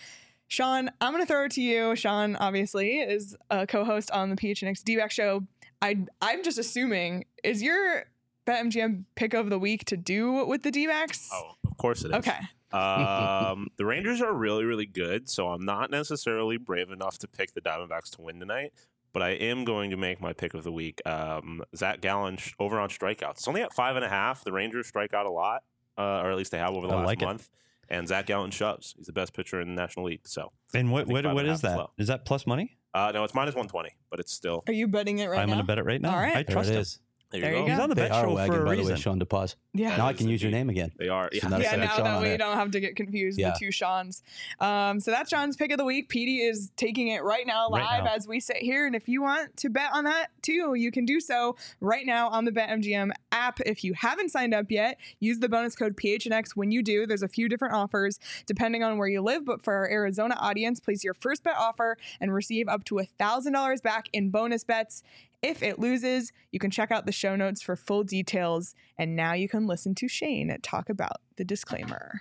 Sean, 0.48 0.90
I'm 1.00 1.12
going 1.12 1.22
to 1.22 1.26
throw 1.26 1.44
it 1.44 1.52
to 1.52 1.62
you. 1.62 1.96
Sean, 1.96 2.37
obviously, 2.37 3.00
is 3.00 3.37
a 3.50 3.66
co-host 3.66 4.11
on 4.12 4.31
the 4.31 4.37
PHNX 4.37 4.85
D-back 4.85 5.11
show. 5.11 5.42
I, 5.83 6.07
I'm 6.22 6.44
just 6.44 6.59
assuming, 6.59 7.24
is 7.42 7.62
your 7.62 8.05
BetMGM 8.46 9.05
pick 9.16 9.35
of 9.35 9.50
the 9.50 9.59
week 9.59 9.85
to 9.87 9.96
do 9.96 10.44
with 10.46 10.62
the 10.62 10.70
D-backs? 10.70 11.29
Oh, 11.33 11.52
of 11.68 11.76
course 11.79 12.05
it 12.05 12.12
is. 12.12 12.14
Okay. 12.18 12.38
Um, 12.77 13.69
the 13.77 13.85
Rangers 13.85 14.21
are 14.21 14.33
really, 14.33 14.65
really 14.65 14.87
good, 14.87 15.29
so 15.29 15.49
I'm 15.49 15.65
not 15.65 15.91
necessarily 15.91 16.57
brave 16.57 16.91
enough 16.91 17.19
to 17.19 17.29
pick 17.29 17.55
the 17.55 17.61
Diamondbacks 17.61 18.11
to 18.17 18.23
win 18.23 18.39
tonight. 18.41 18.73
But 19.12 19.23
I 19.23 19.31
am 19.31 19.65
going 19.65 19.91
to 19.91 19.97
make 19.97 20.21
my 20.21 20.33
pick 20.35 20.53
of 20.53 20.62
the 20.62 20.73
week. 20.73 21.01
Um, 21.07 21.62
Zach 21.75 22.01
Gallen 22.03 22.37
sh- 22.37 22.53
over 22.59 22.79
on 22.79 22.91
strikeouts. 22.91 23.31
It's 23.39 23.49
only 23.49 23.62
at 23.62 23.73
five 23.73 23.97
and 23.97 24.05
a 24.05 24.09
half. 24.11 24.45
The 24.45 24.53
Rangers 24.53 24.87
strike 24.87 25.15
out 25.15 25.25
a 25.25 25.31
lot, 25.31 25.62
uh, 25.97 26.03
or 26.23 26.31
at 26.31 26.37
least 26.37 26.51
they 26.51 26.59
have 26.59 26.75
over 26.75 26.87
the 26.87 26.93
I 26.93 26.97
last 26.99 27.07
like 27.07 27.23
it. 27.23 27.25
month. 27.25 27.49
And 27.89 28.07
Zach 28.09 28.27
Gallen 28.27 28.51
shoves. 28.51 28.95
He's 28.99 29.07
the 29.07 29.12
best 29.12 29.33
pitcher 29.33 29.61
in 29.61 29.69
the 29.69 29.81
National 29.81 30.07
League. 30.07 30.27
So, 30.29 30.53
And 30.75 30.89
I 30.89 30.93
what 30.93 31.07
what, 31.07 31.25
five 31.25 31.35
what 31.35 31.45
and 31.47 31.55
is 31.55 31.62
half 31.62 31.71
is 31.71 31.75
that? 31.75 31.79
low. 31.79 31.91
Is 31.99 32.07
that 32.09 32.25
plus 32.27 32.47
money? 32.47 32.77
uh, 32.93 33.12
no, 33.15 33.25
it's 33.25 33.33
minus 33.35 33.55
120, 33.55 33.91
but 34.11 34.21
it's 34.21 34.33
still. 34.33 34.65
Are 34.67 34.73
you 34.73 34.89
betting 34.89 35.19
it 35.21 35.29
right 35.29 35.37
now? 35.37 35.43
I'm 35.43 35.49
going 35.49 35.59
to 35.61 35.65
bet 35.65 35.79
it 35.79 35.85
right 35.85 36.01
now. 36.01 36.11
All 36.12 36.19
right. 36.21 36.37
I 36.37 36.43
trust 36.43 36.69
it 36.71 36.75
him. 36.75 36.81
is. 36.81 36.99
There, 37.33 37.41
There 37.41 37.51
you 37.55 37.57
you 37.59 37.62
go. 37.62 37.67
go. 37.67 37.73
He's 37.73 37.81
on 37.83 37.89
the 37.89 37.95
They 37.97 38.03
bet 38.03 38.12
are 38.12 38.25
show 38.25 38.35
wagging, 38.35 38.53
for 38.53 38.61
a 38.62 38.65
by 38.65 38.71
the 38.71 38.77
way, 38.77 38.83
reason. 38.83 38.97
Sean 38.99 39.19
DePaz. 39.21 39.57
Yeah. 39.75 39.97
Now 39.97 40.07
I 40.07 40.12
can 40.12 40.29
use 40.29 40.41
your 40.41 40.53
name 40.53 40.71
again. 40.71 40.93
They 40.97 41.09
are. 41.09 41.29
Yeah. 41.33 41.43
So 41.43 41.49
now 41.49 41.59
yeah, 41.59 41.75
now 41.77 41.89
Sean 41.89 42.05
that 42.05 42.15
on 42.17 42.23
way 42.23 42.33
you 42.33 42.39
don't 42.39 42.57
have 42.57 42.71
to 42.71 42.79
get 42.81 42.95
confused 42.95 43.37
Yeah. 43.39 43.51
with 43.51 43.59
two 43.59 43.73
Sean's. 43.73 44.23
Um, 44.61 45.01
so 45.01 45.11
that's 45.11 45.29
Sean's 45.31 45.57
pick 45.57 45.73
of 45.73 45.79
the 45.79 45.85
week. 45.85 46.09
Petey 46.09 46.39
is 46.39 46.71
taking 46.77 47.09
it 47.09 47.25
right 47.25 47.45
now 47.47 47.69
Right 47.69 47.83
live 47.83 48.05
now. 48.05 48.15
as 48.15 48.29
we 48.29 48.39
sit 48.39 48.59
here. 48.59 48.87
And 48.87 48.95
if 48.95 49.09
you 49.09 49.23
want 49.23 49.57
to 49.57 49.69
bet 49.69 49.91
on 49.93 50.05
that 50.05 50.29
too, 50.43 50.75
you 50.75 50.93
can 50.93 51.05
do 51.05 51.19
so 51.19 51.57
right 51.81 52.07
now 52.07 52.29
on 52.29 52.45
the 52.45 52.53
BetMGM 52.53 53.11
app. 53.33 53.59
If 53.67 53.83
you 53.83 53.95
haven't 53.95 54.31
signed 54.31 54.55
up 54.55 54.71
yet, 54.71 54.97
use 55.19 55.41
the 55.41 55.49
bonus 55.49 55.75
code 55.75 55.97
PHNX 55.97 56.51
when 56.55 56.71
you 56.71 56.81
do. 56.81 57.07
There's 57.09 57.23
a 57.25 57.29
few 57.29 57.49
different 57.49 57.75
offers 57.75 58.21
depending 58.47 58.85
on 58.85 58.99
where 58.99 59.09
you 59.09 59.21
live, 59.21 59.45
but 59.45 59.65
for 59.65 59.75
our 59.75 59.91
Arizona 59.91 60.37
audience, 60.39 60.79
place 60.79 61.03
your 61.03 61.15
first 61.15 61.43
bet 61.43 61.57
offer 61.59 61.99
and 62.21 62.33
receive 62.33 62.69
up 62.69 62.85
to 62.85 62.95
$1,000 62.95 63.83
back 63.83 64.09
in 64.12 64.31
bonus 64.31 64.62
bets. 64.62 65.03
If 65.46 65.62
it 65.62 65.78
loses, 65.78 66.32
you 66.50 66.59
can 66.59 66.72
check 66.72 66.90
out 66.90 67.06
the 67.06 67.12
show 67.12 67.37
notes 67.37 67.62
for 67.62 67.76
full 67.76 68.02
details. 68.02 68.74
And 68.98 69.14
now 69.14 69.32
you 69.35 69.48
can 69.48 69.68
listen 69.68 69.94
to 69.94 70.09
Shane 70.09 70.56
talk 70.61 70.88
about 70.90 71.18
the 71.37 71.44
disclaimer. 71.44 72.20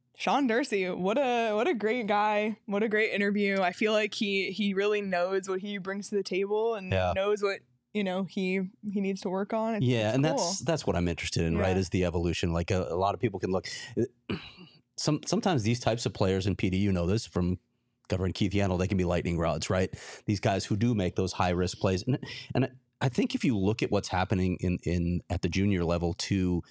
Sean 0.17 0.47
Durzi, 0.47 0.95
what 0.95 1.17
a 1.17 1.53
what 1.55 1.67
a 1.67 1.73
great 1.73 2.05
guy! 2.07 2.57
What 2.65 2.83
a 2.83 2.89
great 2.89 3.11
interview. 3.13 3.61
I 3.61 3.71
feel 3.71 3.91
like 3.91 4.13
he 4.13 4.51
he 4.51 4.73
really 4.73 5.01
knows 5.01 5.49
what 5.49 5.61
he 5.61 5.77
brings 5.77 6.09
to 6.09 6.15
the 6.15 6.23
table 6.23 6.75
and 6.75 6.91
Yeah. 6.91 7.13
knows 7.15 7.41
what 7.41 7.59
you 7.93 8.03
know 8.03 8.25
he 8.25 8.61
he 8.93 9.01
needs 9.01 9.21
to 9.21 9.29
work 9.29 9.51
on. 9.53 9.75
It's, 9.75 9.85
Yeah, 9.85 10.07
it's 10.09 10.15
and 10.15 10.23
cool. 10.25 10.33
that's 10.37 10.59
that's 10.59 10.85
what 10.87 10.95
I'm 10.95 11.07
interested 11.07 11.43
in, 11.45 11.57
right? 11.57 11.75
Is 11.75 11.89
the 11.89 12.05
evolution. 12.05 12.53
Like 12.53 12.69
a, 12.71 12.83
a 12.89 12.95
lot 12.95 13.15
of 13.15 13.19
people 13.19 13.39
can 13.39 13.51
look. 13.51 13.67
Some 14.97 15.21
sometimes 15.25 15.63
these 15.63 15.79
types 15.79 16.05
of 16.05 16.13
players 16.13 16.45
in 16.45 16.55
PD, 16.55 16.79
you 16.79 16.91
know 16.91 17.07
this 17.07 17.25
from 17.25 17.57
covering 18.07 18.33
Keith 18.33 18.51
Yandle, 18.51 18.77
they 18.77 18.87
can 18.87 18.97
be 18.97 19.05
lightning 19.05 19.39
rods, 19.39 19.69
right? 19.69 19.89
These 20.27 20.39
guys 20.41 20.65
who 20.65 20.75
do 20.75 20.93
make 20.93 21.15
those 21.15 21.33
high 21.33 21.49
risk 21.51 21.79
plays, 21.79 22.03
and 22.03 22.19
and 22.53 22.69
I 22.99 23.09
think 23.09 23.33
if 23.33 23.43
you 23.43 23.57
look 23.57 23.81
at 23.81 23.89
what's 23.89 24.09
happening 24.09 24.57
in 24.59 24.77
in 24.83 25.21
at 25.31 25.41
the 25.41 25.49
junior 25.49 25.83
level 25.83 26.13
too. 26.13 26.61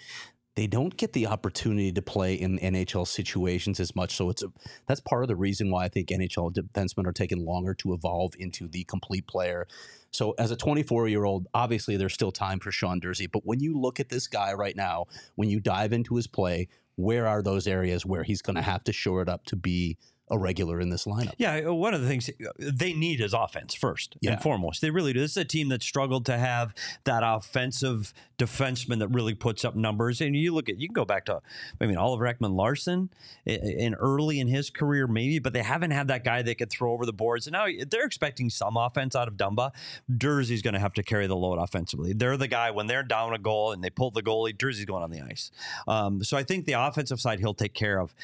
They 0.60 0.66
don't 0.66 0.94
get 0.94 1.14
the 1.14 1.26
opportunity 1.26 1.90
to 1.90 2.02
play 2.02 2.34
in 2.34 2.58
NHL 2.58 3.08
situations 3.08 3.80
as 3.80 3.96
much, 3.96 4.14
so 4.14 4.28
it's 4.28 4.42
a, 4.42 4.52
that's 4.86 5.00
part 5.00 5.24
of 5.24 5.28
the 5.28 5.34
reason 5.34 5.70
why 5.70 5.86
I 5.86 5.88
think 5.88 6.08
NHL 6.08 6.52
defensemen 6.52 7.06
are 7.06 7.14
taking 7.14 7.46
longer 7.46 7.72
to 7.76 7.94
evolve 7.94 8.34
into 8.38 8.68
the 8.68 8.84
complete 8.84 9.26
player. 9.26 9.66
So 10.10 10.32
as 10.32 10.50
a 10.50 10.56
24 10.56 11.08
year 11.08 11.24
old, 11.24 11.46
obviously 11.54 11.96
there's 11.96 12.12
still 12.12 12.30
time 12.30 12.60
for 12.60 12.70
Sean 12.70 13.00
Durzi. 13.00 13.26
But 13.32 13.46
when 13.46 13.60
you 13.60 13.80
look 13.80 14.00
at 14.00 14.10
this 14.10 14.26
guy 14.26 14.52
right 14.52 14.76
now, 14.76 15.06
when 15.34 15.48
you 15.48 15.60
dive 15.60 15.94
into 15.94 16.16
his 16.16 16.26
play, 16.26 16.68
where 16.96 17.26
are 17.26 17.40
those 17.40 17.66
areas 17.66 18.04
where 18.04 18.22
he's 18.22 18.42
going 18.42 18.56
to 18.56 18.60
have 18.60 18.84
to 18.84 18.92
shore 18.92 19.22
it 19.22 19.30
up 19.30 19.46
to 19.46 19.56
be 19.56 19.96
a 20.30 20.38
regular 20.38 20.80
in 20.80 20.90
this 20.90 21.04
lineup? 21.04 21.34
Yeah, 21.38 21.62
uh, 21.68 21.72
one 21.74 21.94
of 21.94 22.02
the 22.02 22.08
things 22.08 22.30
they 22.58 22.92
need 22.92 23.20
is 23.20 23.34
offense 23.34 23.74
first 23.74 24.16
Yeah. 24.20 24.32
and 24.32 24.42
foremost. 24.42 24.80
They 24.80 24.90
really 24.90 25.12
do. 25.12 25.20
This 25.20 25.32
is 25.32 25.36
a 25.36 25.44
team 25.44 25.68
that 25.70 25.82
struggled 25.82 26.26
to 26.26 26.38
have 26.38 26.74
that 27.04 27.22
offensive 27.24 28.14
defenseman 28.38 28.98
that 29.00 29.08
really 29.08 29.34
puts 29.34 29.64
up 29.64 29.76
numbers. 29.76 30.20
And 30.20 30.34
you 30.34 30.54
look 30.54 30.68
at, 30.68 30.80
you 30.80 30.88
can 30.88 30.94
go 30.94 31.04
back 31.04 31.26
to, 31.26 31.40
I 31.80 31.86
mean, 31.86 31.96
Oliver 31.96 32.24
Ekman-Larsson 32.32 33.10
in 33.44 33.94
early 33.94 34.40
in 34.40 34.48
his 34.48 34.70
career, 34.70 35.06
maybe, 35.06 35.38
but 35.38 35.52
they 35.52 35.62
haven't 35.62 35.90
had 35.90 36.08
that 36.08 36.24
guy 36.24 36.42
that 36.42 36.56
could 36.58 36.70
throw 36.70 36.92
over 36.92 37.04
the 37.04 37.12
boards. 37.12 37.46
And 37.46 37.52
now 37.52 37.66
they're 37.88 38.06
expecting 38.06 38.48
some 38.50 38.76
offense 38.76 39.14
out 39.14 39.28
of 39.28 39.34
Dumba. 39.34 39.72
Durzi's 40.16 40.62
going 40.62 40.74
to 40.74 40.80
have 40.80 40.94
to 40.94 41.02
carry 41.02 41.26
the 41.26 41.36
load 41.36 41.58
offensively. 41.58 42.12
They're 42.12 42.36
the 42.36 42.48
guy 42.48 42.70
when 42.70 42.86
they're 42.86 43.02
down 43.02 43.34
a 43.34 43.38
goal 43.38 43.72
and 43.72 43.82
they 43.84 43.90
pull 43.90 44.10
the 44.10 44.22
goalie, 44.22 44.56
Durzi's 44.56 44.84
going 44.86 45.02
on 45.02 45.10
the 45.10 45.20
ice. 45.20 45.50
Um, 45.86 46.22
so 46.24 46.36
I 46.36 46.42
think 46.42 46.64
the 46.66 46.72
offensive 46.74 47.20
side 47.20 47.40
he'll 47.40 47.54
take 47.54 47.74
care 47.74 48.00
of. 48.00 48.14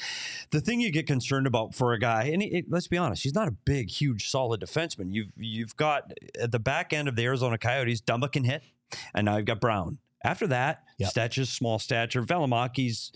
The 0.50 0.60
thing 0.60 0.80
you 0.80 0.90
get 0.90 1.06
concerned 1.06 1.46
about 1.46 1.74
for 1.74 1.92
a 1.96 2.00
guy, 2.00 2.24
and 2.24 2.40
he, 2.42 2.64
let's 2.68 2.86
be 2.88 2.96
honest, 2.96 3.22
he's 3.22 3.34
not 3.34 3.48
a 3.48 3.52
big, 3.52 3.90
huge, 3.90 4.28
solid 4.30 4.60
defenseman. 4.60 5.12
You've 5.12 5.32
you've 5.36 5.76
got 5.76 6.12
at 6.40 6.52
the 6.52 6.58
back 6.60 6.92
end 6.92 7.08
of 7.08 7.16
the 7.16 7.24
Arizona 7.24 7.58
Coyotes, 7.58 8.00
Dumba 8.00 8.30
can 8.30 8.44
hit, 8.44 8.62
and 9.14 9.24
now 9.24 9.36
you've 9.36 9.46
got 9.46 9.60
Brown. 9.60 9.98
After 10.24 10.46
that, 10.48 10.82
Yep. 10.98 11.10
Stetch's 11.10 11.50
small 11.50 11.78
stature. 11.78 12.22
Valimaki's 12.22 13.12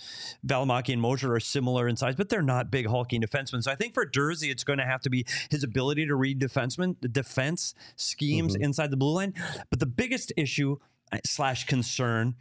Valimaki 0.46 0.92
and 0.92 1.00
Moser 1.00 1.34
are 1.34 1.40
similar 1.40 1.88
in 1.88 1.96
size, 1.96 2.14
but 2.14 2.28
they're 2.28 2.42
not 2.42 2.70
big 2.70 2.86
hulking 2.86 3.22
defensemen. 3.22 3.62
So 3.62 3.72
I 3.72 3.74
think 3.74 3.94
for 3.94 4.04
Durzi, 4.04 4.50
it's 4.50 4.64
going 4.64 4.78
to 4.78 4.84
have 4.84 5.00
to 5.02 5.10
be 5.10 5.24
his 5.50 5.64
ability 5.64 6.06
to 6.06 6.14
read 6.14 6.38
defensemen, 6.38 6.96
the 7.00 7.08
defense 7.08 7.74
schemes 7.96 8.54
inside 8.54 8.90
the 8.90 8.98
blue 8.98 9.14
line. 9.14 9.32
But 9.70 9.80
the 9.80 9.86
biggest 9.86 10.30
issue 10.36 10.76
uh, 11.10 11.18
slash 11.24 11.64
concern 11.64 12.34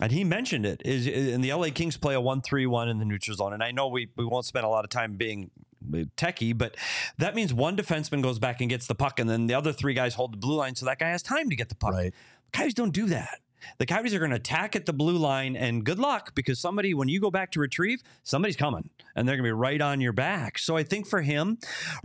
and 0.00 0.12
he 0.12 0.24
mentioned 0.24 0.66
it 0.66 0.82
is 0.84 1.06
uh, 1.06 1.10
in 1.10 1.40
the 1.40 1.52
LA 1.52 1.68
Kings 1.72 1.96
play 1.96 2.14
a 2.14 2.20
one-three-one 2.20 2.88
in 2.88 2.98
the 2.98 3.04
neutral 3.04 3.36
zone. 3.36 3.52
And 3.52 3.62
I 3.62 3.70
know 3.70 3.88
we, 3.88 4.08
we 4.16 4.24
won't 4.24 4.44
spend 4.44 4.66
a 4.66 4.68
lot 4.68 4.84
of 4.84 4.90
time 4.90 5.14
being 5.14 5.50
uh, 5.92 6.04
techie, 6.16 6.56
but 6.56 6.76
that 7.18 7.34
means 7.34 7.54
one 7.54 7.76
defenseman 7.76 8.22
goes 8.22 8.38
back 8.38 8.60
and 8.60 8.68
gets 8.70 8.86
the 8.86 8.94
puck, 8.94 9.18
and 9.18 9.28
then 9.28 9.46
the 9.46 9.54
other 9.54 9.72
three 9.72 9.94
guys 9.94 10.14
hold 10.14 10.32
the 10.32 10.38
blue 10.38 10.56
line, 10.56 10.74
so 10.74 10.86
that 10.86 10.98
guy 10.98 11.08
has 11.08 11.22
time 11.22 11.48
to 11.50 11.56
get 11.56 11.68
the 11.68 11.74
puck. 11.74 11.92
Right. 11.92 12.14
Coyotes 12.52 12.74
don't 12.74 12.92
do 12.92 13.06
that. 13.06 13.40
The 13.78 13.86
Coyotes 13.86 14.14
are 14.14 14.18
going 14.18 14.30
to 14.30 14.36
attack 14.36 14.76
at 14.76 14.86
the 14.86 14.92
blue 14.92 15.16
line, 15.16 15.56
and 15.56 15.84
good 15.84 15.98
luck 15.98 16.34
because 16.34 16.58
somebody, 16.58 16.94
when 16.94 17.08
you 17.08 17.20
go 17.20 17.30
back 17.30 17.50
to 17.52 17.60
retrieve, 17.60 18.02
somebody's 18.22 18.56
coming 18.56 18.90
and 19.16 19.28
they're 19.28 19.36
going 19.36 19.44
to 19.44 19.48
be 19.48 19.52
right 19.52 19.80
on 19.80 20.00
your 20.00 20.12
back. 20.12 20.58
So 20.58 20.76
I 20.76 20.82
think 20.82 21.06
for 21.06 21.22
him, 21.22 21.58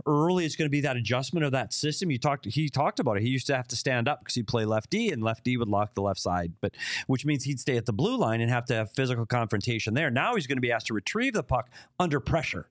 early 0.06 0.44
it's 0.44 0.56
going 0.56 0.66
to 0.66 0.70
be 0.70 0.80
that 0.82 0.96
adjustment 0.96 1.44
of 1.44 1.52
that 1.52 1.72
system. 1.72 2.10
You 2.10 2.18
talked, 2.18 2.46
he 2.46 2.68
talked 2.68 3.00
about 3.00 3.16
it. 3.16 3.22
He 3.22 3.28
used 3.28 3.46
to 3.48 3.56
have 3.56 3.68
to 3.68 3.76
stand 3.76 4.08
up 4.08 4.20
because 4.20 4.34
he'd 4.34 4.46
play 4.46 4.64
left 4.64 4.90
D, 4.90 5.10
and 5.10 5.22
left 5.22 5.44
D 5.44 5.56
would 5.56 5.68
lock 5.68 5.94
the 5.94 6.02
left 6.02 6.20
side, 6.20 6.52
but 6.60 6.74
which 7.06 7.24
means 7.24 7.44
he'd 7.44 7.60
stay 7.60 7.76
at 7.76 7.86
the 7.86 7.92
blue 7.92 8.16
line 8.16 8.40
and 8.40 8.50
have 8.50 8.64
to 8.66 8.74
have 8.74 8.92
physical 8.92 9.26
confrontation 9.26 9.94
there. 9.94 10.10
Now 10.10 10.34
he's 10.34 10.46
going 10.46 10.58
to 10.58 10.62
be 10.62 10.72
asked 10.72 10.86
to 10.86 10.94
retrieve 10.94 11.32
the 11.32 11.42
puck 11.42 11.70
under 11.98 12.20
pressure. 12.20 12.68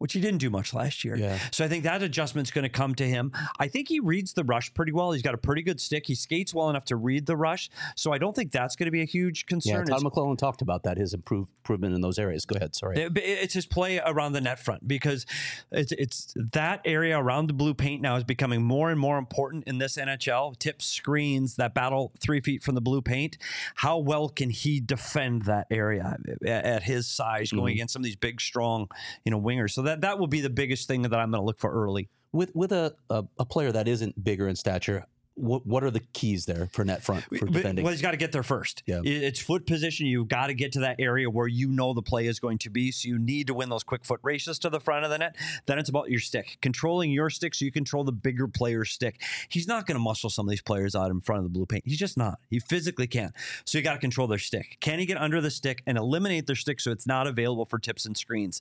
Which 0.00 0.14
he 0.14 0.20
didn't 0.20 0.38
do 0.38 0.48
much 0.48 0.72
last 0.72 1.04
year. 1.04 1.14
Yeah. 1.14 1.38
So 1.52 1.62
I 1.62 1.68
think 1.68 1.84
that 1.84 2.02
adjustment's 2.02 2.50
going 2.50 2.62
to 2.62 2.70
come 2.70 2.94
to 2.94 3.06
him. 3.06 3.32
I 3.58 3.68
think 3.68 3.86
he 3.88 4.00
reads 4.00 4.32
the 4.32 4.44
rush 4.44 4.72
pretty 4.72 4.92
well. 4.92 5.12
He's 5.12 5.20
got 5.20 5.34
a 5.34 5.38
pretty 5.38 5.60
good 5.60 5.78
stick. 5.78 6.06
He 6.06 6.14
skates 6.14 6.54
well 6.54 6.70
enough 6.70 6.86
to 6.86 6.96
read 6.96 7.26
the 7.26 7.36
rush. 7.36 7.68
So 7.96 8.10
I 8.10 8.16
don't 8.16 8.34
think 8.34 8.50
that's 8.50 8.76
going 8.76 8.86
to 8.86 8.90
be 8.90 9.02
a 9.02 9.04
huge 9.06 9.44
Yeah, 9.46 9.50
concern. 9.50 9.86
Todd 9.86 9.98
It's- 10.00 10.02
McLellan 10.02 10.38
talked 10.38 10.62
about 10.62 10.84
that, 10.84 10.96
his 10.96 11.12
improve, 11.12 11.48
improvement 11.58 11.94
in 11.94 12.00
those 12.00 12.18
areas. 12.18 12.46
Go 12.46 12.56
ahead. 12.56 12.74
Sorry. 12.74 12.96
It's 13.14 13.52
his 13.52 13.66
play 13.66 14.00
around 14.04 14.32
the 14.32 14.40
net 14.40 14.58
front 14.58 14.88
because 14.88 15.26
it's 15.70 15.92
it's 15.92 16.32
that 16.54 16.80
area 16.86 17.18
around 17.18 17.48
the 17.48 17.52
blue 17.52 17.74
paint 17.74 18.00
now 18.00 18.16
is 18.16 18.24
becoming 18.24 18.62
more 18.62 18.90
and 18.90 18.98
more 18.98 19.18
important 19.18 19.64
in 19.64 19.76
this 19.76 19.98
NHL. 19.98 20.58
Tips, 20.58 20.86
screens, 20.86 21.56
that 21.56 21.74
battle 21.74 22.12
three 22.20 22.40
feet 22.40 22.62
from 22.62 22.74
the 22.74 22.80
blue 22.80 23.02
paint. 23.02 23.36
How 23.74 23.98
well 23.98 24.30
can 24.30 24.48
he 24.48 24.80
defend 24.80 25.42
that 25.42 25.66
area 25.70 26.16
at, 26.46 26.84
his 26.84 27.06
size, 27.06 27.52
going 27.52 27.72
Mhm. 27.72 27.76
against 27.76 27.92
some 27.92 28.00
of 28.00 28.04
these 28.04 28.16
big, 28.16 28.40
strong, 28.40 28.88
you 29.26 29.30
know, 29.30 29.40
wingers? 29.40 29.72
So 29.72 29.82
that 29.82 29.89
that 29.96 30.18
will 30.18 30.26
be 30.26 30.40
the 30.40 30.50
biggest 30.50 30.88
thing 30.88 31.02
that 31.02 31.14
I'm 31.14 31.30
going 31.30 31.40
to 31.40 31.46
look 31.46 31.58
for 31.58 31.70
early. 31.72 32.08
with 32.32 32.54
with 32.54 32.72
a, 32.72 32.94
a 33.08 33.24
a 33.38 33.44
player 33.44 33.72
that 33.72 33.88
isn't 33.88 34.22
bigger 34.22 34.48
in 34.48 34.56
stature, 34.56 35.06
what 35.34 35.66
what 35.66 35.82
are 35.82 35.90
the 35.90 36.00
keys 36.12 36.44
there 36.44 36.68
for 36.72 36.84
net 36.84 37.02
front 37.02 37.24
for 37.24 37.46
defending? 37.46 37.82
Well, 37.82 37.92
he's 37.92 38.02
got 38.02 38.10
to 38.10 38.18
get 38.18 38.30
there 38.30 38.42
first. 38.42 38.82
Yeah. 38.84 39.00
It's 39.04 39.40
foot 39.40 39.66
position. 39.66 40.06
You've 40.06 40.28
got 40.28 40.48
to 40.48 40.54
get 40.54 40.72
to 40.72 40.80
that 40.80 40.96
area 40.98 41.30
where 41.30 41.46
you 41.46 41.68
know 41.68 41.94
the 41.94 42.02
play 42.02 42.26
is 42.26 42.38
going 42.38 42.58
to 42.58 42.70
be. 42.70 42.92
So 42.92 43.08
you 43.08 43.18
need 43.18 43.46
to 43.46 43.54
win 43.54 43.70
those 43.70 43.82
quick 43.82 44.04
foot 44.04 44.20
races 44.22 44.58
to 44.58 44.68
the 44.68 44.80
front 44.80 45.04
of 45.04 45.10
the 45.10 45.16
net. 45.18 45.36
Then 45.66 45.78
it's 45.78 45.88
about 45.88 46.10
your 46.10 46.20
stick, 46.20 46.58
controlling 46.60 47.10
your 47.10 47.30
stick 47.30 47.54
so 47.54 47.64
you 47.64 47.72
control 47.72 48.04
the 48.04 48.12
bigger 48.12 48.48
player's 48.48 48.90
stick. 48.90 49.22
He's 49.48 49.66
not 49.66 49.86
going 49.86 49.96
to 49.96 50.02
muscle 50.02 50.28
some 50.28 50.46
of 50.46 50.50
these 50.50 50.62
players 50.62 50.94
out 50.94 51.10
in 51.10 51.20
front 51.22 51.38
of 51.38 51.44
the 51.44 51.50
blue 51.50 51.64
paint. 51.66 51.84
He's 51.86 51.98
just 51.98 52.18
not. 52.18 52.38
He 52.50 52.58
physically 52.58 53.06
can't. 53.06 53.32
So 53.64 53.78
you 53.78 53.84
got 53.84 53.94
to 53.94 53.98
control 54.00 54.26
their 54.26 54.38
stick. 54.38 54.76
Can 54.80 54.98
he 54.98 55.06
get 55.06 55.16
under 55.16 55.40
the 55.40 55.50
stick 55.50 55.82
and 55.86 55.96
eliminate 55.96 56.46
their 56.46 56.56
stick 56.56 56.80
so 56.80 56.90
it's 56.90 57.06
not 57.06 57.26
available 57.26 57.64
for 57.64 57.78
tips 57.78 58.04
and 58.04 58.14
screens? 58.16 58.60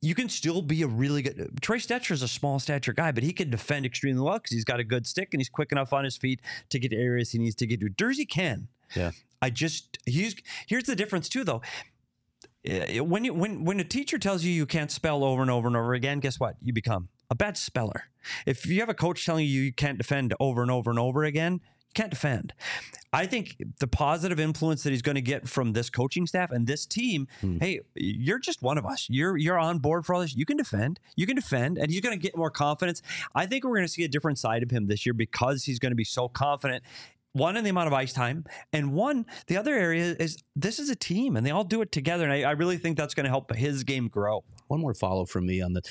You 0.00 0.14
can 0.14 0.28
still 0.28 0.62
be 0.62 0.82
a 0.82 0.86
really 0.86 1.22
good. 1.22 1.58
Troy 1.60 1.78
Stecher 1.78 2.12
is 2.12 2.22
a 2.22 2.28
small 2.28 2.58
stature 2.58 2.92
guy, 2.92 3.10
but 3.10 3.24
he 3.24 3.32
can 3.32 3.50
defend 3.50 3.84
extremely 3.84 4.22
well 4.22 4.38
because 4.38 4.52
he's 4.52 4.64
got 4.64 4.78
a 4.78 4.84
good 4.84 5.06
stick 5.06 5.28
and 5.32 5.40
he's 5.40 5.48
quick 5.48 5.72
enough 5.72 5.92
on 5.92 6.04
his 6.04 6.16
feet 6.16 6.40
to 6.70 6.78
get 6.78 6.90
to 6.90 6.96
areas 6.96 7.32
he 7.32 7.38
needs 7.38 7.56
to 7.56 7.66
get 7.66 7.80
to. 7.80 7.86
Durzi 7.86 8.28
can. 8.28 8.68
Yeah. 8.94 9.10
I 9.42 9.50
just 9.50 9.98
he's 10.06 10.36
here's 10.66 10.84
the 10.84 10.96
difference 10.96 11.28
too 11.28 11.44
though. 11.44 11.62
uh, 12.68 13.04
when 13.04 13.24
you 13.24 13.34
when 13.34 13.64
when 13.64 13.80
a 13.80 13.84
teacher 13.84 14.18
tells 14.18 14.44
you 14.44 14.52
you 14.52 14.66
can't 14.66 14.90
spell 14.90 15.24
over 15.24 15.42
and 15.42 15.50
over 15.50 15.66
and 15.68 15.76
over 15.76 15.94
again, 15.94 16.20
guess 16.20 16.38
what? 16.40 16.56
You 16.62 16.72
become 16.72 17.08
a 17.30 17.34
bad 17.34 17.56
speller. 17.56 18.04
If 18.46 18.66
you 18.66 18.80
have 18.80 18.88
a 18.88 18.94
coach 18.94 19.24
telling 19.24 19.46
you 19.46 19.62
you 19.62 19.72
can't 19.72 19.98
defend 19.98 20.34
over 20.40 20.62
and 20.62 20.70
over 20.70 20.90
and 20.90 20.98
over 20.98 21.24
again, 21.24 21.60
can't 21.94 22.10
defend. 22.10 22.52
I 23.12 23.26
think 23.26 23.56
the 23.80 23.86
positive 23.86 24.38
influence 24.38 24.82
that 24.82 24.90
he's 24.90 25.02
going 25.02 25.14
to 25.14 25.22
get 25.22 25.48
from 25.48 25.72
this 25.72 25.88
coaching 25.90 26.26
staff 26.26 26.50
and 26.52 26.66
this 26.66 26.84
team, 26.86 27.26
Hmm. 27.40 27.58
hey, 27.58 27.80
you're 27.94 28.38
just 28.38 28.62
one 28.62 28.76
of 28.78 28.84
us. 28.84 29.06
You're 29.08 29.36
you're 29.36 29.58
on 29.58 29.78
board 29.78 30.04
for 30.04 30.14
all 30.14 30.20
this. 30.20 30.36
You 30.36 30.44
can 30.44 30.56
defend. 30.58 31.00
You 31.16 31.26
can 31.26 31.34
defend, 31.36 31.78
and 31.78 31.90
he's 31.90 32.00
going 32.02 32.16
to 32.18 32.22
get 32.22 32.36
more 32.36 32.50
confidence. 32.50 33.00
I 33.34 33.46
think 33.46 33.64
we're 33.64 33.74
going 33.76 33.86
to 33.86 33.92
see 33.92 34.04
a 34.04 34.08
different 34.08 34.38
side 34.38 34.62
of 34.62 34.70
him 34.70 34.86
this 34.86 35.06
year 35.06 35.14
because 35.14 35.64
he's 35.64 35.78
going 35.78 35.92
to 35.92 35.96
be 35.96 36.04
so 36.04 36.28
confident. 36.28 36.84
One 37.32 37.56
in 37.56 37.62
the 37.64 37.70
amount 37.70 37.86
of 37.88 37.92
ice 37.92 38.12
time, 38.12 38.44
and 38.72 38.92
one 38.92 39.24
the 39.46 39.56
other 39.56 39.74
area 39.74 40.16
is 40.18 40.42
this 40.56 40.78
is 40.78 40.88
a 40.90 40.96
team, 40.96 41.36
and 41.36 41.46
they 41.46 41.50
all 41.50 41.64
do 41.64 41.80
it 41.82 41.92
together. 41.92 42.24
And 42.24 42.32
I, 42.32 42.42
I 42.42 42.52
really 42.52 42.78
think 42.78 42.96
that's 42.96 43.14
going 43.14 43.24
to 43.24 43.30
help 43.30 43.54
his 43.54 43.84
game 43.84 44.08
grow. 44.08 44.44
One 44.68 44.80
more 44.80 44.94
follow 44.94 45.24
from 45.24 45.46
me 45.46 45.60
on 45.62 45.72
the 45.72 45.82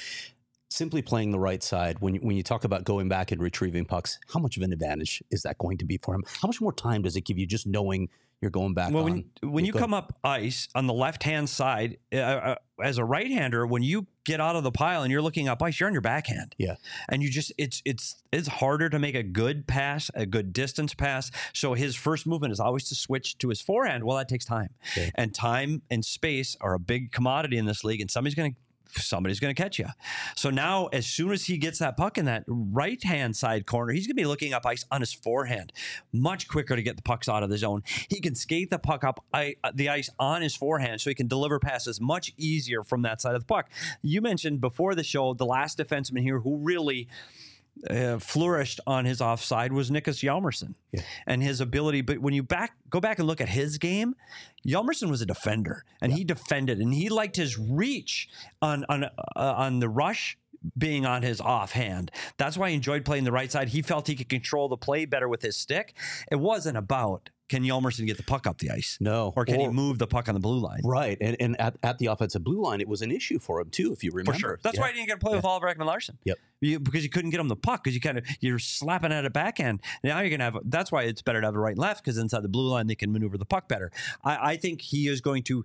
simply 0.69 1.01
playing 1.01 1.32
the 1.32 1.39
right 1.39 1.63
side. 1.63 1.99
When 1.99 2.15
you, 2.15 2.21
when 2.21 2.36
you 2.36 2.43
talk 2.43 2.63
about 2.63 2.84
going 2.84 3.08
back 3.10 3.32
and 3.32 3.41
retrieving 3.41 3.86
pucks, 3.86 4.19
how 4.34 4.39
much 4.39 4.58
of 4.58 4.63
an 4.63 4.73
advantage 4.73 5.23
is 5.32 5.41
that 5.43 5.58
going 5.58 5.77
to 5.80 5.86
be 5.86 5.97
for 6.03 6.13
him? 6.15 6.23
How 6.41 6.47
much 6.47 6.62
more 6.62 6.73
time 6.73 7.01
does 7.03 7.15
it 7.15 7.21
give 7.21 7.38
you 7.38 7.45
just 7.45 7.65
knowing 7.67 8.10
you're 8.41 8.51
going 8.51 8.75
back 8.75 8.91
Well, 8.93 9.06
on? 9.06 9.23
when 9.41 9.51
when 9.53 9.65
you 9.65 9.71
go 9.73 9.80
come 9.80 9.95
up 9.95 10.15
ice 10.23 10.67
on 10.75 10.86
the 10.86 10.93
left 10.93 11.23
hand 11.23 11.49
side, 11.49 11.97
uh, 12.13 12.17
uh, 12.17 12.56
as 12.84 12.99
a 12.99 13.03
right 13.03 13.32
hander, 13.32 13.65
when 13.65 13.82
you 13.82 14.06
get 14.25 14.39
out 14.39 14.56
of 14.56 14.63
the 14.63 14.69
pile 14.71 15.01
and 15.01 15.12
you're 15.12 15.23
looking 15.23 15.47
up 15.47 15.63
ice, 15.63 15.80
you're 15.80 15.88
on 15.88 15.93
your 15.93 16.03
backhand. 16.03 16.53
Yeah. 16.60 16.75
and 17.10 17.23
you 17.23 17.32
just 17.32 17.51
it's 17.58 17.82
it's 17.84 18.21
it's 18.32 18.47
harder 18.47 18.89
to 18.89 18.99
make 18.99 19.15
a 19.15 19.23
good 19.23 19.65
pass, 19.65 20.12
a 20.13 20.27
good 20.27 20.53
distance 20.53 20.93
pass. 20.93 21.32
So 21.53 21.73
his 21.73 21.95
first 21.95 22.27
movement 22.27 22.51
is 22.51 22.60
always 22.60 22.88
to 22.89 22.95
switch 22.95 23.39
to 23.39 23.49
his 23.49 23.60
forehand. 23.60 24.03
Well, 24.03 24.17
that 24.17 24.30
takes 24.30 24.45
time, 24.45 24.69
Okay. 24.91 25.12
and 25.15 25.34
time 25.34 25.82
and 25.89 26.06
space 26.06 26.56
are 26.62 26.75
a 26.75 26.80
big 26.80 27.12
commodity 27.12 27.58
in 27.58 27.65
this 27.65 27.84
league, 27.84 28.01
and 28.01 28.12
somebody's 28.12 28.36
going 28.36 28.51
to 28.53 28.60
somebody's 28.91 29.39
going 29.39 29.54
to 29.54 29.62
catch 29.62 29.80
you. 29.80 29.88
So 30.36 30.50
now, 30.50 30.88
as 30.88 31.06
soon 31.06 31.32
as 31.32 31.45
he 31.45 31.58
gets 31.58 31.80
that 31.80 31.97
puck 31.97 32.17
in 32.17 32.26
that 32.26 32.43
right 32.47 33.02
hand 33.04 33.36
side 33.36 33.65
corner, 33.65 33.93
he's 33.93 34.08
going 34.08 34.15
to 34.15 34.21
be 34.21 34.26
looking 34.26 34.54
up 34.54 34.65
ice 34.65 34.86
on 34.91 35.02
his 35.02 35.13
forehand, 35.13 35.73
much 36.12 36.47
quicker 36.47 36.76
to 36.76 36.82
get 36.82 36.95
the 36.95 37.04
pucks 37.04 37.30
out 37.30 37.43
of 37.43 37.50
the 37.50 37.58
zone. 37.58 37.84
He 38.10 38.19
can 38.19 38.36
skate 38.36 38.69
the 38.69 38.80
puck 38.80 39.04
up 39.04 39.23
I, 39.34 39.56
uh, 39.63 39.71
the 39.73 39.89
ice 39.89 40.10
on 40.19 40.41
his 40.41 40.56
forehand, 40.56 41.02
so 41.02 41.10
he 41.10 41.15
can 41.15 41.28
deliver 41.28 41.60
passes 41.60 42.00
much 42.02 42.34
easier 42.38 42.84
from 42.84 43.02
that 43.04 43.21
side 43.21 43.36
of 43.36 43.41
the 43.41 43.47
puck. 43.47 43.69
You 44.02 44.21
mentioned 44.21 44.62
before 44.62 44.95
the 44.95 45.04
show 45.04 45.34
the 45.34 45.45
last 45.45 45.78
defenseman 45.78 46.21
here 46.21 46.39
who 46.39 46.58
really 46.58 47.08
uh, 47.89 48.19
flourished 48.19 48.79
on 48.87 49.05
his 49.05 49.21
offside 49.21 49.71
was 49.73 49.89
Niklas 49.91 50.23
Hjalmarsson 50.23 50.73
Yeah. 50.91 51.01
and 51.25 51.41
his 51.43 51.61
ability. 51.61 52.01
But 52.01 52.19
when 52.19 52.33
you 52.33 52.43
back 52.43 52.73
go 52.89 52.99
back 52.99 53.19
and 53.19 53.27
look 53.27 53.41
at 53.41 53.49
his 53.49 53.77
game, 53.77 54.15
Hjalmarsson 54.67 55.09
was 55.09 55.21
a 55.21 55.25
defender 55.25 55.83
and 56.01 56.11
he 56.13 56.23
defended 56.23 56.79
and 56.79 56.93
he 56.93 57.09
liked 57.09 57.35
his 57.35 57.57
reach 57.57 58.29
on 58.61 58.85
on 58.89 59.03
uh, 59.05 59.09
on 59.35 59.79
the 59.79 59.89
rush 59.89 60.37
being 60.77 61.05
on 61.05 61.21
his 61.21 61.39
offhand. 61.39 62.11
That's 62.37 62.57
why 62.57 62.69
he 62.69 62.75
enjoyed 62.75 63.05
playing 63.05 63.23
the 63.25 63.31
right 63.31 63.51
side. 63.51 63.69
He 63.69 63.81
felt 63.81 64.07
he 64.07 64.15
could 64.15 64.27
control 64.29 64.67
the 64.67 64.75
play 64.77 65.05
better 65.05 65.29
with 65.29 65.41
his 65.43 65.55
stick. 65.55 65.93
It 66.31 66.37
wasn't 66.37 66.77
about 66.77 67.29
can 67.49 67.63
Hjalmarsson 67.63 68.05
get 68.05 68.17
the 68.17 68.23
puck 68.23 68.45
up 68.47 68.57
the 68.60 68.71
ice 68.71 68.97
no, 68.99 69.33
or 69.36 69.45
can 69.45 69.60
he 69.60 69.67
move 69.67 69.97
the 69.99 70.07
puck 70.07 70.27
on 70.27 70.33
the 70.33 70.39
blue 70.39 70.60
line. 70.60 70.81
Right, 70.83 71.17
and 71.21 71.36
and 71.39 71.60
at, 71.60 71.75
at 71.83 71.97
the 71.97 72.07
offensive 72.07 72.43
blue 72.43 72.62
line, 72.62 72.81
it 72.81 72.88
was 72.88 73.01
an 73.01 73.12
issue 73.12 73.39
for 73.39 73.60
him 73.62 73.69
too, 73.69 73.93
if 73.93 74.03
you 74.03 74.12
remember. 74.12 74.33
For 74.33 74.39
sure. 74.39 74.60
That's 74.63 74.75
Yeah. 74.75 74.81
why 74.81 74.88
he 74.89 74.95
didn't 74.95 75.07
get 75.07 75.19
to 75.19 75.25
play 75.25 75.36
with 75.36 75.45
Oliver 75.45 75.73
Ekman-Larsson. 75.73 76.17
Yep. 76.25 76.38
You, 76.60 76.79
because 76.79 77.03
you 77.03 77.10
couldn't 77.10 77.29
get 77.29 77.39
him 77.39 77.47
the 77.49 77.55
puck 77.55 77.83
because 77.83 77.93
you 77.93 78.01
kind 78.01 78.17
of 78.17 78.25
you're 78.39 78.57
slapping 78.60 79.12
at 79.12 79.25
a 79.25 79.29
backhand. 79.29 79.81
Now 80.03 80.19
you're 80.21 80.31
gonna 80.31 80.43
have. 80.45 80.57
That's 80.65 80.91
why 80.91 81.03
it's 81.03 81.21
better 81.21 81.39
to 81.41 81.47
have 81.47 81.55
a 81.55 81.60
right 81.60 81.71
and 81.71 81.79
left 81.79 82.03
because 82.03 82.17
inside 82.17 82.41
the 82.41 82.49
blue 82.49 82.67
line 82.69 82.88
they 82.88 82.95
can 82.95 83.12
maneuver 83.12 83.38
the 83.38 83.45
puck 83.45 83.67
better. 83.67 83.91
I, 84.23 84.51
I 84.51 84.57
think 84.57 84.81
he 84.81 85.07
is 85.07 85.21
going 85.21 85.43
to. 85.43 85.63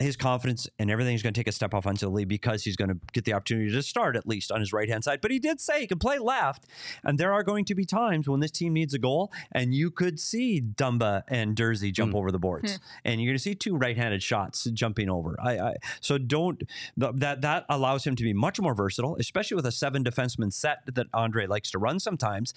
His 0.00 0.16
confidence 0.16 0.68
and 0.78 0.90
everything 0.90 1.04
everything's 1.04 1.22
going 1.22 1.34
to 1.34 1.38
take 1.38 1.48
a 1.48 1.52
step 1.52 1.74
offensively 1.74 2.24
because 2.24 2.64
he's 2.64 2.76
going 2.76 2.88
to 2.88 2.98
get 3.12 3.24
the 3.24 3.32
opportunity 3.32 3.70
to 3.70 3.82
start 3.82 4.16
at 4.16 4.26
least 4.26 4.50
on 4.50 4.60
his 4.60 4.72
right 4.72 4.88
hand 4.88 5.04
side. 5.04 5.20
But 5.20 5.30
he 5.30 5.38
did 5.38 5.60
say 5.60 5.80
he 5.80 5.86
can 5.86 5.98
play 5.98 6.18
left, 6.18 6.64
and 7.04 7.18
there 7.18 7.32
are 7.32 7.42
going 7.42 7.64
to 7.66 7.74
be 7.74 7.84
times 7.84 8.28
when 8.28 8.40
this 8.40 8.50
team 8.50 8.72
needs 8.72 8.94
a 8.94 8.98
goal, 8.98 9.32
and 9.52 9.74
you 9.74 9.90
could 9.90 10.18
see 10.18 10.60
Dumba 10.60 11.22
and 11.28 11.54
Durzi 11.54 11.92
jump 11.92 12.12
hmm. 12.12 12.18
over 12.18 12.30
the 12.30 12.38
boards, 12.38 12.76
hmm. 12.76 12.78
and 13.04 13.20
you're 13.20 13.30
going 13.30 13.36
to 13.36 13.42
see 13.42 13.54
two 13.54 13.76
right-handed 13.76 14.22
shots 14.22 14.64
jumping 14.72 15.10
over. 15.10 15.36
I, 15.42 15.58
I 15.58 15.74
so 16.00 16.18
don't 16.18 16.58
th- 16.98 17.12
that 17.16 17.42
that 17.42 17.66
allows 17.68 18.06
him 18.06 18.16
to 18.16 18.22
be 18.22 18.32
much 18.32 18.60
more 18.60 18.74
versatile, 18.74 19.16
especially 19.20 19.56
with 19.56 19.66
a 19.66 19.72
seven 19.72 20.02
defenseman 20.02 20.52
set 20.52 20.78
that 20.94 21.06
Andre 21.12 21.46
likes 21.46 21.70
to 21.72 21.78
run 21.78 22.00
sometimes. 22.00 22.54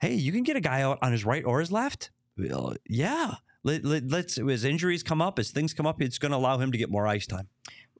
Hey, 0.00 0.14
you 0.14 0.32
can 0.32 0.42
get 0.42 0.56
a 0.56 0.60
guy 0.60 0.82
out 0.82 0.98
on 1.02 1.12
his 1.12 1.24
right 1.24 1.44
or 1.44 1.60
his 1.60 1.70
left. 1.70 2.10
Well, 2.36 2.74
yeah. 2.88 3.36
Let, 3.64 3.84
let, 3.84 4.08
let's 4.08 4.38
as 4.38 4.64
injuries 4.64 5.02
come 5.02 5.20
up, 5.20 5.38
as 5.38 5.50
things 5.50 5.74
come 5.74 5.86
up, 5.86 6.00
it's 6.00 6.18
going 6.18 6.32
to 6.32 6.36
allow 6.38 6.58
him 6.58 6.70
to 6.70 6.78
get 6.78 6.90
more 6.90 7.06
ice 7.06 7.26
time. 7.26 7.48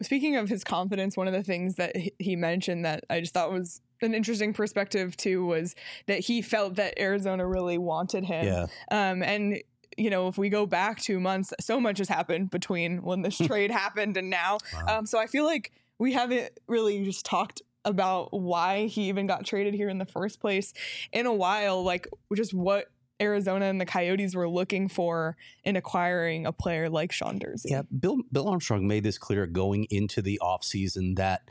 Speaking 0.02 0.36
of 0.36 0.48
his 0.48 0.62
confidence, 0.62 1.16
one 1.16 1.26
of 1.26 1.32
the 1.32 1.42
things 1.42 1.76
that 1.76 1.96
he- 1.96 2.12
he 2.18 2.36
mentioned 2.36 2.84
that 2.84 3.04
I 3.08 3.20
just 3.20 3.32
thought 3.32 3.50
was 3.50 3.80
an 4.02 4.14
interesting 4.14 4.52
perspective 4.52 5.16
too 5.16 5.46
was 5.46 5.74
that 6.06 6.20
he 6.20 6.42
felt 6.42 6.74
that 6.76 6.98
Arizona 6.98 7.46
really 7.46 7.78
wanted 7.78 8.24
him. 8.24 8.44
Yeah. 8.44 8.66
Um, 8.90 9.22
and 9.22 9.62
you 9.96 10.10
know, 10.10 10.26
if 10.28 10.36
we 10.36 10.48
go 10.48 10.66
back 10.66 11.00
two 11.00 11.20
months, 11.20 11.52
so 11.60 11.80
much 11.80 11.98
has 11.98 12.08
happened 12.08 12.50
between 12.50 13.02
when 13.02 13.22
this 13.22 13.38
trade 13.46 13.70
happened 13.70 14.16
and 14.16 14.28
now. 14.28 14.58
Wow. 14.72 14.98
Um, 14.98 15.06
so 15.06 15.18
I 15.18 15.26
feel 15.26 15.44
like 15.44 15.72
we 15.98 16.12
haven't 16.12 16.50
really 16.66 17.04
just 17.04 17.24
talked 17.24 17.62
about 17.84 18.32
why 18.32 18.86
he 18.86 19.08
even 19.08 19.26
got 19.26 19.44
traded 19.44 19.74
here 19.74 19.88
in 19.88 19.98
the 19.98 20.06
first 20.06 20.40
place 20.40 20.72
in 21.12 21.26
a 21.26 21.32
while. 21.32 21.84
Like 21.84 22.08
just 22.34 22.52
what 22.52 22.86
Arizona 23.24 23.66
and 23.66 23.80
the 23.80 23.86
Coyotes 23.86 24.34
were 24.34 24.48
looking 24.48 24.88
for 24.88 25.36
in 25.64 25.76
acquiring 25.76 26.46
a 26.46 26.52
player 26.52 26.88
like 26.88 27.12
Sean 27.12 27.38
Durzi. 27.38 27.70
Yeah, 27.70 27.82
Bill 27.98 28.18
Bill 28.30 28.48
Armstrong 28.48 28.86
made 28.86 29.04
this 29.04 29.18
clear 29.18 29.46
going 29.46 29.86
into 29.90 30.22
the 30.22 30.38
offseason 30.42 31.16
that 31.16 31.42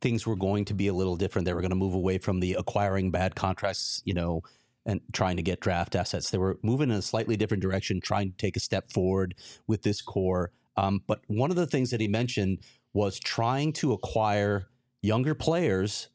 things 0.00 0.26
were 0.26 0.36
going 0.36 0.64
to 0.66 0.74
be 0.74 0.88
a 0.88 0.94
little 0.94 1.16
different. 1.16 1.46
They 1.46 1.54
were 1.54 1.60
going 1.60 1.70
to 1.70 1.76
move 1.76 1.94
away 1.94 2.18
from 2.18 2.40
the 2.40 2.54
acquiring 2.54 3.10
bad 3.10 3.34
contracts, 3.34 4.02
you 4.04 4.14
know, 4.14 4.42
and 4.84 5.00
trying 5.12 5.36
to 5.36 5.42
get 5.42 5.60
draft 5.60 5.96
assets. 5.96 6.30
They 6.30 6.38
were 6.38 6.58
moving 6.62 6.90
in 6.90 6.96
a 6.96 7.02
slightly 7.02 7.36
different 7.36 7.62
direction, 7.62 8.00
trying 8.00 8.30
to 8.30 8.36
take 8.36 8.56
a 8.56 8.60
step 8.60 8.92
forward 8.92 9.34
with 9.66 9.82
this 9.82 10.00
core. 10.00 10.52
Um, 10.76 11.02
but 11.06 11.22
one 11.26 11.50
of 11.50 11.56
the 11.56 11.66
things 11.66 11.90
that 11.90 12.00
he 12.00 12.08
mentioned 12.08 12.58
was 12.92 13.18
trying 13.18 13.72
to 13.74 13.92
acquire 13.92 14.68
younger 15.02 15.34
players 15.34 16.08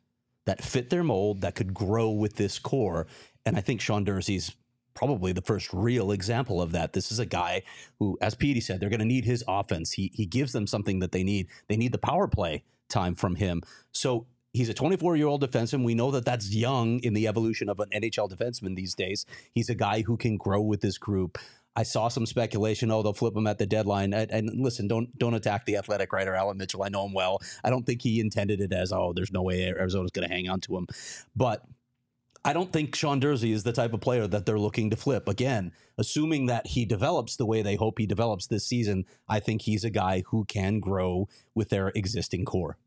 that 0.45 0.63
fit 0.63 0.89
their 0.89 1.03
mold 1.03 1.41
that 1.41 1.55
could 1.55 1.73
grow 1.73 2.09
with 2.11 2.35
this 2.35 2.59
core. 2.59 3.07
And 3.45 3.57
I 3.57 3.61
think 3.61 3.81
Sean 3.81 4.05
Durzi's 4.05 4.55
probably 4.93 5.33
the 5.33 5.41
first 5.41 5.69
real 5.73 6.11
example 6.11 6.61
of 6.61 6.71
that. 6.71 6.93
This 6.93 7.11
is 7.11 7.19
a 7.19 7.25
guy 7.25 7.63
who, 7.99 8.17
as 8.21 8.35
Petey 8.35 8.61
said, 8.61 8.79
they're 8.79 8.89
going 8.89 8.99
to 8.99 9.05
need 9.05 9.25
his 9.25 9.43
offense. 9.47 9.93
He 9.93 10.11
he 10.13 10.25
gives 10.25 10.51
them 10.51 10.67
something 10.67 10.99
that 10.99 11.11
they 11.11 11.23
need. 11.23 11.47
They 11.67 11.77
need 11.77 11.91
the 11.91 11.97
power 11.97 12.27
play 12.27 12.63
time 12.89 13.15
from 13.15 13.35
him. 13.35 13.61
So 13.91 14.27
he's 14.53 14.69
a 14.69 14.73
24 14.73 15.15
year 15.15 15.27
old 15.27 15.43
defenseman. 15.43 15.83
We 15.83 15.95
know 15.95 16.11
that 16.11 16.25
that's 16.25 16.53
young 16.53 16.99
in 16.99 17.13
the 17.13 17.27
evolution 17.27 17.69
of 17.69 17.79
an 17.79 17.89
NHL 17.89 18.29
defenseman 18.29 18.75
these 18.75 18.93
days. 18.93 19.25
He's 19.53 19.69
a 19.69 19.75
guy 19.75 20.01
who 20.01 20.17
can 20.17 20.37
grow 20.37 20.61
with 20.61 20.81
this 20.81 20.97
group. 20.97 21.37
I 21.75 21.83
saw 21.83 22.09
some 22.09 22.25
speculation. 22.25 22.91
Oh, 22.91 23.01
they'll 23.01 23.13
flip 23.13 23.35
him 23.35 23.47
at 23.47 23.57
the 23.57 23.65
deadline. 23.65 24.13
And, 24.13 24.29
and 24.29 24.61
listen, 24.61 24.87
don't 24.87 25.17
don't 25.17 25.33
attack 25.33 25.65
the 25.65 25.77
athletic 25.77 26.11
writer 26.11 26.35
Alan 26.35 26.57
Mitchell. 26.57 26.83
I 26.83 26.89
know 26.89 27.05
him 27.05 27.13
well. 27.13 27.39
I 27.63 27.69
don't 27.69 27.85
think 27.85 28.01
he 28.01 28.19
intended 28.19 28.59
it 28.59 28.73
as 28.73 28.91
oh, 28.91 29.13
there's 29.15 29.31
no 29.31 29.41
way 29.41 29.67
Arizona's 29.67 30.11
going 30.11 30.27
to 30.27 30.33
hang 30.33 30.49
on 30.49 30.59
to 30.61 30.77
him. 30.77 30.87
But 31.35 31.63
I 32.43 32.53
don't 32.53 32.71
think 32.71 32.95
Sean 32.95 33.21
Durzi 33.21 33.53
is 33.53 33.63
the 33.63 33.71
type 33.71 33.93
of 33.93 34.01
player 34.01 34.25
that 34.25 34.45
they're 34.45 34.57
looking 34.57 34.89
to 34.89 34.95
flip. 34.95 35.27
Again, 35.27 35.73
assuming 35.97 36.47
that 36.47 36.67
he 36.67 36.85
develops 36.85 37.35
the 37.35 37.45
way 37.45 37.61
they 37.61 37.75
hope 37.75 37.99
he 37.99 38.07
develops 38.07 38.47
this 38.47 38.65
season, 38.65 39.05
I 39.29 39.39
think 39.39 39.61
he's 39.61 39.83
a 39.83 39.91
guy 39.91 40.23
who 40.27 40.45
can 40.45 40.79
grow 40.79 41.29
with 41.53 41.69
their 41.69 41.89
existing 41.89 42.45
core. 42.45 42.77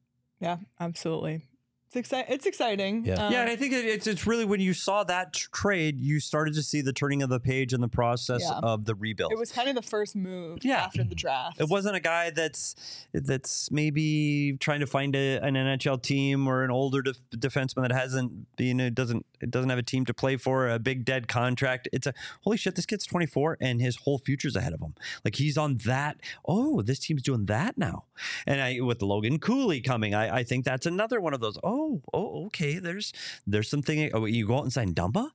Yeah, 0.40 0.58
absolutely. 0.80 1.42
It's 1.92 2.08
exci- 2.10 2.24
It's 2.28 2.44
exciting. 2.46 3.04
Yeah. 3.04 3.26
Um, 3.26 3.32
yeah, 3.32 3.42
and 3.42 3.50
I 3.50 3.56
think 3.56 3.72
it- 3.72 3.84
it's 3.84 4.06
it's 4.06 4.26
really 4.26 4.44
when 4.44 4.60
you 4.60 4.74
saw 4.74 5.04
that 5.04 5.32
trade, 5.32 6.00
you 6.00 6.18
started 6.18 6.54
to 6.54 6.62
see 6.62 6.80
the 6.80 6.92
turning 6.92 7.22
of 7.22 7.28
the 7.28 7.38
page 7.38 7.72
in 7.72 7.80
the 7.80 7.88
process 7.88 8.40
Yeah. 8.42 8.58
of 8.62 8.84
the 8.86 8.94
rebuild. 8.96 9.32
It 9.32 9.38
was 9.38 9.52
kind 9.52 9.68
of 9.68 9.74
the 9.76 9.82
first 9.82 10.16
move 10.16 10.58
Yeah. 10.64 10.82
after 10.82 11.04
the 11.04 11.14
draft. 11.14 11.60
It 11.60 11.68
wasn't 11.68 11.94
a 11.96 12.00
guy 12.00 12.30
that's 12.30 12.74
that's 13.12 13.70
maybe 13.70 14.56
trying 14.58 14.80
to 14.80 14.86
find 14.86 15.14
a, 15.14 15.38
an 15.38 15.54
NHL 15.54 16.02
team 16.02 16.48
or 16.48 16.64
an 16.64 16.70
older 16.70 17.00
def- 17.02 17.20
defenseman 17.30 17.82
that 17.82 17.92
hasn't 17.92 18.32
you 18.58 18.74
know 18.74 18.90
doesn't 18.90 19.24
it 19.40 19.50
doesn't 19.50 19.70
have 19.70 19.78
a 19.78 19.82
team 19.82 20.04
to 20.06 20.14
play 20.14 20.36
for 20.36 20.68
a 20.68 20.78
big 20.78 21.04
dead 21.04 21.28
contract. 21.28 21.88
It's 21.92 22.06
a 22.06 22.14
holy 22.42 22.56
shit. 22.56 22.74
This 22.74 22.86
kid's 22.86 23.06
24 23.06 23.58
and 23.60 23.80
his 23.80 23.96
whole 23.98 24.18
future's 24.18 24.56
ahead 24.56 24.72
of 24.72 24.80
him. 24.80 24.94
Like 25.24 25.36
he's 25.36 25.56
on 25.58 25.76
that. 25.84 26.16
Oh, 26.46 26.82
this 26.82 26.98
team's 26.98 27.22
doing 27.22 27.46
that 27.46 27.78
now. 27.78 28.04
And 28.46 28.60
I 28.60 28.80
with 28.80 29.00
Logan 29.02 29.38
Cooley 29.38 29.80
coming, 29.80 30.14
I, 30.14 30.38
I 30.38 30.42
think 30.44 30.64
that's 30.64 30.86
another 30.86 31.20
one 31.20 31.34
of 31.34 31.40
those. 31.40 31.58
Oh, 31.62 31.73
oh, 31.74 32.02
oh, 32.12 32.46
okay. 32.46 32.78
There's 32.78 33.12
there's 33.46 33.68
something. 33.68 34.10
Oh, 34.14 34.24
you 34.24 34.46
go 34.46 34.58
out 34.58 34.64
and 34.64 34.72
sign 34.72 34.94
Dumba 34.94 35.30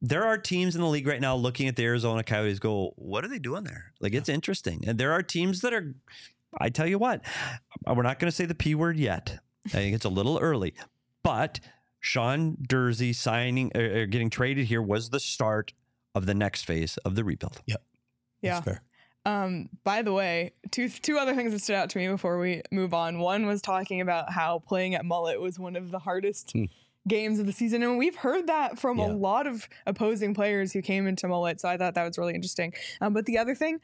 there 0.00 0.24
are 0.24 0.38
teams 0.38 0.76
in 0.76 0.80
the 0.80 0.86
league 0.86 1.06
right 1.06 1.20
now 1.20 1.34
looking 1.34 1.66
at 1.66 1.76
the 1.76 1.84
Arizona 1.84 2.22
Coyotes 2.22 2.58
go, 2.58 2.92
what 2.96 3.24
are 3.24 3.28
they 3.28 3.38
doing 3.38 3.64
there? 3.64 3.92
Like 4.00 4.14
it's 4.14 4.28
interesting. 4.28 4.84
And 4.86 4.98
there 4.98 5.12
are 5.12 5.22
teams 5.22 5.60
that 5.62 5.72
are 5.74 5.94
I 6.58 6.70
tell 6.70 6.86
you 6.86 6.98
what, 6.98 7.22
uh, 7.86 7.94
we're 7.94 8.02
not 8.02 8.18
going 8.18 8.30
to 8.30 8.34
say 8.34 8.46
the 8.46 8.54
P 8.54 8.74
word 8.74 8.96
yet. 8.96 9.38
I 9.66 9.70
think 9.70 9.94
it's 9.94 10.04
a 10.04 10.10
little 10.10 10.38
early. 10.38 10.74
But 11.22 11.60
Sean 12.00 12.56
Durzi 12.56 13.14
signing 13.14 13.70
or 13.76 14.06
getting 14.06 14.30
traded 14.30 14.66
here 14.66 14.80
was 14.80 15.10
the 15.10 15.20
start 15.20 15.74
of 16.14 16.26
the 16.26 16.34
next 16.34 16.64
phase 16.64 16.96
of 16.98 17.16
the 17.16 17.24
rebuild. 17.24 17.60
yeah. 18.40 18.54
That's 18.54 18.64
fair. 18.64 18.82
Um, 19.28 19.68
by 19.84 20.00
the 20.02 20.12
way, 20.12 20.52
two 20.70 20.88
two 20.88 21.18
other 21.18 21.34
things 21.34 21.52
that 21.52 21.60
stood 21.60 21.76
out 21.76 21.90
to 21.90 21.98
me 21.98 22.08
before 22.08 22.38
we 22.38 22.62
move 22.72 22.94
on. 22.94 23.18
One 23.18 23.46
was 23.46 23.60
talking 23.60 24.00
about 24.00 24.32
how 24.32 24.60
playing 24.60 24.94
at 24.94 25.04
Mullett 25.04 25.38
was 25.40 25.58
one 25.58 25.76
of 25.76 25.90
the 25.90 25.98
hardest 25.98 26.52
Hmm. 26.52 26.64
games 27.06 27.38
of 27.38 27.44
the 27.46 27.52
season, 27.52 27.82
and 27.82 27.98
we've 27.98 28.16
heard 28.16 28.46
that 28.46 28.78
from 28.78 28.98
a 28.98 29.06
lot 29.06 29.46
of 29.46 29.68
opposing 29.86 30.32
players 30.34 30.72
who 30.72 30.80
came 30.80 31.06
into 31.06 31.26
Mullett. 31.26 31.60
So 31.60 31.68
I 31.68 31.76
thought 31.76 31.94
that 31.94 32.04
was 32.06 32.16
really 32.16 32.34
interesting. 32.34 32.72
Um, 33.02 33.12
but 33.12 33.26
the 33.26 33.38
other 33.38 33.54
thing. 33.54 33.80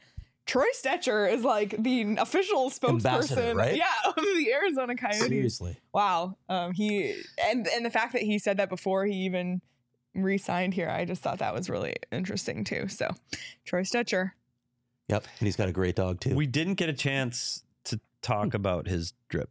Troy 0.47 0.67
Stecher 0.79 1.31
is 1.33 1.43
like 1.43 1.75
the 1.81 2.17
official 2.19 2.69
spokesperson, 2.69 3.55
right? 3.55 3.75
yeah, 3.75 3.85
of 4.05 4.13
the 4.15 4.53
Arizona 4.53 4.95
Coyotes. 4.95 5.21
Seriously. 5.21 5.75
Wow. 5.91 6.37
Um, 6.49 6.71
he 6.73 7.15
and 7.43 7.67
and 7.67 7.83
the 7.83 7.89
fact 7.89 8.13
that 8.13 8.21
he 8.21 8.37
said 8.37 8.57
that 8.57 8.69
before 8.69 9.05
he 9.07 9.13
even 9.25 9.61
re-signed 10.13 10.75
here, 10.75 10.87
I 10.87 11.03
just 11.05 11.23
thought 11.23 11.39
that 11.39 11.55
was 11.55 11.67
really 11.67 11.95
interesting 12.11 12.63
too. 12.63 12.87
So, 12.89 13.09
Troy 13.65 13.81
Stecher. 13.81 14.33
Yep. 15.09 15.25
And 15.39 15.47
he's 15.47 15.55
got 15.55 15.69
a 15.69 15.71
great 15.71 15.95
dog 15.95 16.19
too. 16.19 16.35
We 16.35 16.47
didn't 16.47 16.75
get 16.75 16.89
a 16.89 16.93
chance 16.93 17.63
to 17.85 17.99
talk 18.21 18.49
hmm. 18.49 18.55
about 18.55 18.87
his 18.87 19.13
drip. 19.29 19.49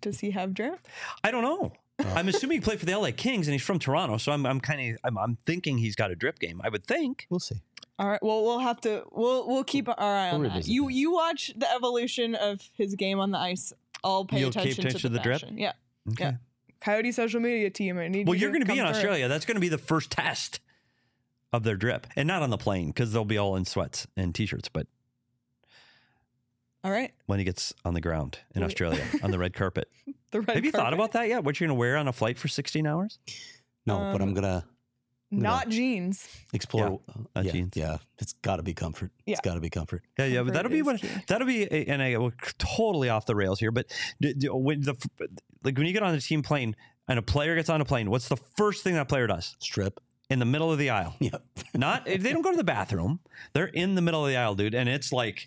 Does 0.00 0.20
he 0.20 0.30
have 0.30 0.54
drip? 0.54 0.86
I 1.24 1.30
don't 1.30 1.42
know. 1.42 1.72
Oh. 2.00 2.12
I'm 2.14 2.28
assuming 2.28 2.58
he 2.58 2.60
played 2.60 2.78
for 2.78 2.86
the 2.86 2.96
LA 2.96 3.10
Kings 3.16 3.48
and 3.48 3.52
he's 3.52 3.62
from 3.62 3.80
Toronto, 3.80 4.18
so 4.18 4.30
I'm 4.30 4.46
I'm 4.46 4.60
kind 4.60 4.94
of 4.94 5.00
I'm, 5.02 5.18
I'm 5.18 5.38
thinking 5.46 5.78
he's 5.78 5.96
got 5.96 6.12
a 6.12 6.14
drip 6.14 6.38
game. 6.38 6.60
I 6.62 6.68
would 6.68 6.86
think. 6.86 7.26
we'll 7.28 7.40
see. 7.40 7.60
All 7.98 8.08
right. 8.08 8.22
Well, 8.22 8.44
we'll 8.44 8.60
have 8.60 8.80
to. 8.82 9.02
We'll 9.10 9.48
we'll 9.48 9.64
keep 9.64 9.88
our 9.88 9.98
eye 9.98 10.30
on 10.30 10.42
We'll 10.42 10.50
that. 10.50 10.68
You 10.68 10.84
that. 10.84 10.92
you 10.92 11.12
watch 11.12 11.52
the 11.56 11.68
evolution 11.72 12.36
of 12.36 12.60
his 12.74 12.94
game 12.94 13.18
on 13.18 13.32
the 13.32 13.38
ice. 13.38 13.72
I'll 14.04 14.24
pay 14.24 14.38
You'll 14.38 14.50
attention, 14.50 14.86
attention 14.86 14.92
to 14.92 14.98
to 14.98 15.08
the, 15.08 15.18
the 15.18 15.22
drip? 15.22 15.42
Yeah. 15.50 15.72
Okay. 16.12 16.24
Yeah. 16.24 16.32
Coyote 16.80 17.10
social 17.10 17.40
media 17.40 17.70
team. 17.70 17.98
I 17.98 18.06
need. 18.06 18.28
Well, 18.28 18.36
you 18.36 18.42
you're 18.42 18.50
going 18.50 18.60
to 18.60 18.66
be 18.66 18.76
come 18.76 18.86
in 18.86 18.92
through. 18.92 18.94
Australia. 18.94 19.26
That's 19.26 19.44
going 19.44 19.56
to 19.56 19.60
be 19.60 19.68
the 19.68 19.78
first 19.78 20.12
test 20.12 20.60
of 21.52 21.62
their 21.62 21.76
drip, 21.76 22.06
and 22.16 22.26
not 22.28 22.42
on 22.42 22.50
the 22.50 22.58
plane 22.58 22.88
because 22.88 23.12
they'll 23.12 23.24
be 23.24 23.38
all 23.38 23.56
in 23.56 23.64
sweats 23.64 24.06
and 24.16 24.34
t-shirts. 24.34 24.68
But 24.68 24.86
All 26.84 26.90
right. 26.90 27.12
when 27.26 27.38
he 27.38 27.44
gets 27.44 27.72
on 27.84 27.94
the 27.94 28.00
ground 28.00 28.38
in 28.54 28.62
Wait. 28.62 28.66
Australia 28.68 29.04
on 29.22 29.30
the 29.30 29.38
red 29.38 29.52
carpet, 29.54 29.88
The 30.30 30.40
red 30.42 30.56
have 30.56 30.64
you 30.64 30.72
thought 30.72 30.92
about 30.92 31.12
that 31.12 31.28
yet? 31.28 31.42
What 31.44 31.58
you're 31.58 31.68
going 31.68 31.76
to 31.76 31.78
wear 31.80 31.96
on 31.96 32.06
a 32.06 32.12
flight 32.12 32.38
for 32.38 32.48
16 32.48 32.86
hours? 32.86 33.18
No, 33.86 33.96
but 34.12 34.20
I'm 34.20 34.28
Um, 34.28 34.34
gonna 34.34 34.64
Not 35.30 35.70
jeans. 35.70 36.28
explore. 36.52 37.00
uh, 37.34 37.40
yeah, 37.42 37.52
jeans. 37.52 37.72
yeah, 37.76 37.96
it's 38.18 38.34
got 38.42 38.56
to 38.56 38.62
be 38.62 38.74
comfort. 38.74 39.10
Yeah. 39.24 39.32
It's 39.32 39.40
got 39.40 39.54
to 39.54 39.60
be 39.60 39.70
comfort. 39.70 40.02
Yeah, 40.18 40.26
yeah, 40.26 40.42
but 40.42 40.52
that'll 40.52 40.70
be 40.70 40.80
is 40.80 40.84
what 40.84 41.00
key. 41.00 41.08
that'll 41.28 41.46
be, 41.46 41.62
a- 41.62 41.86
and 41.86 42.02
I 42.02 42.18
we're 42.18 42.32
totally 42.58 43.08
off 43.08 43.24
the 43.26 43.34
rails 43.34 43.58
here. 43.58 43.70
But 43.70 43.86
d- 44.20 44.34
d- 44.34 44.48
when 44.48 44.82
the 44.82 44.94
like 45.64 45.76
when 45.78 45.86
you 45.86 45.92
get 45.94 46.02
on 46.02 46.14
the 46.14 46.20
team 46.20 46.42
plane 46.42 46.76
and 47.08 47.18
a 47.18 47.22
player 47.22 47.54
gets 47.56 47.70
on 47.70 47.80
a 47.80 47.84
plane, 47.86 48.10
what's 48.10 48.28
the 48.28 48.36
first 48.36 48.84
thing 48.84 48.94
that 48.94 49.08
player 49.08 49.26
does 49.26 49.56
Strip. 49.60 49.98
In 50.30 50.38
the 50.38 50.44
middle 50.44 50.70
of 50.72 50.78
the 50.78 50.90
aisle? 50.90 51.14
Yep. 51.20 51.42
Not 51.74 52.08
if 52.08 52.22
they 52.22 52.32
don't 52.32 52.42
go 52.42 52.50
to 52.50 52.56
the 52.56 52.64
bathroom, 52.64 53.20
they're 53.52 53.66
in 53.66 53.94
the 53.94 54.02
middle 54.02 54.24
of 54.24 54.30
the 54.30 54.36
aisle, 54.36 54.54
dude, 54.54 54.74
and 54.74 54.88
it's 54.88 55.12
like 55.12 55.46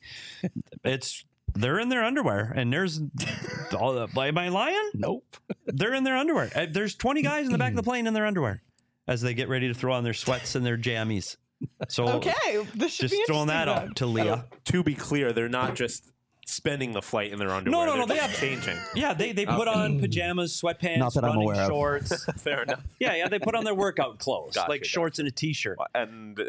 it's 0.83 1.23
they're 1.53 1.79
in 1.79 1.89
their 1.89 2.03
underwear, 2.03 2.53
and 2.55 2.71
there's 2.71 3.01
all 3.77 3.93
the, 3.93 4.07
am 4.21 4.37
I 4.37 4.47
lying? 4.49 4.91
Nope. 4.93 5.25
They're 5.65 5.93
in 5.93 6.05
their 6.05 6.15
underwear. 6.15 6.49
Uh, 6.55 6.65
There's 6.71 6.95
20 6.95 7.21
guys 7.23 7.45
in 7.45 7.51
the 7.51 7.57
back 7.57 7.71
of 7.71 7.75
the 7.75 7.83
plane 7.91 8.07
in 8.07 8.13
their 8.13 8.25
underwear 8.25 8.61
as 9.07 9.21
they 9.21 9.33
get 9.33 9.49
ready 9.49 9.67
to 9.67 9.73
throw 9.73 9.93
on 9.93 10.05
their 10.05 10.13
sweats 10.13 10.55
and 10.55 10.65
their 10.65 10.77
jammies. 10.77 11.35
So 11.89 12.07
Okay. 12.07 12.31
This 12.73 12.93
should 12.93 13.09
just 13.09 13.13
be 13.13 13.23
throwing 13.27 13.47
that 13.47 13.65
then. 13.65 13.77
out 13.89 13.95
to 13.97 14.05
Leah. 14.05 14.45
To 14.65 14.83
be 14.83 14.95
clear, 14.95 15.33
they're 15.33 15.49
not 15.49 15.75
just 15.75 16.09
spending 16.51 16.91
the 16.91 17.01
flight 17.01 17.31
in 17.31 17.39
their 17.39 17.49
underwear. 17.51 17.85
no, 17.85 17.91
no, 17.93 17.99
no. 17.99 18.05
they're 18.05 18.17
they 18.17 18.21
have- 18.21 18.35
changing. 18.37 18.77
Yeah, 18.95 19.13
they, 19.13 19.31
they 19.31 19.45
put 19.45 19.67
on 19.67 19.97
mm. 19.97 20.01
pajamas, 20.01 20.59
sweatpants, 20.61 20.97
Not 20.97 21.13
that 21.15 21.23
I'm 21.23 21.29
running 21.31 21.43
aware 21.43 21.61
of. 21.61 21.67
shorts. 21.67 22.25
Fair 22.37 22.63
enough. 22.63 22.83
yeah, 22.99 23.15
yeah, 23.15 23.27
they 23.27 23.39
put 23.39 23.55
on 23.55 23.63
their 23.63 23.75
workout 23.75 24.19
clothes, 24.19 24.55
Gotcha, 24.55 24.69
like 24.69 24.81
gotcha. 24.81 24.89
shorts 24.89 25.19
and 25.19 25.27
a 25.27 25.31
t-shirt. 25.31 25.77
And 25.95 26.39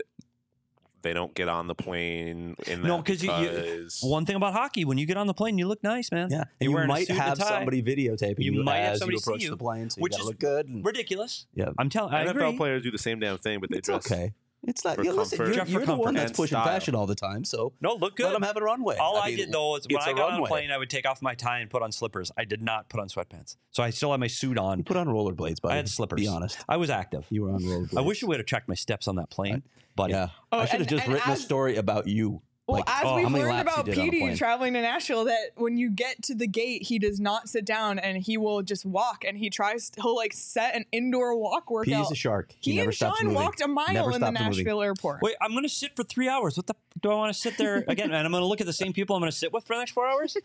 they 1.03 1.13
don't 1.13 1.35
get 1.35 1.49
on 1.49 1.67
the 1.67 1.75
plane 1.75 2.55
in 2.69 2.83
No, 2.83 2.99
that 2.99 3.07
'cause 3.07 3.23
you- 3.25 3.33
you- 3.33 3.49
because- 3.49 4.01
One 4.03 4.25
thing 4.25 4.37
about 4.37 4.53
hockey, 4.53 4.85
when 4.85 4.99
you 4.99 5.07
get 5.07 5.17
on 5.17 5.27
the 5.27 5.35
plane, 5.35 5.59
you 5.59 5.67
look 5.67 5.83
nice, 5.83 6.13
man. 6.13 6.29
Yeah, 6.31 6.39
and 6.43 6.47
you 6.61 6.73
wearing 6.73 6.89
a 6.89 6.93
might 6.93 7.07
suit 7.09 7.11
and 7.11 7.19
a 7.19 7.23
have 7.23 7.39
tie. 7.39 7.49
somebody 7.49 7.83
videotaping 7.83 8.39
You 8.39 8.53
you, 8.53 8.63
might 8.63 8.77
have 8.79 8.93
as 8.95 8.99
somebody 9.01 9.15
you 9.17 9.19
see 9.19 9.23
approach 9.31 9.43
you, 9.43 9.51
the 9.51 9.57
plane, 9.57 9.91
so 9.91 10.01
which 10.01 10.13
you 10.13 10.19
gotta 10.19 10.23
is 10.23 10.29
look 10.29 10.39
good. 10.39 10.69
And, 10.69 10.85
ridiculous. 10.85 11.47
yeah, 11.55 11.71
I'm 11.79 11.89
telling. 11.89 12.15
I 12.15 12.25
NFL 12.25 12.31
agree. 12.31 12.57
players 12.57 12.83
do 12.85 12.91
the 12.93 12.99
same 12.99 13.19
damn 13.19 13.37
thing, 13.39 13.59
but 13.61 13.71
they 13.71 13.79
it's 13.79 13.89
dress 13.89 14.11
okay. 14.11 14.33
It's 14.65 14.85
not. 14.85 14.95
for 14.97 15.05
Yeah, 15.05 15.11
listen, 15.13 15.39
you're, 15.39 15.65
you're 15.67 15.85
the 15.87 15.95
one 15.97 16.15
that's 16.15 16.31
pushing 16.33 16.57
style. 16.57 16.65
fashion 16.65 16.95
all 16.95 17.07
the 17.07 17.17
time, 17.17 17.45
so 17.45 17.73
No, 17.81 17.95
look 17.95 18.15
good. 18.17 18.27
let 18.27 18.33
them 18.35 18.43
have 18.43 18.57
a 18.57 18.61
runway. 18.61 18.97
All 18.97 19.17
I, 19.17 19.29
mean, 19.31 19.37
did 19.39 19.53
though 19.53 19.77
is 19.77 19.87
when 19.89 20.01
I 20.01 20.07
I 20.07 20.11
a 20.11 20.15
got 20.15 20.33
on 20.35 20.43
a 20.43 20.47
plane, 20.47 20.71
I 20.71 20.79
would 20.79 20.89
take 20.89 21.05
off 21.05 21.21
my 21.21 21.35
tie 21.35 21.59
and 21.59 21.69
put 21.69 21.83
on 21.83 21.91
slippers. 21.91 22.31
I 22.39 22.45
did 22.45 22.63
not 22.63 22.89
put 22.89 23.01
on 23.01 23.09
sweatpants, 23.09 23.57
so 23.73 23.83
I 23.83 23.91
still 23.91 24.13
had 24.13 24.21
my 24.21 24.29
suit 24.29 24.57
You 24.57 24.63
on. 24.63 24.85
put 24.85 24.97
on 24.97 25.09
rollerblades, 25.09 25.61
buddy. 25.61 25.73
I 25.73 25.77
had 25.77 25.89
slippers. 25.89 26.21
Be 26.21 26.29
honest. 26.29 26.59
I 26.69 26.77
was 26.77 26.91
active. 26.91 27.27
You 27.29 27.43
were 27.43 27.51
on 27.51 27.61
rollerblades. 27.63 27.99
I 27.99 28.03
wish 28.03 28.23
you 28.23 28.29
would 28.29 28.39
have 28.39 28.47
checked 28.47 28.69
my 28.69 28.75
steps 28.75 29.09
on 29.09 29.17
that 29.17 29.31
plane, 29.31 29.65
buddy. 29.97 30.13
Yeah. 30.13 30.29
Oh, 30.53 30.61
I 30.61 30.67
should 30.67 30.79
have 30.81 30.89
just 30.89 31.05
and 31.07 31.15
written 31.15 31.33
a 31.33 31.37
story 31.37 31.77
about 31.77 32.07
you. 32.07 32.43
Well, 32.69 32.77
like, 32.79 32.89
as 32.89 33.03
oh, 33.05 33.17
we've 33.17 33.29
learned 33.31 33.61
about 33.61 33.87
you 33.89 33.93
did 33.95 33.99
on 34.01 34.07
a 34.09 34.11
PD 34.13 34.19
plane. 34.21 34.37
traveling 34.37 34.73
to 34.75 34.83
Nashville, 34.83 35.25
that 35.25 35.51
when 35.57 35.77
you 35.77 35.91
get 35.91 36.23
to 36.23 36.35
the 36.35 36.47
gate, 36.47 36.83
he 36.85 36.99
does 37.01 37.19
not 37.19 37.49
sit 37.49 37.65
down 37.65 37.99
and 37.99 38.17
he 38.23 38.37
will 38.37 38.63
just 38.63 38.85
walk 38.87 39.25
and 39.27 39.37
he 39.37 39.51
tries, 39.51 39.91
he'll 39.97 40.15
like 40.15 40.33
set 40.33 40.77
an 40.77 40.85
indoor 40.93 41.37
walk 41.37 41.65
He's 41.67 41.73
workout. 41.95 42.13
a 42.13 42.15
shark. 42.15 42.55
He, 42.61 42.71
He, 42.73 42.77
never 42.77 42.91
and 42.91 42.95
stops 42.95 43.19
Sean 43.19 43.27
moving. 43.29 43.43
walked 43.43 43.61
a 43.63 43.69
mile 43.69 43.93
Never 43.93 44.13
in 44.13 44.21
the 44.21 44.27
stopped 44.29 44.33
moving. 44.39 44.59
Nashville 44.65 44.81
airport. 44.83 45.23
Wait, 45.23 45.35
I'm 45.41 45.51
going 45.51 45.65
to 45.65 45.69
sit 45.69 45.97
for 45.97 46.05
three 46.05 46.29
hours. 46.29 46.57
What 46.57 46.67
the? 46.69 46.75
Do 47.01 47.11
I 47.11 47.15
want 47.17 47.35
to 47.35 47.39
sit 47.39 47.59
there 47.59 47.79
again? 47.89 48.13
And 48.13 48.25
I'm 48.25 48.31
going 48.31 48.43
to 48.43 48.47
look 48.47 48.61
at 48.61 48.67
the 48.69 48.73
same 48.73 48.93
people 48.93 49.17
I'm 49.17 49.23
going 49.23 49.33
to 49.33 49.37
sit 49.37 49.53
with 49.53 49.65
for 49.65 49.75
the 49.75 49.81
next 49.81 49.91
four 49.93 50.07
hours? 50.07 50.37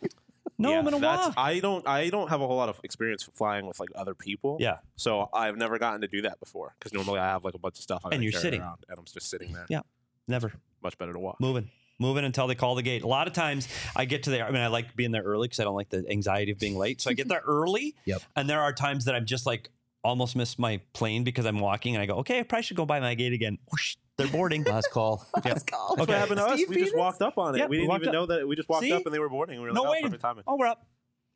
No, 0.58 0.72
Yeah, 0.72 0.80
I'm 0.80 0.86
going 0.86 0.96
to 0.96 1.02
that's- 1.02 1.28
walk. 1.28 1.36
I 1.38 1.60
don't. 1.60 1.88
I 1.88 2.10
don't 2.10 2.30
have 2.30 2.42
a 2.42 2.48
whole 2.48 2.58
lot 2.58 2.68
of 2.70 2.80
experience 2.84 3.30
flying 3.36 3.68
with 3.68 3.80
like 3.80 3.90
other 3.96 4.16
people. 4.16 4.58
Yeah. 4.60 4.78
So 4.96 5.30
I've 5.34 5.56
never 5.56 5.78
gotten 5.78 6.02
to 6.02 6.08
do 6.08 6.24
that 6.24 6.40
before 6.40 6.74
because 6.80 6.94
normally 6.94 7.20
I 7.20 7.28
have 7.28 7.44
like 7.46 7.54
a 7.54 7.60
bunch 7.60 7.78
of 7.78 7.84
stuff. 7.84 8.02
I 8.06 8.10
And 8.16 8.24
you're 8.24 8.32
carry 8.32 8.42
sitting. 8.42 8.62
around, 8.62 8.80
and 8.90 8.98
I'm 8.98 9.06
just 9.06 9.30
sitting 9.30 9.54
there. 9.54 9.68
Yeah. 9.70 9.82
Never 10.28 10.54
Much 10.82 10.98
better 10.98 11.14
to 11.14 11.20
walk. 11.20 11.40
moving. 11.40 11.70
Moving 12.00 12.26
until 12.26 12.46
they 12.48 12.56
call 12.56 12.76
the 12.76 12.84
gate. 12.84 13.02
A 13.04 13.08
lot 13.08 13.28
of 13.28 13.34
times 13.34 13.68
I 13.96 14.06
get 14.06 14.24
to 14.24 14.30
there. 14.30 14.46
I 14.46 14.52
mean, 14.52 14.62
I 14.62 14.68
like 14.68 14.96
being 14.96 15.12
there 15.12 15.24
early 15.24 15.48
because 15.48 15.60
I 15.60 15.64
don't 15.64 15.76
like 15.76 15.90
the 15.90 16.06
anxiety 16.10 16.52
of 16.52 16.60
being 16.60 16.78
late. 16.78 17.02
So 17.02 17.10
I 17.10 17.14
get 17.14 17.28
there 17.28 17.42
early. 17.48 17.96
Yep. 18.06 18.22
And 18.36 18.48
there 18.50 18.62
are 18.62 18.72
times 18.72 19.06
that 19.06 19.16
I'm 19.16 19.26
just 19.26 19.46
like 19.48 19.70
almost 20.04 20.36
miss 20.36 20.60
my 20.60 20.80
plane 20.94 21.24
because 21.24 21.46
I'm 21.46 21.60
walking 21.60 21.96
and 21.96 22.02
I 22.04 22.06
go, 22.06 22.16
okay, 22.18 22.40
I 22.40 22.44
probably 22.44 22.64
should 22.64 22.78
go 22.78 22.86
by 22.86 23.00
my 23.00 23.16
gate 23.16 23.34
again. 23.34 23.58
Whoosh, 23.72 23.96
they're 24.16 24.28
boarding. 24.28 24.64
Last 24.66 24.92
call. 24.92 25.26
Let's 25.44 25.64
go. 25.64 25.96
That's 25.98 26.02
Okay. 26.04 26.12
what 26.14 26.20
happened 26.20 26.38
to 26.38 26.46
us. 26.46 26.54
Steve 26.54 26.70
We 26.70 26.76
just 26.78 26.96
walked 26.96 27.22
up 27.24 27.38
on 27.40 27.56
it. 27.56 27.60
Yeah, 27.60 27.66
we 27.66 27.72
we 27.72 27.78
didn't 27.78 27.90
walked 27.90 28.04
even 28.04 28.10
up. 28.10 28.14
know 28.14 28.26
that. 28.28 28.48
We 28.48 28.56
just 28.56 28.70
walked 28.70 28.84
See? 28.84 28.94
up 28.94 29.06
and 29.06 29.14
they 29.14 29.20
were 29.20 29.30
boarding. 29.30 29.60
We 29.60 29.66
were 29.68 29.74
no 29.74 29.82
like, 29.82 29.88
oh, 29.88 29.92
waiting. 29.94 30.08
perfect 30.10 30.22
timing. 30.22 30.44
Oh, 30.48 30.56
we're 30.56 30.68
up. 30.68 30.86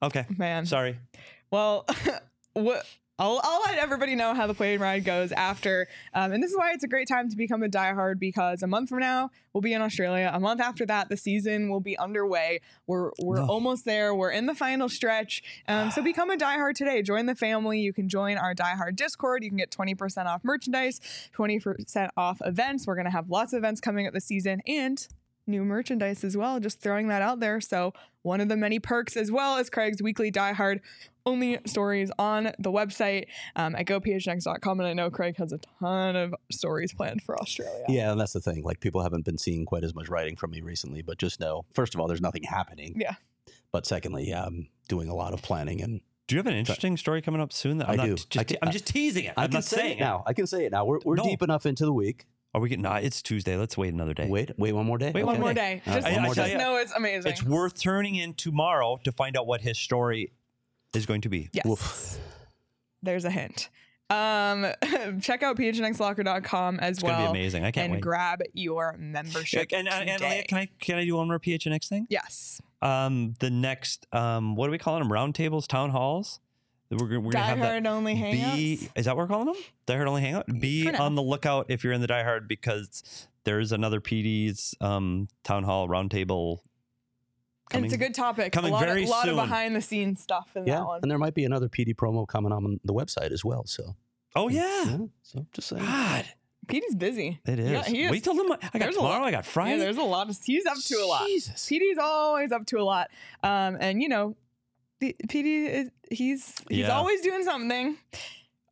Okay. 0.04 0.26
Man. 0.38 0.66
Sorry. 0.68 0.98
Well, 1.50 1.86
what 2.54 2.86
I'll, 3.22 3.40
I'll 3.44 3.62
let 3.68 3.78
everybody 3.78 4.16
know 4.16 4.34
how 4.34 4.48
the 4.48 4.56
plane 4.56 4.80
ride 4.80 5.06
goes 5.06 5.32
after. 5.32 5.88
Um, 6.16 6.32
and 6.32 6.42
this 6.42 6.50
is 6.50 6.58
why 6.58 6.72
it's 6.72 6.84
a 6.84 6.88
great 6.88 7.08
time 7.08 7.30
to 7.30 7.38
become 7.38 7.62
a 7.62 7.68
diehard 7.70 8.18
because 8.18 8.64
a 8.64 8.68
month 8.68 8.90
from 8.90 8.98
now, 8.98 9.30
we'll 9.54 9.62
be 9.62 9.74
in 9.74 9.82
Australia. 9.84 10.32
A 10.34 10.40
month 10.40 10.60
after 10.60 10.88
that, 10.88 11.08
the 11.08 11.18
season 11.18 11.70
will 11.70 11.82
be 11.82 11.96
underway. 12.00 12.62
We're, 12.88 13.12
we're 13.22 13.36
No. 13.38 13.46
almost 13.46 13.86
there. 13.86 14.16
We're 14.16 14.32
in 14.32 14.48
the 14.48 14.56
final 14.56 14.90
stretch. 14.90 15.44
Um, 15.68 15.92
so 15.92 16.02
become 16.02 16.32
a 16.32 16.36
diehard 16.36 16.74
today. 16.74 17.04
Join 17.04 17.28
the 17.28 17.36
family. 17.36 17.80
You 17.80 17.94
can 17.94 18.10
join 18.10 18.40
our 18.40 18.56
diehard 18.56 18.96
Discord. 18.96 19.44
You 19.44 19.52
can 19.52 19.58
get 19.58 19.70
20% 19.70 20.26
off 20.26 20.44
merchandise, 20.44 21.00
20% 21.38 22.10
off 22.18 22.42
events. 22.44 22.88
We're 22.88 22.96
going 22.96 23.06
to 23.06 23.12
have 23.12 23.30
lots 23.30 23.54
of 23.54 23.58
events 23.60 23.82
coming 23.82 24.08
up 24.08 24.14
this 24.14 24.26
season 24.26 24.62
and 24.66 25.08
new 25.48 25.64
merchandise 25.64 26.24
as 26.24 26.36
well. 26.38 26.60
Just 26.60 26.82
throwing 26.82 27.08
that 27.10 27.22
out 27.22 27.40
there. 27.40 27.60
So, 27.62 27.94
one 28.24 28.40
of 28.42 28.50
the 28.50 28.58
many 28.58 28.80
perks, 28.80 29.18
as 29.18 29.32
well 29.32 29.58
as 29.58 29.70
Craig's 29.70 30.02
weekly 30.02 30.32
diehard 30.32 30.80
only 31.26 31.60
stories 31.66 32.12
on 32.20 32.52
the 32.60 32.72
website 32.72 33.26
um, 33.56 33.76
at 33.76 33.86
gophnx.com. 33.86 34.80
And 34.80 34.88
I 34.88 34.94
know 34.94 35.10
Craig 35.10 35.38
has 35.38 35.52
a 35.52 35.60
ton 35.80 36.16
of 36.16 36.34
stories 36.52 36.94
planned 36.94 37.22
for 37.24 37.40
Australia. 37.40 37.86
Yeah, 37.90 38.12
and 38.12 38.20
that's 38.20 38.34
the 38.34 38.40
thing. 38.42 38.64
Like 38.64 38.80
people 38.80 39.02
haven't 39.02 39.26
been 39.26 39.38
seeing 39.38 39.66
quite 39.66 39.84
as 39.84 39.94
much 39.96 40.10
writing 40.10 40.36
from 40.36 40.52
me 40.52 40.62
recently, 40.62 41.02
but 41.02 41.18
just 41.18 41.40
know, 41.40 41.64
first 41.74 41.94
of 41.96 42.02
all, 42.02 42.08
there's 42.08 42.22
nothing 42.22 42.44
happening. 42.44 42.94
Yeah. 42.96 43.16
But 43.72 43.86
secondly, 43.86 44.28
yeah, 44.30 44.44
I'm 44.44 44.68
doing 44.88 45.10
a 45.10 45.16
lot 45.16 45.34
of 45.34 45.42
planning 45.42 45.82
and 45.82 46.02
Do 46.28 46.36
you 46.36 46.40
have 46.40 46.48
an 46.48 46.54
interesting 46.56 46.98
story 46.98 47.22
coming 47.22 47.40
up 47.42 47.54
soon? 47.54 47.78
That 47.80 47.88
I'm 47.90 47.94
I 47.94 47.96
not 47.98 48.06
do. 48.06 48.16
Just, 48.16 48.38
I 48.38 48.44
can- 48.44 48.58
I'm 48.62 48.72
just 48.72 48.86
teasing 48.88 49.26
it. 49.26 49.34
I 49.38 49.44
I'm 49.44 49.50
can 49.50 49.56
not 49.58 49.64
say 49.64 49.78
saying 49.78 49.98
it 49.98 50.02
now. 50.02 50.24
I 50.28 50.34
can 50.34 50.46
say 50.48 50.66
it 50.66 50.72
now. 50.72 50.86
We're, 50.86 51.00
we're 51.06 51.16
No. 51.16 51.24
deep 51.24 51.42
enough 51.42 51.66
into 51.66 51.86
the 51.86 51.94
week. 51.94 52.26
Are 52.54 52.60
we 52.62 52.68
getting? 52.70 52.84
Nah, 52.84 52.98
it's 52.98 53.22
Tuesday. 53.22 53.56
Let's 53.56 53.78
wait 53.78 53.94
another 53.94 54.14
day. 54.14 54.28
Wait, 54.28 54.52
wait 54.58 54.74
one 54.74 54.86
more 54.86 54.98
day. 54.98 55.12
Wait, 55.16 55.24
One 55.26 55.40
more 55.40 55.54
day. 55.54 55.82
All 55.88 55.94
right, 55.94 56.02
Just, 56.04 56.12
one 56.14 56.20
I- 56.20 56.26
more 56.26 56.36
just 56.36 56.52
day. 56.52 56.58
know 56.58 56.76
it's 56.78 56.92
amazing. 56.94 57.32
It's 57.32 57.44
worth 57.44 57.80
turning 57.82 58.16
in 58.16 58.34
tomorrow 58.34 59.00
to 59.06 59.12
find 59.12 59.38
out 59.38 59.48
what 59.48 59.62
his 59.62 59.78
story 59.80 60.32
is 60.94 61.06
going 61.06 61.22
to 61.22 61.30
be. 61.30 61.50
yes. 61.54 61.66
Woof. 61.66 62.18
There's 63.02 63.24
a 63.26 63.32
hint. 63.32 63.70
Um, 64.10 64.68
check 65.22 65.42
out 65.44 65.56
phnxlocker.com 65.56 66.80
as 66.82 66.98
It's 66.98 67.04
well. 67.04 67.14
going 67.18 67.28
to 67.28 67.34
be 67.34 67.40
amazing. 67.40 67.64
I 67.64 67.72
can't 67.72 67.86
and 67.86 67.94
wait. 67.94 68.02
grab 68.02 68.42
your 68.54 68.98
membership. 69.00 69.72
Yeah, 69.72 69.80
and, 69.80 69.88
and, 69.88 70.10
and 70.10 70.22
today. 70.22 70.46
can 70.50 70.58
I 70.58 70.70
can 70.82 70.98
I 70.98 71.06
do 71.06 71.16
one 71.16 71.28
more 71.28 71.40
PHNX 71.40 71.88
thing? 71.88 72.08
Yes. 72.10 72.62
Um, 72.82 73.36
the 73.40 73.50
next 73.50 74.08
um, 74.12 74.56
what 74.58 74.68
are 74.68 74.72
we 74.72 74.78
calling 74.78 75.02
them? 75.02 75.10
Roundtables, 75.12 75.68
town 75.68 75.92
halls. 75.92 76.42
We're, 76.92 77.08
gonna- 77.08 77.20
we're 77.22 77.32
gonna 77.32 77.46
have 77.46 77.60
that. 77.60 77.84
Diehard 77.84 77.88
only 77.88 78.16
hangouts. 78.16 78.56
Be 78.56 78.90
is 78.96 79.06
that 79.06 79.16
what 79.16 79.24
we're 79.24 79.28
calling 79.28 79.46
them? 79.54 79.56
Diehard 79.88 80.08
only 80.08 80.22
hangout. 80.22 80.46
Be 80.60 80.86
For 80.86 80.92
now. 80.92 81.04
on 81.04 81.16
the 81.16 81.22
lookout 81.24 81.68
if 81.70 81.84
you're 81.84 81.94
in 81.94 82.02
the 82.02 82.08
diehard 82.08 82.48
because 82.48 83.28
there's 83.44 83.72
another 83.72 84.00
PD's 84.02 84.76
um, 84.82 85.28
town 85.44 85.64
hall 85.64 85.88
roundtable. 85.88 86.60
and 87.72 87.86
it's 87.86 87.94
a 87.94 87.98
good 87.98 88.14
topic. 88.14 88.52
coming 88.52 88.72
a 88.72 88.74
lot, 88.76 88.84
very 88.86 89.04
of, 89.04 89.10
lot 89.10 89.30
of 89.30 89.36
behind 89.36 89.76
the 89.76 89.82
scenes 89.82 90.22
stuff 90.22 90.50
in 90.56 90.68
Yeah, 90.68 90.76
that 90.80 90.86
one. 90.86 91.00
and 91.02 91.10
there 91.10 91.18
might 91.18 91.34
be 91.34 91.46
another 91.46 91.70
PD 91.70 91.96
promo 91.96 92.28
coming 92.28 92.52
on 92.52 92.80
the 92.84 92.94
website 92.94 93.32
as 93.32 93.46
well. 93.46 93.66
So 93.66 93.96
Oh 94.36 94.50
yeah. 94.50 94.84
yeah, 94.86 94.98
so 95.24 95.46
just 95.54 95.70
saying. 95.70 95.84
God, 95.84 96.26
Petey's 96.68 96.96
busy. 96.96 97.40
It 97.46 97.60
is. 97.60 97.72
Yeah, 97.72 97.84
he 97.84 98.04
is. 98.04 98.12
Wait 98.12 98.24
till 98.24 98.36
the. 98.36 98.44
I 98.44 98.48
got 98.48 98.72
There's 98.80 98.96
a 98.96 99.00
tomorrow. 99.00 99.20
lot- 99.20 99.28
I 99.28 99.32
got 99.32 99.46
Friday. 99.46 99.72
Yeah, 99.78 99.84
there's 99.86 99.98
a 99.98 100.04
lot. 100.04 100.30
Of, 100.30 100.38
he's 100.44 100.66
up 100.66 100.78
to 100.78 100.96
a 100.96 101.06
lot. 101.06 101.26
Jesus. 101.28 101.66
PD's 101.68 101.98
always 102.00 102.52
up 102.52 102.66
to 102.68 102.78
a 102.80 102.84
lot. 102.84 103.10
Um, 103.44 103.78
and 103.80 104.02
you 104.02 104.08
know, 104.08 104.36
the, 105.02 105.16
PD 105.28 105.68
is 105.68 105.92
he's 106.10 106.56
he's 106.70 106.80
Yeah. 106.80 106.96
always 106.98 107.20
doing 107.22 107.44
something. 107.44 107.98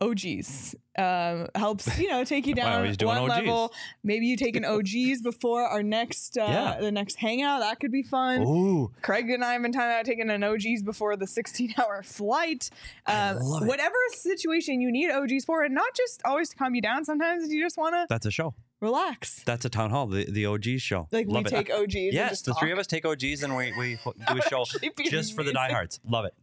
OGeez 0.02 0.76
um, 0.98 1.48
helps 1.56 2.00
you 2.00 2.08
know 2.08 2.24
take 2.24 2.48
you 2.48 2.56
down 2.64 2.90
doing 2.94 3.18
one 3.20 3.30
OGeez. 3.30 3.36
level. 3.46 3.74
Maybe 4.02 4.28
you 4.28 4.38
take 4.38 4.56
an 4.56 4.64
OGeez 4.76 5.22
before 5.22 5.64
our 5.66 5.84
next 5.84 6.38
uh, 6.38 6.46
Yeah. 6.48 6.78
the 6.80 6.90
next 6.92 7.16
hangout. 7.16 7.60
That 7.60 7.82
could 7.82 7.92
be 7.92 8.04
fun. 8.04 8.44
Ooh. 8.44 8.92
Craig 9.02 9.30
and 9.30 9.44
I 9.44 9.52
have 9.54 9.62
been 9.62 9.74
talking 9.74 9.90
about 9.90 10.06
taking 10.06 10.30
an 10.30 10.40
OGeez 10.42 10.86
before 10.86 11.18
the 11.18 11.28
16 11.28 11.74
hour 11.78 12.02
flight. 12.06 12.70
Um, 13.08 13.38
whatever 13.68 13.96
situation 14.14 14.80
you 14.80 14.90
need 14.90 15.10
OGeez 15.12 15.44
for, 15.46 15.64
and 15.64 15.76
not 15.76 15.94
just 15.96 16.22
always 16.24 16.48
to 16.50 16.56
calm 16.56 16.76
you 16.76 16.82
down. 16.82 17.04
Sometimes 17.04 17.52
you 17.52 17.62
just 17.62 17.78
want 17.78 17.94
to 17.96 18.06
That's 18.08 18.26
a 18.26 18.32
show. 18.32 18.54
Relax. 18.82 19.44
That's 19.46 19.66
a 19.66 19.70
town 19.70 19.90
hall. 19.90 20.08
The 20.08 20.26
the 20.30 20.46
OGeez 20.46 20.82
show. 20.82 21.08
Like 21.12 21.28
Love 21.28 21.44
we 21.44 21.48
it. 21.48 21.50
take 21.50 21.70
OGeez. 21.70 22.06
and 22.06 22.14
Yes, 22.14 22.30
just 22.32 22.46
the 22.46 22.54
three 22.56 22.72
of 22.72 22.80
us 22.80 22.88
take 22.88 23.04
OGeez 23.04 23.44
and 23.44 23.56
we 23.56 23.74
we 23.78 23.98
do 24.06 24.38
a 24.38 24.42
show 24.50 24.66
just 25.10 25.36
for 25.36 25.44
the 25.44 25.52
diehards. 25.54 26.00
Love 26.08 26.26
it. 26.26 26.34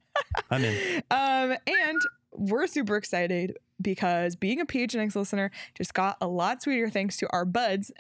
I'm 0.51 0.65
in. 0.65 1.03
Um, 1.11 1.57
and 1.67 1.99
we're 2.33 2.67
super 2.67 2.97
excited 2.97 3.57
because 3.81 4.37
being 4.37 4.61
a 4.61 4.67
PHNX 4.67 5.15
listener 5.15 5.51
just 5.75 5.95
got 5.95 6.17
a 6.21 6.27
lot 6.27 6.63
sweeter 6.63 6.89
thanks 6.91 7.17
to 7.19 7.29
our 7.31 7.45
buds, 7.45 7.91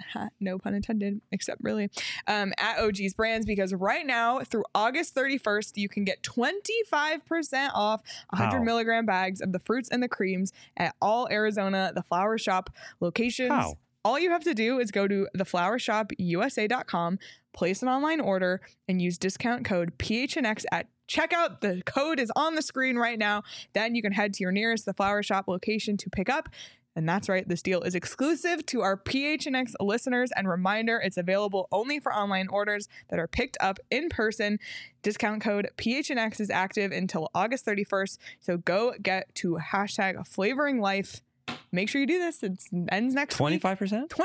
no 0.40 0.58
pun 0.58 0.74
intended, 0.74 1.20
except 1.32 1.62
really, 1.62 1.90
um, 2.26 2.52
at 2.58 2.78
OGeez 2.78 3.14
Brands. 3.16 3.46
Because 3.46 3.72
right 3.74 4.06
now, 4.06 4.40
through 4.40 4.64
August 4.74 5.14
31st, 5.14 5.76
you 5.76 5.88
can 5.88 6.04
get 6.04 6.22
25% 6.22 7.70
off 7.74 8.02
100 8.30 8.58
How? 8.58 8.62
milligram 8.62 9.06
bags 9.06 9.40
of 9.40 9.52
the 9.52 9.58
fruits 9.60 9.88
and 9.90 10.02
the 10.02 10.08
creams 10.08 10.52
at 10.76 10.94
all 11.00 11.28
Arizona, 11.30 11.92
the 11.94 12.02
flower 12.02 12.38
shop 12.38 12.70
locations. 13.00 13.50
How? 13.52 13.78
All 14.06 14.20
you 14.20 14.30
have 14.30 14.44
to 14.44 14.54
do 14.54 14.78
is 14.78 14.92
go 14.92 15.08
to 15.08 15.26
theflowershopusa.com, 15.36 17.18
place 17.52 17.82
an 17.82 17.88
online 17.88 18.20
order, 18.20 18.60
and 18.86 19.02
use 19.02 19.18
discount 19.18 19.64
code 19.64 19.98
PHNX 19.98 20.64
at 20.70 20.86
checkout. 21.08 21.60
The 21.60 21.82
code 21.84 22.20
is 22.20 22.30
on 22.36 22.54
the 22.54 22.62
screen 22.62 22.94
right 22.98 23.18
now. 23.18 23.42
Then 23.72 23.96
you 23.96 24.02
can 24.02 24.12
head 24.12 24.32
to 24.34 24.44
your 24.44 24.52
nearest 24.52 24.86
The 24.86 24.94
Flower 24.94 25.24
Shop 25.24 25.48
location 25.48 25.96
to 25.96 26.08
pick 26.08 26.28
up. 26.28 26.48
And 26.94 27.08
that's 27.08 27.28
right, 27.28 27.48
this 27.48 27.62
deal 27.62 27.82
is 27.82 27.96
exclusive 27.96 28.64
to 28.66 28.82
our 28.82 28.96
PHNX 28.96 29.72
listeners. 29.80 30.30
And 30.36 30.48
reminder, 30.48 31.00
it's 31.02 31.16
available 31.16 31.66
only 31.72 31.98
for 31.98 32.14
online 32.14 32.46
orders 32.46 32.86
that 33.10 33.18
are 33.18 33.26
picked 33.26 33.56
up 33.58 33.80
in 33.90 34.08
person. 34.08 34.60
Discount 35.02 35.42
code 35.42 35.68
PHNX 35.78 36.40
is 36.40 36.48
active 36.48 36.92
until 36.92 37.28
August 37.34 37.66
31st. 37.66 38.18
So 38.38 38.56
go 38.58 38.94
get 39.02 39.34
to 39.34 39.58
hashtag 39.72 40.24
flavoring 40.28 40.80
life. 40.80 41.22
Make 41.72 41.88
sure 41.88 42.00
you 42.00 42.06
do 42.06 42.18
this. 42.18 42.42
It 42.42 42.58
ends 42.90 43.14
next 43.14 43.34
Twenty 43.36 43.56
week. 43.56 43.62
five 43.62 43.78
percent 43.78 44.08
25% 44.08 44.20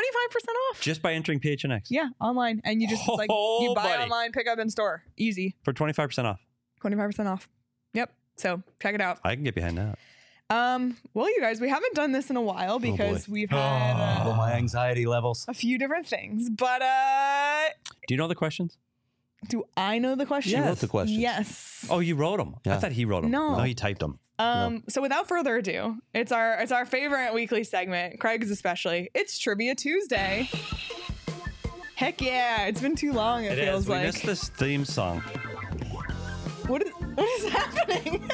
off. 0.71 0.79
just 0.81 1.01
by 1.01 1.13
entering 1.13 1.39
PHNX 1.39 1.87
yeah, 1.89 2.09
online. 2.19 2.61
And 2.63 2.81
you 2.81 2.87
just, 2.87 3.01
it's 3.07 3.17
like, 3.17 3.29
you 3.29 3.35
Oh, 3.37 3.73
buy 3.75 3.83
buddy. 3.83 4.03
online, 4.03 4.31
pick 4.31 4.47
up 4.47 4.59
in 4.59 4.69
store. 4.69 5.03
Easy. 5.17 5.55
for 5.63 5.73
twenty 5.73 5.93
five 5.93 6.09
percent 6.09 6.27
off. 6.27 6.39
25% 6.83 7.27
off. 7.27 7.47
Yep. 7.93 8.11
So 8.37 8.63
check 8.81 8.95
it 8.95 9.01
out. 9.01 9.19
I 9.23 9.35
can 9.35 9.43
get 9.43 9.53
behind 9.53 9.77
that. 9.77 9.99
Um, 10.49 10.97
well, 11.13 11.29
you 11.29 11.39
guys, 11.39 11.61
we 11.61 11.69
haven't 11.69 11.93
done 11.93 12.11
this 12.11 12.29
in 12.29 12.35
a 12.37 12.41
while 12.41 12.79
because 12.79 13.29
we've 13.29 13.49
had 13.51 14.25
Oh, 14.25 14.31
uh, 14.31 14.35
my 14.35 14.53
anxiety 14.53 15.05
levels. 15.05 15.45
a 15.47 15.53
few 15.53 15.77
different 15.77 16.07
things. 16.07 16.49
But 16.49 16.81
uh 16.81 17.69
Do 18.07 18.13
you 18.13 18.17
know 18.17 18.27
the 18.27 18.35
questions? 18.35 18.77
do 19.47 19.63
I 19.77 19.97
know 19.99 20.15
the 20.15 20.25
question? 20.25 20.61
She 20.61 20.67
wrote 20.67 20.79
the 20.79 20.87
questions. 20.87 21.19
Yes. 21.19 21.85
Oh, 21.89 21.99
you 21.99 22.15
wrote 22.15 22.37
them. 22.37 22.55
I 22.65 22.77
thought 22.77 22.91
he 22.91 23.05
wrote 23.05 23.21
them. 23.23 23.31
No. 23.31 23.57
no, 23.57 23.63
he 23.63 23.73
typed 23.73 23.99
them. 23.99 24.19
Um, 24.41 24.83
so 24.89 25.01
without 25.01 25.27
further 25.27 25.57
ado, 25.57 25.97
it's 26.13 26.31
our 26.31 26.53
it's 26.61 26.71
our 26.71 26.85
favorite 26.85 27.33
weekly 27.33 27.63
segment, 27.63 28.19
Craig's 28.19 28.49
especially. 28.51 29.09
It's 29.13 29.37
Trivia 29.39 29.75
Tuesday. 29.75 30.49
Heck 31.95 32.21
yeah, 32.21 32.65
it's 32.65 32.81
been 32.81 32.95
too 32.95 33.13
long, 33.13 33.43
it, 33.45 33.57
It 33.57 33.65
feels 33.65 33.83
is. 33.83 33.87
We 33.89 33.95
like. 33.95 34.03
missed 34.05 34.23
this 34.25 34.49
theme 34.49 34.85
song. 34.85 35.19
What 36.67 36.81
is 36.83 36.91
what 37.15 37.27
is 37.27 37.49
happening? 37.49 38.29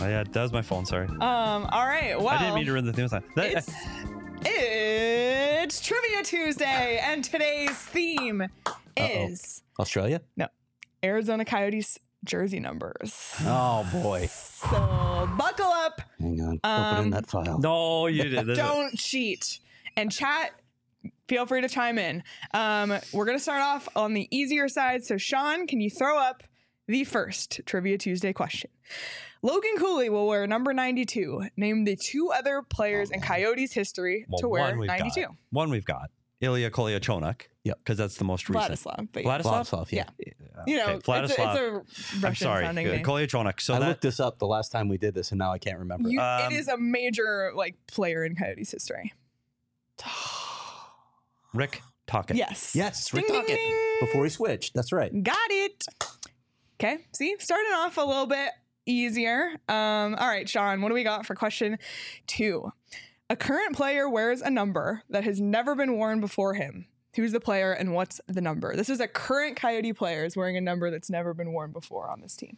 Oh 0.00 0.06
yeah, 0.08 0.24
that 0.24 0.42
was 0.42 0.52
my 0.52 0.62
phone. 0.62 0.86
Sorry, 0.86 1.06
um, 1.08 1.20
all 1.20 1.86
right, 1.86 2.16
well 2.18 2.28
I 2.28 2.38
didn't 2.38 2.54
mean 2.54 2.66
to 2.66 2.72
ruin 2.72 2.86
the 2.86 2.92
theme 2.92 3.08
song. 3.08 3.22
That- 3.34 3.52
It's 3.52 3.70
it's 4.44 5.80
Trivia 5.80 6.22
Tuesday, 6.22 7.00
and 7.02 7.22
today's 7.24 7.70
theme 7.76 8.46
is 8.96 9.62
Australia? 9.78 10.20
No, 10.36 10.46
Arizona 11.04 11.44
Coyotes 11.44 11.98
jersey 12.26 12.60
numbers. 12.60 13.34
Oh 13.40 13.86
boy. 13.92 14.26
So 14.26 14.68
buckle 15.38 15.66
up, 15.66 16.00
Hang 16.20 16.40
on. 16.40 16.60
Um, 16.64 16.94
Opening 16.94 17.10
that 17.12 17.26
file. 17.26 17.58
no, 17.58 18.06
you 18.08 18.24
did. 18.24 18.46
This 18.46 18.52
is- 18.52 18.58
don't 18.58 18.96
cheat, 18.98 19.60
and 19.96 20.10
chat. 20.12 20.52
Feel 21.28 21.46
free 21.46 21.60
to 21.60 21.68
chime 21.68 21.98
in. 21.98 22.22
Um, 22.54 22.92
we're 23.12 23.24
gonna 23.26 23.38
start 23.38 23.60
off 23.62 23.88
on 23.96 24.14
the 24.14 24.28
easier 24.36 24.68
side. 24.68 25.04
So 25.04 25.16
Sean, 25.16 25.66
can 25.66 25.80
you 25.80 25.90
throw 25.90 26.18
up 26.18 26.42
the 26.86 27.04
first 27.04 27.60
Trivia 27.66 27.98
Tuesday 27.98 28.32
question? 28.32 28.70
Logan 29.42 29.76
Cooley 29.78 30.08
will 30.08 30.26
wear 30.26 30.46
number 30.46 30.72
92. 30.72 31.48
Name 31.56 31.84
the 31.84 31.94
two 31.96 32.30
other 32.32 32.62
players 32.62 33.10
in 33.10 33.20
Coyotes 33.20 33.72
history 33.72 34.24
Well, 34.28 34.38
to 34.38 34.48
wear 34.48 34.74
92. 34.76 35.20
Got. 35.22 35.30
One 35.50 35.70
we've 35.70 35.84
got. 35.84 36.10
Ilya 36.40 36.70
Kolyachonok. 36.70 37.42
Yep. 37.64 37.78
Because 37.78 37.98
that's 37.98 38.16
the 38.16 38.24
most 38.24 38.48
recent. 38.48 38.72
Vladislav, 38.74 39.08
but 39.12 39.24
Vladislav? 39.24 39.68
Vladislav, 39.68 39.90
yeah. 39.92 40.04
you 40.66 40.76
know, 40.76 40.84
Okay, 40.84 40.94
it's, 40.94 41.08
a, 41.08 41.24
it's 41.24 41.32
Vladislav. 41.34 41.56
a 41.56 41.68
I'm 42.14 42.20
Russian 42.20 42.44
sorry. 42.44 42.64
sounding 42.64 42.88
uh, 42.88 42.92
name. 42.92 43.04
Kolyachonok. 43.04 43.60
So 43.60 43.74
I 43.74 43.78
that 43.80 43.88
looked 43.88 44.02
this 44.02 44.20
up 44.20 44.38
the 44.38 44.46
last 44.46 44.70
time 44.70 44.88
we 44.88 44.98
did 44.98 45.14
this, 45.14 45.32
and 45.32 45.38
now 45.38 45.50
I 45.52 45.58
can't 45.58 45.78
remember. 45.78 46.08
You, 46.08 46.20
Um, 46.20 46.52
it 46.52 46.56
is 46.56 46.68
a 46.68 46.76
major 46.76 47.52
like 47.56 47.74
player 47.88 48.24
in 48.24 48.36
Coyotes 48.36 48.70
history. 48.70 49.12
Rick 51.54 51.82
Tocchet. 52.06 52.36
Yes. 52.36 52.74
yes, 52.76 53.10
Ding, 53.10 53.24
Rick 53.24 53.46
ding, 53.46 53.56
ding. 53.56 53.98
Before 54.00 54.24
he 54.24 54.30
switched. 54.30 54.74
That's 54.74 54.92
right. 54.92 55.10
Got 55.22 55.36
it. 55.50 55.86
Okay. 56.78 56.98
See, 57.12 57.34
starting 57.38 57.72
off 57.72 57.96
a 57.96 58.02
little 58.02 58.26
bit 58.26 58.50
easier. 58.84 59.52
Um, 59.68 60.14
all 60.14 60.28
right, 60.28 60.48
Sean, 60.48 60.80
what 60.82 60.88
do 60.88 60.94
we 60.94 61.02
got 61.02 61.26
for 61.26 61.34
question 61.34 61.78
two? 62.26 62.72
A 63.28 63.36
current 63.36 63.74
player 63.74 64.08
wears 64.08 64.40
a 64.40 64.50
number 64.50 65.02
that 65.10 65.24
has 65.24 65.40
never 65.40 65.74
been 65.74 65.96
worn 65.96 66.20
before 66.20 66.54
him. 66.54 66.86
Who's 67.16 67.32
the 67.32 67.40
player 67.40 67.72
and 67.72 67.92
what's 67.94 68.20
the 68.28 68.40
number? 68.40 68.76
This 68.76 68.88
is 68.88 69.00
a 69.00 69.08
current 69.08 69.56
Coyote 69.56 69.92
player 69.94 70.24
is 70.24 70.36
wearing 70.36 70.56
a 70.56 70.60
number 70.60 70.90
that's 70.90 71.10
never 71.10 71.34
been 71.34 71.52
worn 71.52 71.72
before 71.72 72.08
on 72.10 72.20
this 72.20 72.36
team. 72.36 72.54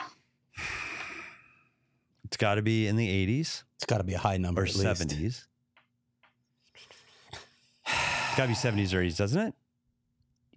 It's 2.25 2.37
got 2.37 2.57
to 2.57 2.63
be 2.63 2.87
in 2.87 2.97
the 2.97 3.09
80s 3.09 3.63
It's 3.77 3.87
got 3.87 3.99
to 3.99 4.05
be 4.05 4.15
a 4.15 4.19
high 4.19 4.37
number 4.37 4.63
or 4.63 4.65
at 4.65 4.75
least. 4.75 4.85
70s. 5.09 5.47
It's 7.87 8.37
got 8.37 8.43
to 8.43 8.49
be 8.49 8.55
70s 8.55 8.93
or 8.93 8.99
80s, 9.03 9.17
doesn't 9.17 9.41
it? 9.41 9.55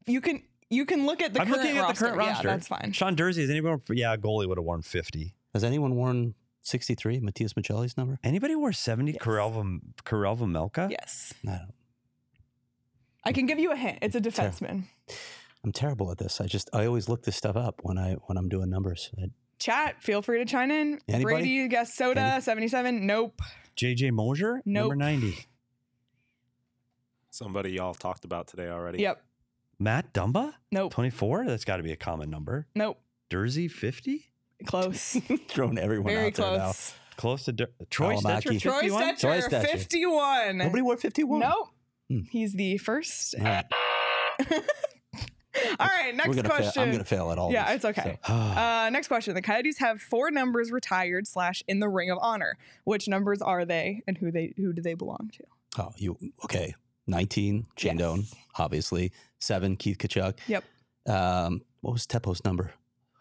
You 0.07 0.19
can 0.19 0.41
you 0.69 0.85
can 0.85 1.05
look 1.05 1.21
at 1.21 1.33
the 1.33 1.41
I'm 1.41 1.47
current 1.47 1.61
looking 1.61 1.77
at 1.77 1.81
roster. 1.83 1.93
the 1.93 2.05
current 2.11 2.17
roster. 2.17 2.47
Yeah, 2.47 2.53
that's 2.55 2.67
fine. 2.67 2.91
Sean 2.93 3.15
Durzi, 3.15 3.41
has 3.41 3.49
anyone? 3.49 3.81
Yeah, 3.89 4.17
goalie 4.17 4.47
would 4.47 4.57
have 4.57 4.65
worn 4.65 4.81
50. 4.81 5.33
Has 5.53 5.63
anyone 5.63 5.95
worn 5.95 6.33
63, 6.63 7.19
Matias 7.19 7.53
Maccelli's 7.55 7.97
number? 7.97 8.19
Anybody 8.23 8.55
wear 8.55 8.71
70? 8.71 9.13
Yes. 9.13 9.21
Karelva, 9.21 9.79
Karel 10.05 10.37
Vejmelka? 10.37 10.89
Yes. 10.91 11.33
I 11.47 11.51
don't. 11.51 11.73
I 13.23 13.33
can 13.33 13.45
give 13.45 13.59
you 13.59 13.71
a 13.71 13.75
hint. 13.75 13.99
It's 14.01 14.15
a 14.15 14.21
defenseman. 14.21 14.85
I'm 15.63 15.71
terrible 15.71 16.09
at 16.11 16.17
this. 16.17 16.41
I 16.41 16.47
just 16.47 16.69
I 16.73 16.85
always 16.87 17.07
look 17.07 17.23
this 17.23 17.35
stuff 17.35 17.55
up 17.55 17.81
when 17.83 17.97
I 17.99 18.13
when 18.25 18.37
I'm 18.37 18.49
doing 18.49 18.69
numbers. 18.69 19.11
I, 19.21 19.25
Chat, 19.59 20.01
feel 20.01 20.23
free 20.23 20.39
to 20.39 20.45
chime 20.45 20.71
in. 20.71 20.99
Anybody? 21.07 21.23
Brady 21.35 21.67
guess 21.67 21.93
soda, 21.93 22.19
Any- 22.19 22.41
77. 22.41 23.05
Nope. 23.05 23.41
JJ 23.77 24.11
Moser? 24.11 24.63
Nope. 24.65 24.89
Number 24.89 24.95
90. 24.95 25.37
Somebody 27.29 27.73
y'all 27.73 27.93
talked 27.93 28.25
about 28.25 28.47
today 28.47 28.69
already. 28.69 29.03
Yep. 29.03 29.23
Matt 29.77 30.13
Dumba? 30.13 30.53
Nope. 30.71 30.91
24? 30.93 31.45
That's 31.45 31.63
got 31.63 31.77
to 31.77 31.83
be 31.83 31.91
a 31.91 31.95
common 31.95 32.29
number. 32.29 32.67
Nope. 32.75 32.99
Durzi, 33.29 33.69
50? 33.69 34.30
Close. 34.65 35.17
throwing 35.47 35.77
everyone 35.77 36.13
Very 36.13 36.27
out 36.27 36.33
there 36.35 36.51
now. 36.57 36.63
close. 36.65 36.93
Close 37.17 37.43
to 37.45 37.51
Dur- 37.51 37.69
Troy 37.89 38.15
Kalamaki. 38.15 38.41
Stecher, 38.43 38.61
Troy 38.61 38.73
51? 38.81 39.03
Stecher, 39.15 39.19
Troy 39.19 39.39
Stecher. 39.41 39.67
51. 39.67 40.57
Nobody 40.57 40.81
wore 40.81 40.97
51. 40.97 41.39
Nope. 41.39 41.67
Hmm. 42.09 42.19
He's 42.31 42.53
the 42.53 42.77
first. 42.77 43.35
All 43.37 43.45
right. 43.45 43.65
All 45.79 45.87
right, 45.87 46.15
next 46.15 46.29
We're 46.29 46.35
gonna 46.35 46.49
question. 46.49 46.71
Fail. 46.71 46.83
I'm 46.83 46.91
gonna 46.91 47.03
fail 47.03 47.31
at 47.31 47.37
all. 47.37 47.51
yeah, 47.51 47.65
this, 47.75 47.83
it's 47.83 47.99
okay. 47.99 48.17
so. 48.25 48.33
Uh, 48.33 48.89
next 48.91 49.07
question. 49.09 49.35
The 49.35 49.41
Coyotes 49.41 49.77
have 49.79 50.01
four 50.01 50.31
numbers 50.31 50.71
retired 50.71 51.27
slash 51.27 51.61
in 51.67 51.79
the 51.79 51.89
Ring 51.89 52.09
of 52.09 52.17
Honor. 52.21 52.57
Which 52.85 53.07
numbers 53.07 53.41
are 53.41 53.65
they, 53.65 54.01
and 54.07 54.17
who 54.17 54.31
they 54.31 54.53
who 54.57 54.71
do 54.73 54.81
they 54.81 54.93
belong 54.93 55.29
to? 55.33 55.43
Oh, 55.77 55.91
you 55.97 56.17
okay? 56.45 56.73
19, 57.07 57.67
Shane 57.77 57.91
Yes. 57.93 57.99
Doan, 57.99 58.23
obviously. 58.57 59.11
Seven, 59.39 59.75
Keith 59.75 59.97
Tkachuk. 59.97 60.37
Yep. 60.47 60.63
Um, 61.07 61.61
what 61.81 61.93
was 61.93 62.05
Teppo's 62.07 62.43
number? 62.45 62.71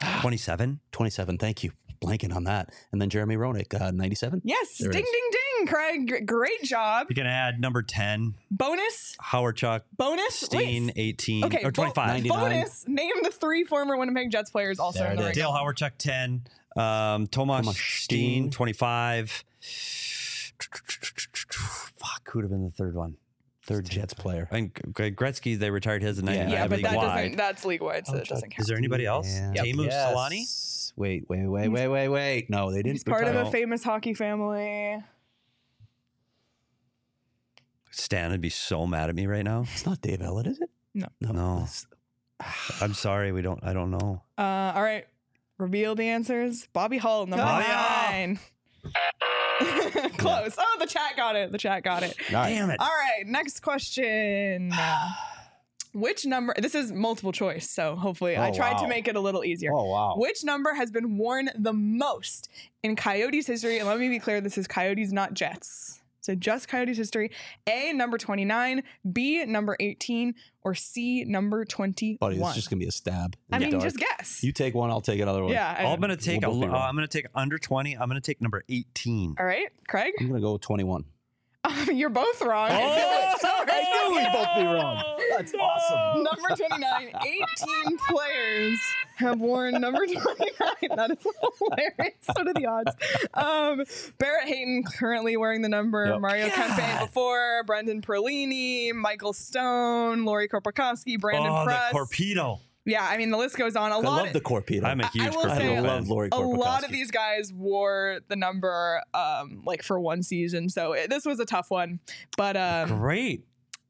27? 0.21 0.81
27. 0.93 1.39
Thank 1.39 1.63
you. 1.65 1.73
Blanking 2.03 2.35
on 2.35 2.45
that. 2.45 2.71
And 2.93 3.01
then 3.03 3.11
Jeremy 3.11 3.37
Roenick, 3.37 3.79
uh, 3.79 3.91
97. 3.91 4.41
Yes, 4.43 4.79
There 4.79 4.91
ding 4.91 5.05
ding 5.05 5.31
ding, 5.59 5.67
Craig. 5.67 6.09
Gr- 6.09 6.25
Great 6.25 6.63
job. 6.63 7.09
You 7.11 7.15
can 7.15 7.27
add 7.27 7.61
number 7.61 7.83
10, 7.83 8.35
Bonus, 8.51 9.17
Hawerchuk, 9.23 9.83
bonus. 9.99 10.35
Steen, 10.37 10.87
Wait. 10.87 10.93
18, 10.97 11.45
Okay, 11.45 11.63
or 11.63 11.71
25. 11.71 12.07
99. 12.07 12.39
bonus. 12.41 12.85
Name 12.89 13.13
the 13.23 13.31
three 13.31 13.65
former 13.65 13.99
Winnipeg 13.99 14.31
Jets 14.31 14.51
players 14.51 14.79
also 14.79 15.01
There 15.01 15.11
in 15.11 15.19
the 15.19 15.25
ring. 15.25 15.33
Dale 15.35 15.53
Hawerchuk, 15.53 15.93
10. 15.99 16.45
Um, 16.77 17.27
Tomas, 17.27 17.67
Tomas 17.67 17.77
Steen, 17.79 18.45
Steen. 18.45 18.51
25. 18.51 19.45
Fuck, 21.99 22.31
who'd 22.31 22.45
have 22.45 22.51
been 22.51 22.65
the 22.65 22.71
third 22.71 22.95
one? 22.95 23.17
Third 23.71 23.89
Jets 23.89 24.15
player. 24.15 24.49
And 24.51 24.75
G- 24.75 25.11
Gretzky, 25.13 25.57
they 25.59 25.71
retired 25.71 26.03
his 26.03 26.19
in 26.19 26.27
Yeah. 26.27 26.33
99 26.45 26.51
yeah, 26.53 26.67
but 26.67 26.83
that 26.83 26.91
league-wide. 26.93 27.17
doesn't. 27.23 27.37
That's 27.37 27.65
league 27.65 27.83
wide, 27.83 28.07
so 28.07 28.17
it 28.17 28.27
doesn't 28.29 28.51
count. 28.51 28.61
Is 28.61 28.67
there 28.67 28.77
anybody 28.77 29.07
else? 29.07 29.29
Yeah. 29.29 29.53
Teemu 29.55 29.85
Yes. 29.87 30.13
Selanne? 30.13 30.93
Wait, 30.97 31.25
wait, 31.29 31.47
wait, 31.47 31.69
wait, 31.69 31.89
wait, 31.89 32.09
wait. 32.09 32.51
No, 32.51 32.71
they 32.71 32.79
didn't. 32.79 32.93
He's 32.93 33.05
part 33.05 33.23
of 33.25 33.29
retire. 33.29 33.45
a 33.47 33.51
famous 33.51 33.85
hockey 33.85 34.13
family. 34.13 34.97
Stan 37.93 38.31
would 38.31 38.41
be 38.41 38.51
so 38.51 38.87
mad 38.87 39.09
at 39.09 39.15
me 39.15 39.27
right 39.27 39.45
now. 39.45 39.63
It's 39.73 39.87
not 39.87 40.01
Dave 40.01 40.19
Ellett, 40.21 40.47
is 40.47 40.61
it? 40.61 40.71
No. 40.95 41.07
No. 41.21 41.57
it's- 41.59 41.87
I'm 42.81 42.95
sorry, 42.95 43.33
we 43.33 43.43
don't. 43.43 43.63
I 43.63 43.73
don't 43.73 43.91
know. 43.91 44.23
Uh, 44.39 44.73
all 44.75 44.83
right, 44.83 45.07
reveal 45.59 45.95
the 45.95 46.09
answers. 46.09 46.67
Bobby 46.73 46.99
Hull, 46.99 47.27
number 47.27 47.45
Bobby 47.45 47.65
Hull. 47.67 48.11
nine. 48.11 48.39
Close. 50.19 50.55
Oh, 50.59 50.77
the 50.79 50.87
chat 50.87 51.17
got 51.17 51.37
it. 51.37 51.53
The 51.53 51.59
chat 51.59 51.83
got 51.83 52.03
it. 52.03 52.17
All 52.31 52.37
right. 52.37 52.49
Damn 52.51 52.71
it! 52.71 52.77
All 52.81 52.87
right, 52.89 53.27
next 53.27 53.61
question. 53.61 54.73
Which 55.93 56.25
number? 56.25 56.55
This 56.57 56.77
is 56.77 56.93
multiple 56.93 57.33
choice, 57.33 57.69
so 57.69 57.97
hopefully 57.97 58.37
I 58.37 58.51
Oh, 58.51 58.55
tried 58.55 58.79
to 58.79 58.87
make 58.87 59.09
it 59.09 59.17
a 59.17 59.21
little 59.21 59.45
easier. 59.45 59.73
Oh 59.75 59.87
wow. 59.87 60.15
Which 60.17 60.45
number 60.45 60.73
has 60.73 60.91
been 60.93 61.19
worn 61.19 61.51
the 61.59 61.73
most 61.73 62.49
in 62.85 62.95
Coyotes 62.95 63.47
history? 63.49 63.79
And 63.79 63.89
let 63.89 63.99
me 63.99 64.09
be 64.09 64.21
clear, 64.21 64.41
this 64.41 64.57
is 64.57 64.69
Coyotes, 64.69 65.11
not 65.11 65.35
Jets. 65.35 66.01
So 66.31 66.37
just 66.37 66.69
Coyotes 66.69 66.97
history. 66.97 67.33
A, 67.67 67.93
number 67.93 68.17
29, 68.17 68.85
B, 69.13 69.45
number 69.47 69.77
18, 69.81 70.33
or 70.63 70.77
C, 70.77 71.25
number 71.25 71.65
21. 71.65 72.19
Buddy, 72.21 72.37
it's 72.41 72.55
just 72.55 72.71
gonna 72.71 72.79
be 72.79 72.87
a 72.87 72.93
stab. 72.93 73.35
I 73.51 73.59
mean, 73.59 73.71
dark. 73.71 73.83
just 73.83 73.97
guess. 73.99 74.45
you 74.45 74.53
take 74.53 74.73
one, 74.73 74.91
I'll 74.91 75.01
take 75.01 75.21
another 75.21 75.43
one. 75.43 75.53
yeah. 75.53 75.75
I- 75.77 75.87
I'm 75.87 76.01
gonna 76.01 76.17
take. 76.17 76.47
We'll 76.47 76.63
a, 76.63 76.69
uh. 76.73 76.79
I'm 76.79 76.95
gonna 76.95 77.09
take 77.09 77.27
under 77.35 77.59
20. 77.59 77.97
I'm 77.97 78.09
gonna 78.09 78.21
take 78.21 78.41
number 78.41 78.63
18. 78.69 79.35
All 79.41 79.45
right, 79.45 79.71
Craig, 79.89 80.13
I'm 80.21 80.29
gonna 80.29 80.41
go 80.41 80.57
21. 80.57 81.05
you're 81.93 82.09
both 82.09 82.41
wrong. 82.43 82.71
Oh! 82.73 83.35
Sorry. 83.41 83.67
knew 83.67 84.17
we'd 84.17 84.33
both 84.33 84.57
be 84.57 84.65
wrong. 84.65 85.03
That's 85.37 85.55
awesome. 85.55 86.25
Number 86.25 86.57
29, 86.57 87.13
18 87.25 87.99
players 88.09 88.81
have 89.17 89.41
worn 89.41 89.81
number 89.81 90.07
29. 90.07 90.23
That 90.97 91.11
is 91.11 91.19
hilarious. 91.59 92.15
What 92.27 92.49
are 92.49 92.55
the 92.55 92.67
odds? 92.67 92.93
Um, 93.35 93.85
Barrett 94.19 94.49
Hayton 94.49 94.85
currently 94.85 95.37
wearing 95.37 95.63
the 95.63 95.69
number. 95.69 96.07
Yep. 96.07 96.21
Mario 96.21 96.49
Kempe 96.49 97.01
before. 97.01 97.63
Brendan 97.65 98.01
Perlini, 98.03 98.95
Michael 98.95 99.33
Stone, 99.33 100.25
Lauri 100.25 100.49
Korpikoski, 100.49 101.21
Brandon 101.21 101.53
oh, 101.53 101.65
Press. 101.65 101.93
the 101.93 101.99
torpedo! 101.99 102.61
Yeah, 102.91 103.07
I 103.09 103.17
mean, 103.17 103.31
the 103.31 103.37
list 103.37 103.57
goes 103.57 103.77
on. 103.77 103.93
A 103.93 103.99
I 103.99 103.99
lot 104.01 104.21
I 104.21 104.25
love 104.25 104.33
the 104.33 104.41
Corpedo. 104.41 104.85
I'm 104.85 105.01
a 105.01 105.07
huge 105.09 105.27
will 105.35 105.43
torpedo 105.43 105.55
say- 105.59 105.73
I 105.73 105.75
fan. 105.77 105.85
love 105.85 106.09
Lauri 106.09 106.29
a 106.33 106.37
lot 106.39 106.85
of 106.85 106.91
these 106.91 107.11
guys 107.11 107.53
wore 107.53 108.21
the 108.29 108.37
number 108.37 109.01
um 109.15 109.63
like 109.65 109.83
for 109.83 110.01
one 110.01 110.23
season 110.23 110.69
so 110.69 110.93
it, 110.93 111.09
this 111.11 111.25
was 111.25 111.39
a 111.41 111.45
tough 111.47 111.71
one 111.71 112.01
but 112.37 112.57
um 112.57 112.89
Great 112.99 113.45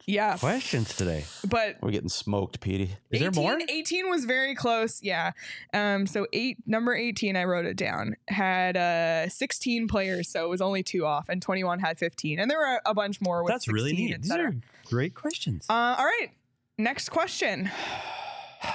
yeah 0.07 0.37
questions 0.39 0.95
today. 0.97 1.25
but 1.49 1.77
We're 1.81 1.91
getting 1.93 2.09
smoked, 2.09 2.61
Petey. 2.61 2.91
Is 3.11 3.21
there 3.21 3.31
more? 3.31 3.59
18 3.69 4.09
was 4.11 4.25
very 4.25 4.55
close. 4.55 5.01
Yeah. 5.03 5.33
Um, 5.73 6.07
so 6.07 6.27
eight 6.33 6.57
number 6.67 6.95
18, 6.95 7.37
I 7.37 7.45
wrote 7.45 7.65
it 7.67 7.77
down, 7.77 8.17
had 8.29 8.77
uh 8.77 9.29
16 9.29 9.89
players, 9.89 10.29
so 10.29 10.45
it 10.45 10.49
was 10.49 10.61
only 10.61 10.83
two 10.83 11.05
off, 11.07 11.29
and 11.29 11.41
21 11.41 11.79
had 11.79 11.99
15. 11.99 12.39
And 12.41 12.51
there 12.51 12.59
were 12.59 12.81
a 12.85 12.95
bunch 12.95 13.21
more 13.21 13.43
with 13.45 13.53
That's 13.53 13.69
really 13.69 13.93
neat. 13.93 14.23
These 14.23 14.33
are 14.33 14.55
great 14.87 15.15
questions. 15.15 15.67
Uh, 15.69 15.95
all 15.99 16.05
right. 16.05 16.31
Next 16.79 17.11
question. 17.11 17.71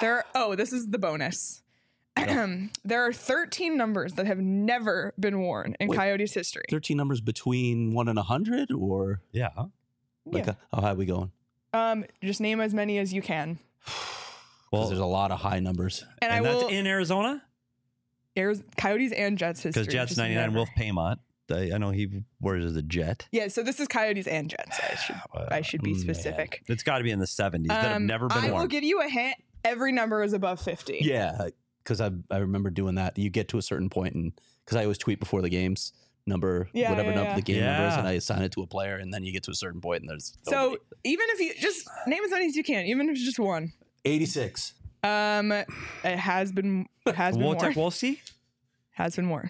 There 0.01 0.23
oh, 0.33 0.55
this 0.55 0.73
is 0.73 0.89
the 0.89 0.97
bonus. 0.99 1.61
there 2.15 3.05
are 3.05 3.11
13 3.13 3.75
numbers 3.77 4.13
that 4.13 4.25
have 4.25 4.39
never 4.39 5.13
been 5.19 5.41
worn 5.41 5.75
in 5.79 5.89
Wait. 5.89 5.97
Coyotes 5.97 6.33
history. 6.33 6.63
13 6.69 6.95
numbers 6.95 7.19
between 7.21 7.93
one 7.93 8.07
and 8.07 8.17
a 8.17 8.23
hundred, 8.23 8.71
or 8.71 9.21
yeah. 9.31 9.49
like 10.25 10.45
Yeah. 10.45 10.53
a, 10.71 10.75
how 10.75 10.81
high 10.81 10.91
are 10.91 10.95
we 10.95 11.05
going? 11.05 11.31
Um, 11.73 12.05
just 12.23 12.39
name 12.39 12.61
as 12.61 12.73
many 12.73 12.97
as 12.99 13.13
you 13.13 13.21
can. 13.21 13.59
Well, 14.71 14.87
there's 14.87 14.99
a 14.99 15.05
lot 15.05 15.31
of 15.31 15.39
high 15.39 15.61
numbers. 15.61 16.03
And, 16.21 16.33
and 16.33 16.33
I 16.33 16.41
that's 16.49 16.63
will 16.63 16.69
in 16.69 16.85
Arizona 16.85 17.41
Airs, 18.35 18.61
Coyotes 18.75 19.13
and 19.13 19.37
Jets 19.37 19.61
history. 19.63 19.83
because 19.83 19.93
Jets 19.93 20.17
99 20.17 20.43
never. 20.43 20.55
Wolf 20.57 20.69
Paymont. 20.77 21.19
I, 21.49 21.71
I 21.73 21.77
know 21.77 21.91
he 21.91 22.23
wears 22.41 22.65
as 22.65 22.75
a 22.75 22.81
jet. 22.81 23.25
Yeah, 23.31 23.47
so 23.47 23.63
this 23.63 23.79
is 23.79 23.87
Coyotes 23.87 24.27
and 24.27 24.49
Jets. 24.49 24.77
I 24.81 24.95
should 24.95 25.15
I 25.53 25.61
should 25.61 25.81
be 25.81 25.91
man. 25.93 26.01
specific. 26.01 26.63
It's 26.67 26.83
got 26.83 26.97
to 26.97 27.05
be 27.05 27.11
in 27.11 27.19
the 27.19 27.25
70s 27.25 27.67
that 27.67 27.83
have 27.83 27.95
Um, 27.97 28.05
never 28.07 28.27
been 28.27 28.37
I 28.39 28.49
worn. 28.49 28.61
will 28.63 28.67
give 28.67 28.83
you 28.83 28.99
a 29.01 29.07
hint. 29.07 29.35
Every 29.65 29.91
number 29.91 30.23
is 30.23 30.31
above 30.33 30.61
50. 30.61 30.99
Yeah, 31.01 31.49
because 31.83 31.99
I 31.99 32.11
I 32.31 32.37
remember 32.37 32.69
doing 32.69 32.95
that. 32.95 33.17
You 33.17 33.29
get 33.29 33.49
to 33.49 33.57
a 33.57 33.61
certain 33.61 33.89
point, 33.89 34.15
and 34.15 34.31
because 34.63 34.77
I 34.77 34.83
always 34.83 34.97
tweet 34.97 35.19
before 35.19 35.41
the 35.41 35.49
games, 35.49 35.91
number 36.27 36.69
Yeah, 36.73 36.89
whatever 36.91 37.09
yeah, 37.09 37.15
number 37.15 37.29
yeah. 37.31 37.35
the 37.35 37.41
game 37.41 37.63
number 37.63 37.87
is, 37.87 37.95
and 37.97 38.07
I 38.07 38.11
assign 38.13 38.41
it 38.43 38.51
to 38.53 38.61
a 38.61 38.67
player, 38.67 38.95
and 38.97 39.13
then 39.13 39.23
you 39.23 39.31
get 39.33 39.43
to 39.43 39.51
a 39.51 39.55
certain 39.55 39.81
point, 39.81 40.01
and 40.01 40.09
there's 40.09 40.37
So 40.43 40.51
nobody. 40.51 40.81
even 41.03 41.25
if 41.31 41.39
you 41.39 41.53
just 41.59 41.87
name 42.07 42.23
as 42.23 42.31
many 42.31 42.45
as 42.47 42.55
you 42.55 42.63
can, 42.63 42.85
even 42.85 43.09
if 43.09 43.15
it's 43.15 43.25
just 43.25 43.39
one. 43.39 43.73
86. 44.05 44.73
Um, 45.03 45.51
it 45.51 45.65
has 46.03 46.51
been 46.51 46.85
it 47.05 47.15
has 47.15 47.37
been 47.37 47.45
Wojtek 47.45 47.75
worn. 47.75 47.91
Wolski 47.91 48.19
Has 48.91 49.15
been 49.15 49.29
worn. 49.29 49.49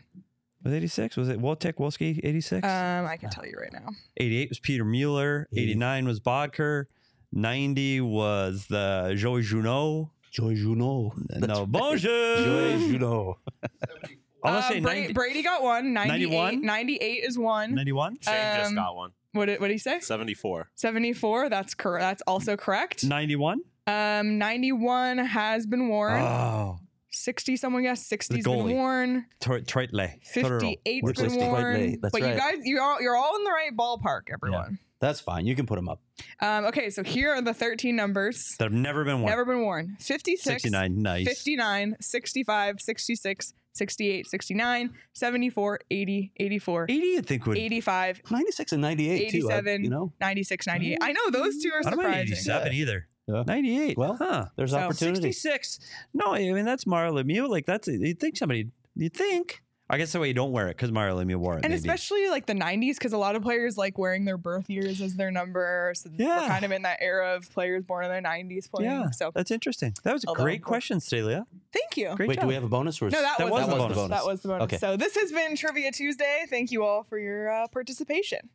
was 0.63 0.73
86. 0.73 1.15
Was 1.17 1.29
it 1.29 1.39
Wojtek 1.39 1.73
Wolski 1.75 2.19
86? 2.23 2.65
Um, 2.65 3.05
I 3.05 3.15
can 3.17 3.29
tell 3.29 3.45
you 3.45 3.53
right 3.59 3.71
now. 3.71 3.87
88 4.17 4.49
was 4.49 4.59
Peter 4.59 4.83
Mueller. 4.83 5.47
89 5.55 6.07
was 6.07 6.19
Boedker. 6.19 6.85
90 7.31 8.01
was 8.01 8.67
the 8.67 9.13
Joey 9.17 9.41
Junot. 9.41 10.07
Joy 10.31 10.53
Juno. 10.55 11.13
No, 11.37 11.65
bonjour. 11.65 12.35
Joy 12.37 12.77
Juno. 12.89 13.39
I'm 13.63 13.69
gonna 14.43 14.57
Uh, 14.57 14.61
say 14.63 14.79
Bra- 14.81 14.91
90, 14.93 15.13
Brady 15.13 15.41
got 15.43 15.63
one. 15.63 15.93
98, 15.93 16.29
91? 16.29 16.61
98 16.61 17.23
is 17.23 17.37
one. 17.39 17.73
91. 17.75 18.17
Shane 18.21 18.33
just 18.57 18.69
Um, 18.71 18.75
got 18.75 18.95
one. 18.97 19.11
What 19.31 19.45
did, 19.45 19.59
what 19.61 19.67
did 19.67 19.73
he 19.75 19.79
say? 19.79 19.99
74. 20.01 20.69
74. 20.75 21.49
That's 21.49 21.73
correct. 21.73 22.01
That's 22.01 22.21
also 22.27 22.57
correct. 22.57 23.05
91. 23.05 23.61
Um, 23.87 24.37
91 24.37 25.19
has 25.19 25.65
been 25.65 25.87
worn. 25.87 26.21
Oh, 26.21 26.79
60, 27.15 27.55
someone 27.57 27.83
guessed 27.83 28.11
60's 28.11 28.43
been 28.43 28.69
worn. 28.69 29.25
Tor- 29.39 29.61
Troitle. 29.61 30.19
58's 30.33 31.03
Looks 31.03 31.21
been 31.21 31.35
worn. 31.37 31.99
That's 32.01 32.11
but 32.11 32.21
you 32.21 32.35
guys, 32.35 32.57
you're 32.63 32.81
all, 32.81 33.01
you're 33.01 33.15
all 33.15 33.35
in 33.37 33.43
the 33.43 33.51
right 33.51 33.75
ballpark, 33.75 34.23
everyone. 34.33 34.79
That's 34.99 35.19
fine. 35.19 35.45
You 35.45 35.55
can 35.55 35.65
put 35.65 35.75
them 35.75 35.89
up. 35.89 36.01
Um, 36.39 36.65
okay, 36.65 36.89
so 36.89 37.03
here 37.03 37.31
are 37.33 37.41
the 37.41 37.53
13 37.53 37.95
numbers. 37.95 38.55
That 38.57 38.65
have 38.65 38.73
never 38.73 39.03
been 39.03 39.19
worn. 39.21 39.29
Never 39.29 39.45
been 39.45 39.61
worn. 39.61 39.97
56, 39.99 40.43
69. 40.43 41.01
Nice. 41.01 41.27
59, 41.27 41.97
65, 41.99 42.81
66, 42.81 43.53
68, 43.73 44.27
69, 44.27 44.89
74, 45.13 45.79
80, 45.91 46.31
84, 46.37 46.85
80, 46.89 46.93
you 47.05 47.21
think 47.21 47.45
would. 47.45 47.57
85, 47.57 48.21
96 48.31 48.71
and 48.71 48.81
98 48.81 49.17
too. 49.31 49.49
I- 49.51 49.57
87, 49.57 49.83
you 49.83 49.89
know, 49.89 50.13
96, 50.21 50.65
98. 50.65 50.97
I 51.01 51.11
know 51.11 51.29
those 51.29 51.61
two 51.61 51.69
are 51.73 51.79
I 51.85 51.89
don't 51.89 51.97
mind 51.97 52.29
surprising. 52.29 52.33
87 52.33 52.73
either. 52.73 53.07
Yeah. 53.27 53.43
98. 53.47 53.97
Well, 53.97 54.15
huh. 54.17 54.45
there's 54.55 54.71
So, 54.71 54.77
opportunity. 54.77 55.31
66. 55.31 55.79
No, 56.13 56.33
I 56.35 56.39
mean, 56.51 56.65
that's 56.65 56.85
Mario 56.85 57.13
Lemieux. 57.13 57.49
Like, 57.49 57.65
that's, 57.65 57.87
you'd 57.87 58.19
think 58.19 58.37
somebody, 58.37 58.69
you'd 58.95 59.13
think. 59.13 59.61
I 59.87 59.99
guess 59.99 60.13
the 60.13 60.19
way 60.19 60.27
you 60.29 60.33
don't 60.33 60.51
wear 60.51 60.67
it 60.69 60.77
because 60.77 60.91
Mario 60.91 61.15
Lemieux 61.23 61.35
wore 61.35 61.53
it. 61.53 61.63
And 61.63 61.69
maybe. 61.71 61.75
especially 61.75 62.27
like 62.29 62.47
the 62.47 62.55
90s, 62.55 62.95
because 62.97 63.13
a 63.13 63.19
lot 63.19 63.35
of 63.35 63.43
players 63.43 63.77
like 63.77 63.99
wearing 63.99 64.25
their 64.25 64.37
birth 64.37 64.67
years 64.67 64.99
as 64.99 65.13
their 65.15 65.29
number. 65.29 65.93
So 65.95 66.09
Yeah. 66.17 66.41
we're 66.41 66.47
kind 66.47 66.65
of 66.65 66.71
in 66.71 66.81
that 66.83 66.97
era 67.01 67.35
of 67.35 67.51
players 67.51 67.83
born 67.83 68.03
in 68.03 68.09
their 68.09 68.21
90s 68.21 68.67
playing. 68.67 68.89
Yeah, 68.89 69.11
So 69.11 69.31
that's 69.35 69.51
interesting. 69.51 69.93
That 70.03 70.13
was 70.13 70.23
a 70.23 70.27
Although, 70.29 70.41
great 70.43 70.63
question, 70.63 70.99
Celia. 70.99 71.45
thank 71.71 71.97
you. 71.97 72.15
Great 72.15 72.29
Wait, 72.29 72.35
job. 72.35 72.41
do 72.43 72.47
we 72.47 72.55
have 72.55 72.63
a 72.63 72.67
bonus 72.67 72.99
or 72.99 73.07
is 73.09 73.13
No, 73.13 73.21
that, 73.21 73.37
That 73.37 73.43
was, 73.51 73.51
was 73.51 73.65
the 73.67 73.71
the 73.73 73.77
bonus. 73.77 73.95
bonus. 73.97 74.09
That 74.17 74.25
was 74.25 74.41
the 74.41 74.47
bonus. 74.47 74.63
Okay. 74.63 74.77
So 74.77 74.97
this 74.97 75.15
has 75.17 75.31
been 75.31 75.55
Trivia 75.55 75.91
Tuesday. 75.91 76.45
Thank 76.49 76.71
you 76.71 76.83
all 76.83 77.03
for 77.03 77.19
your 77.19 77.51
uh, 77.51 77.67
participation. 77.67 78.49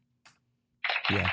Yeah. 1.10 1.30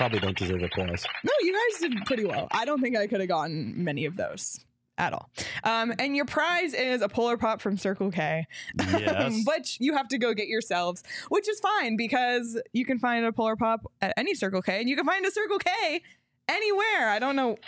No, 0.00 0.08
probably 0.08 0.20
don't 0.20 0.36
deserve 0.36 0.62
applause. 0.62 1.04
No, 1.24 1.32
you 1.42 1.52
guys 1.52 1.80
did 1.80 2.06
pretty 2.06 2.24
well. 2.24 2.48
I 2.52 2.64
don't 2.64 2.80
think 2.80 2.96
I 2.96 3.06
could 3.06 3.20
have 3.20 3.28
gotten 3.28 3.84
many 3.84 4.06
of 4.06 4.16
those 4.16 4.58
at 4.96 5.12
all. 5.12 5.30
Um, 5.62 5.92
and 5.98 6.16
your 6.16 6.24
prize 6.24 6.72
is 6.72 7.02
a 7.02 7.08
Polar 7.08 7.36
Pop 7.36 7.60
from 7.60 7.76
Circle 7.76 8.10
K, 8.10 8.46
Yes. 8.78 9.42
which 9.46 9.76
you 9.78 9.94
have 9.94 10.08
to 10.08 10.18
go 10.18 10.32
get 10.32 10.48
yourselves, 10.48 11.02
which 11.28 11.48
is 11.48 11.60
fine 11.60 11.96
because 11.96 12.60
you 12.72 12.86
can 12.86 12.98
find 12.98 13.24
a 13.26 13.32
Polar 13.32 13.56
Pop 13.56 13.90
at 14.00 14.14
any 14.16 14.34
Circle 14.34 14.62
K, 14.62 14.80
and 14.80 14.88
you 14.88 14.96
can 14.96 15.04
find 15.04 15.24
a 15.26 15.30
Circle 15.30 15.58
K 15.58 16.02
anywhere. 16.48 17.08
I 17.08 17.18
don't 17.18 17.36
know. 17.36 17.58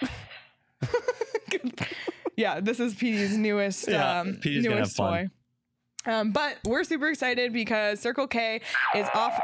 yeah, 2.36 2.60
this 2.60 2.80
is 2.80 2.94
Petey's 2.94 3.36
newest, 3.36 3.88
Yeah, 3.88 4.20
um, 4.20 4.34
Petey's 4.42 4.64
gonna 4.64 4.76
newest 4.76 4.96
have 4.98 5.06
fun. 5.06 5.30
Um, 6.06 6.30
but 6.32 6.58
we're 6.64 6.84
super 6.84 7.08
excited 7.08 7.52
because 7.52 8.00
Circle 8.00 8.26
K 8.28 8.60
is 8.94 9.06
off 9.14 9.38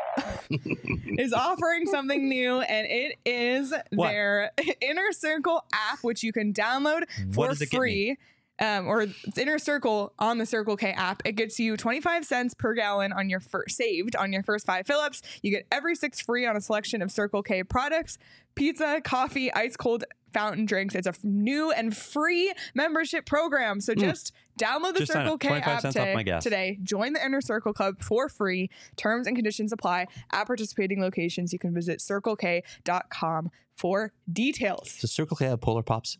is 0.50 1.32
offering 1.32 1.86
something 1.86 2.28
new, 2.28 2.60
and 2.60 2.86
it 2.88 3.18
is 3.24 3.72
What? 3.90 4.08
their 4.08 4.52
Inner 4.80 5.12
Circle 5.12 5.64
app, 5.72 5.98
which 6.02 6.22
you 6.22 6.32
can 6.32 6.52
download 6.52 7.02
for 7.34 7.48
does 7.48 7.60
it 7.60 7.70
get 7.70 7.72
me? 7.72 7.78
free. 7.78 8.16
Um, 8.60 8.86
or 8.86 9.06
Inner 9.36 9.58
Circle 9.58 10.12
on 10.20 10.38
the 10.38 10.46
Circle 10.46 10.76
K 10.76 10.92
app. 10.92 11.22
It 11.24 11.32
gets 11.32 11.58
you 11.58 11.76
25 11.76 12.24
cents 12.24 12.54
per 12.54 12.74
gallon 12.74 13.12
on 13.12 13.28
your 13.28 13.40
first 13.40 13.76
saved 13.76 14.14
on 14.14 14.32
your 14.32 14.44
first 14.44 14.66
five 14.66 14.86
fill-ups. 14.86 15.20
You 15.42 15.50
get 15.50 15.66
every 15.72 15.96
six 15.96 16.20
free 16.20 16.46
on 16.46 16.56
a 16.56 16.60
selection 16.60 17.02
of 17.02 17.10
Circle 17.10 17.42
K 17.42 17.64
products, 17.64 18.18
pizza, 18.54 19.00
coffee, 19.02 19.52
ice 19.52 19.76
cold 19.76 20.04
fountain 20.32 20.64
drinks. 20.66 20.94
It's 20.94 21.06
a 21.06 21.10
f- 21.10 21.22
new 21.24 21.70
and 21.72 21.96
free 21.96 22.52
membership 22.74 23.26
program. 23.26 23.80
So 23.80 23.94
just 23.94 24.32
Download 24.60 24.92
the 24.92 25.00
Just 25.00 25.12
Circle. 25.12 25.38
K 25.38 25.48
app 25.48 25.80
today, 25.82 26.14
today. 26.40 26.78
Join 26.82 27.14
the 27.14 27.24
Inner 27.24 27.40
Circle 27.40 27.72
Club 27.72 28.02
for 28.02 28.28
free. 28.28 28.68
Terms 28.96 29.26
and 29.26 29.34
conditions 29.34 29.72
apply. 29.72 30.06
At 30.32 30.46
participating 30.46 31.00
locations, 31.00 31.52
you 31.54 31.58
can 31.58 31.72
visit 31.74 32.00
circlek.com 32.00 33.50
for 33.76 34.12
details. 34.30 34.98
Does 35.00 35.12
Circle 35.12 35.36
K 35.36 35.46
have 35.46 35.60
Polar 35.60 35.82
Pops? 35.82 36.18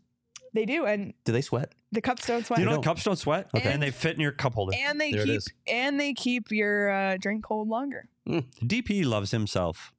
They 0.53 0.65
do, 0.65 0.85
and 0.85 1.13
Do 1.25 1.31
they 1.31 1.41
sweat? 1.41 1.73
the 1.91 2.01
cups 2.01 2.27
don't 2.27 2.45
sweat. 2.45 2.59
you 2.59 2.65
know 2.65 2.71
don't. 2.73 2.81
the 2.81 2.85
cups 2.87 3.03
don't 3.03 3.15
sweat, 3.17 3.49
Okay. 3.55 3.71
and 3.71 3.81
they 3.81 3.89
fit 3.91 4.15
in 4.15 4.21
your 4.21 4.31
cup 4.31 4.53
holder. 4.55 4.75
and 4.75 4.99
they 5.01 5.11
There 5.11 5.25
keep 5.25 5.41
and 5.67 5.99
they 5.99 6.13
keep 6.13 6.51
your 6.51 6.89
uh, 6.91 7.17
drink 7.19 7.43
cold 7.43 7.69
longer. 7.69 8.07
DP 8.27 9.05
loves 9.05 9.31
himself 9.31 9.93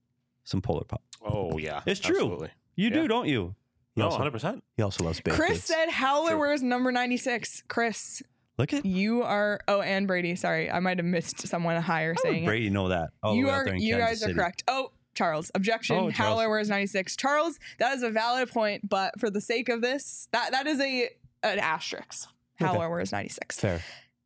some 0.44 0.60
Polar 0.62 0.84
Pop. 0.84 1.02
Oh 1.24 1.58
yeah, 1.58 1.82
It's 1.86 2.00
true. 2.00 2.16
absolutely. 2.16 2.50
You 2.76 2.88
Yeah. 2.88 2.94
do, 2.94 3.08
don't 3.08 3.28
you? 3.28 3.54
He 3.94 4.00
No, 4.00 4.06
also, 4.06 4.18
hundred 4.18 4.32
percent. 4.32 4.64
he 4.76 4.82
also 4.82 5.04
loves 5.04 5.20
baked 5.20 5.36
Chris 5.36 5.52
goods. 5.52 5.64
said 5.64 5.88
Howler 5.90 6.30
True. 6.30 6.38
wears 6.40 6.62
number 6.62 6.90
96. 6.90 7.62
Chris, 7.68 8.22
Look 8.58 8.72
at 8.72 8.84
you 8.86 9.22
are 9.22 9.60
oh 9.68 9.80
and 9.80 10.06
Brady, 10.06 10.34
sorry. 10.36 10.70
I 10.70 10.80
might 10.80 10.98
have 10.98 11.06
missed 11.06 11.46
someone 11.46 11.80
higher 11.80 12.14
how 12.14 12.22
saying 12.22 12.42
would 12.44 12.48
Brady 12.48 12.70
know 12.70 12.88
that. 12.88 13.10
Oh, 13.22 13.34
you 13.34 13.48
are 13.50 13.66
you 13.76 13.96
Kansas 13.96 14.20
guys 14.20 14.30
are 14.30 14.34
correct. 14.34 14.64
Oh, 14.68 14.90
Charles, 15.14 15.50
objection. 15.54 15.96
Oh, 15.96 16.00
Charles. 16.10 16.14
Howler 16.14 16.48
wears 16.48 16.68
96. 16.68 17.16
Charles, 17.16 17.58
that 17.78 17.94
is 17.96 18.02
a 18.02 18.10
valid 18.10 18.50
point, 18.50 18.88
but 18.88 19.18
for 19.20 19.30
the 19.30 19.40
sake 19.40 19.68
of 19.68 19.80
this, 19.80 20.28
that 20.32 20.50
that 20.52 20.66
is 20.66 20.80
a 20.80 21.08
an 21.44 21.58
asterisk. 21.58 22.28
Okay. 22.60 22.66
Howler 22.72 22.88
wears 22.90 23.12
96. 23.12 23.58
Fair. 23.60 23.80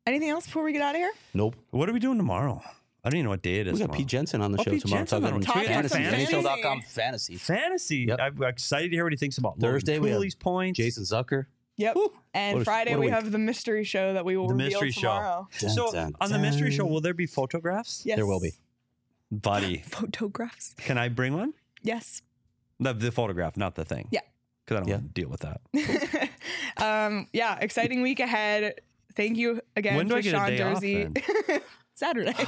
Anything 0.07 0.29
else 0.29 0.45
before 0.45 0.63
we 0.63 0.73
get 0.73 0.81
out 0.81 0.95
of 0.95 0.99
here? 0.99 1.11
Nope. 1.35 1.55
What 1.71 1.89
are 1.89 1.93
we 1.93 1.99
doing 1.99 2.17
tomorrow? 2.17 2.61
I 3.03 3.09
don't 3.09 3.17
even 3.17 3.23
know 3.25 3.29
what 3.31 3.41
day 3.41 3.59
it 3.61 3.67
is. 3.67 3.73
We 3.73 3.79
got 3.79 3.85
tomorrow. 3.85 3.97
Pete 3.99 4.07
Jensen 4.07 4.41
on 4.41 4.51
the 4.51 4.59
Oh, 4.59 4.63
show 4.63 4.71
Pete 4.71 4.81
tomorrow. 4.81 4.99
Jensen 5.01 5.23
on- 5.25 5.41
Talking 5.41 5.63
fantasy. 5.67 5.93
some 6.03 6.03
fantasy. 6.11 6.33
NHL.com 6.35 6.81
fantasy. 6.81 7.35
Fantasy. 7.37 7.97
Yep. 8.09 8.19
I'm 8.21 8.43
excited 8.43 8.89
to 8.89 8.95
hear 8.95 9.03
what 9.05 9.13
he 9.13 9.17
thinks 9.17 9.37
about 9.37 9.57
Logan 9.59 9.71
Thursday, 9.71 9.99
we 9.99 10.09
have 10.09 10.17
Cooley's 10.17 10.35
points. 10.35 10.77
Jason 10.77 11.03
Zucker. 11.03 11.45
Yep. 11.77 11.93
Whew. 11.95 12.13
And 12.33 12.55
What 12.55 12.61
a- 12.61 12.65
Friday 12.65 12.91
what 12.91 12.99
we 12.99 13.05
week. 13.05 13.13
have 13.13 13.31
the 13.31 13.37
mystery 13.37 13.85
show 13.85 14.13
that 14.13 14.25
we 14.25 14.35
will 14.35 14.47
The 14.49 14.53
reveal 14.55 14.67
mystery 14.81 14.91
show. 14.91 15.01
tomorrow. 15.01 15.47
So 15.51 15.67
Dun, 15.91 15.93
dun, 15.93 16.15
on 16.19 16.31
the 16.31 16.39
mystery 16.39 16.71
show, 16.71 16.85
will 16.85 16.99
there 17.01 17.13
be 17.13 17.25
photographs? 17.25 18.01
Yes. 18.05 18.17
There 18.17 18.25
will 18.25 18.41
be. 18.41 18.51
Buddy, 19.31 19.77
Photographs. 19.85 20.73
can 20.79 20.97
I 20.97 21.07
bring 21.07 21.33
one? 21.37 21.53
Yes. 21.81 22.21
The, 22.81 22.93
the 22.93 23.11
photograph, 23.11 23.55
not 23.55 23.75
the 23.75 23.85
thing. 23.85 24.07
Yeah. 24.11 24.21
Because 24.65 24.75
I 24.75 24.79
don't 24.81 24.89
Yeah. 24.89 24.95
want 24.95 25.15
to 25.15 25.21
deal 25.21 25.29
with 25.29 25.39
that. 25.41 26.29
um, 26.77 27.27
yeah, 27.31 27.57
exciting 27.61 28.01
week 28.01 28.19
ahead. 28.19 28.81
Thank 29.15 29.37
you 29.37 29.61
again 29.75 29.95
When 29.95 30.07
do 30.07 30.13
to 30.13 30.17
I 30.19 30.21
get 30.21 30.33
a 30.33 30.37
Sean 30.37 30.49
day 30.49 30.61
off 30.61 30.73
Jersey. 30.81 31.61
Saturday. 31.99 32.33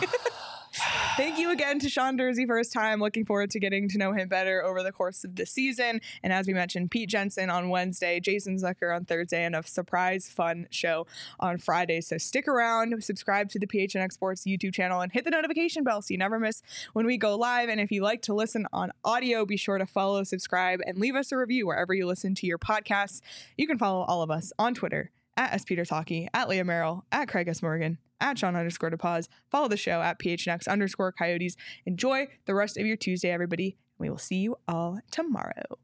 Thank 1.18 1.38
you 1.38 1.52
again 1.52 1.80
to 1.80 1.90
Sean 1.90 2.18
Durzi 2.18 2.48
for 2.48 2.58
his 2.58 2.70
time. 2.70 3.02
Looking 3.02 3.26
forward 3.26 3.52
to 3.52 3.60
getting 3.60 3.90
to 3.90 3.98
know 3.98 4.14
him 4.14 4.30
better 4.30 4.64
over 4.64 4.82
the 4.82 4.94
course 4.94 5.26
of 5.26 5.36
the 5.36 5.46
season. 5.46 6.00
And 6.24 6.32
as 6.32 6.48
we 6.48 6.54
mentioned, 6.54 6.92
Pete 6.92 7.10
Jensen 7.10 7.50
on 7.50 7.70
Wednesday, 7.70 8.22
Jason 8.22 8.56
Zucker 8.58 8.96
on 8.96 9.04
Thursday, 9.04 9.44
and 9.44 9.54
a 9.54 9.64
surprise 9.64 10.30
fun 10.30 10.68
show 10.72 11.06
on 11.42 11.58
Friday. 11.58 12.00
So 12.00 12.18
stick 12.18 12.48
around, 12.48 13.04
subscribe 13.04 13.50
to 13.50 13.60
the 13.60 13.68
PHNX 13.68 14.14
Sports 14.14 14.44
YouTube 14.44 14.74
channel, 14.74 15.02
and 15.02 15.12
hit 15.12 15.26
the 15.26 15.32
notification 15.32 15.84
bell 15.84 16.02
so 16.02 16.14
you 16.14 16.18
never 16.18 16.40
miss 16.40 16.62
when 16.94 17.06
we 17.06 17.18
go 17.18 17.36
live. 17.36 17.68
And 17.68 17.82
if 17.82 17.92
you 17.92 18.02
like 18.02 18.22
to 18.24 18.34
listen 18.34 18.66
on 18.72 18.92
audio, 19.04 19.46
be 19.46 19.58
sure 19.58 19.78
to 19.78 19.86
follow, 19.86 20.24
subscribe, 20.24 20.80
and 20.88 20.98
leave 20.98 21.16
us 21.16 21.34
a 21.34 21.38
review 21.38 21.68
wherever 21.68 21.94
you 21.94 22.08
listen 22.08 22.34
to 22.36 22.48
your 22.48 22.58
podcasts. 22.58 23.20
You 23.58 23.68
can 23.68 23.78
follow 23.78 24.06
all 24.06 24.22
of 24.22 24.32
us 24.32 24.54
on 24.58 24.74
Twitter 24.74 25.12
at 25.36 25.54
S. 25.54 25.66
Peters 25.66 25.92
at 25.92 26.50
Leah 26.50 26.64
Merrill, 26.64 27.06
at 27.12 27.28
Craig 27.28 27.48
S. 27.48 27.62
Morgan, 27.62 27.98
at 28.22 28.40
Sean 28.40 28.56
underscore 28.56 28.92
DePause. 28.92 29.28
Follow 29.50 29.68
the 29.68 29.78
show 29.78 30.02
at 30.02 30.20
PHNX 30.20 30.68
underscore 30.68 31.12
Coyotes. 31.12 31.58
Enjoy 31.86 32.28
the 32.46 32.56
rest 32.56 32.78
of 32.78 32.86
your 32.86 32.98
Tuesday, 32.98 33.32
everybody. 33.32 33.78
We 33.98 34.10
will 34.10 34.18
see 34.18 34.38
you 34.38 34.56
all 34.68 35.00
tomorrow. 35.12 35.82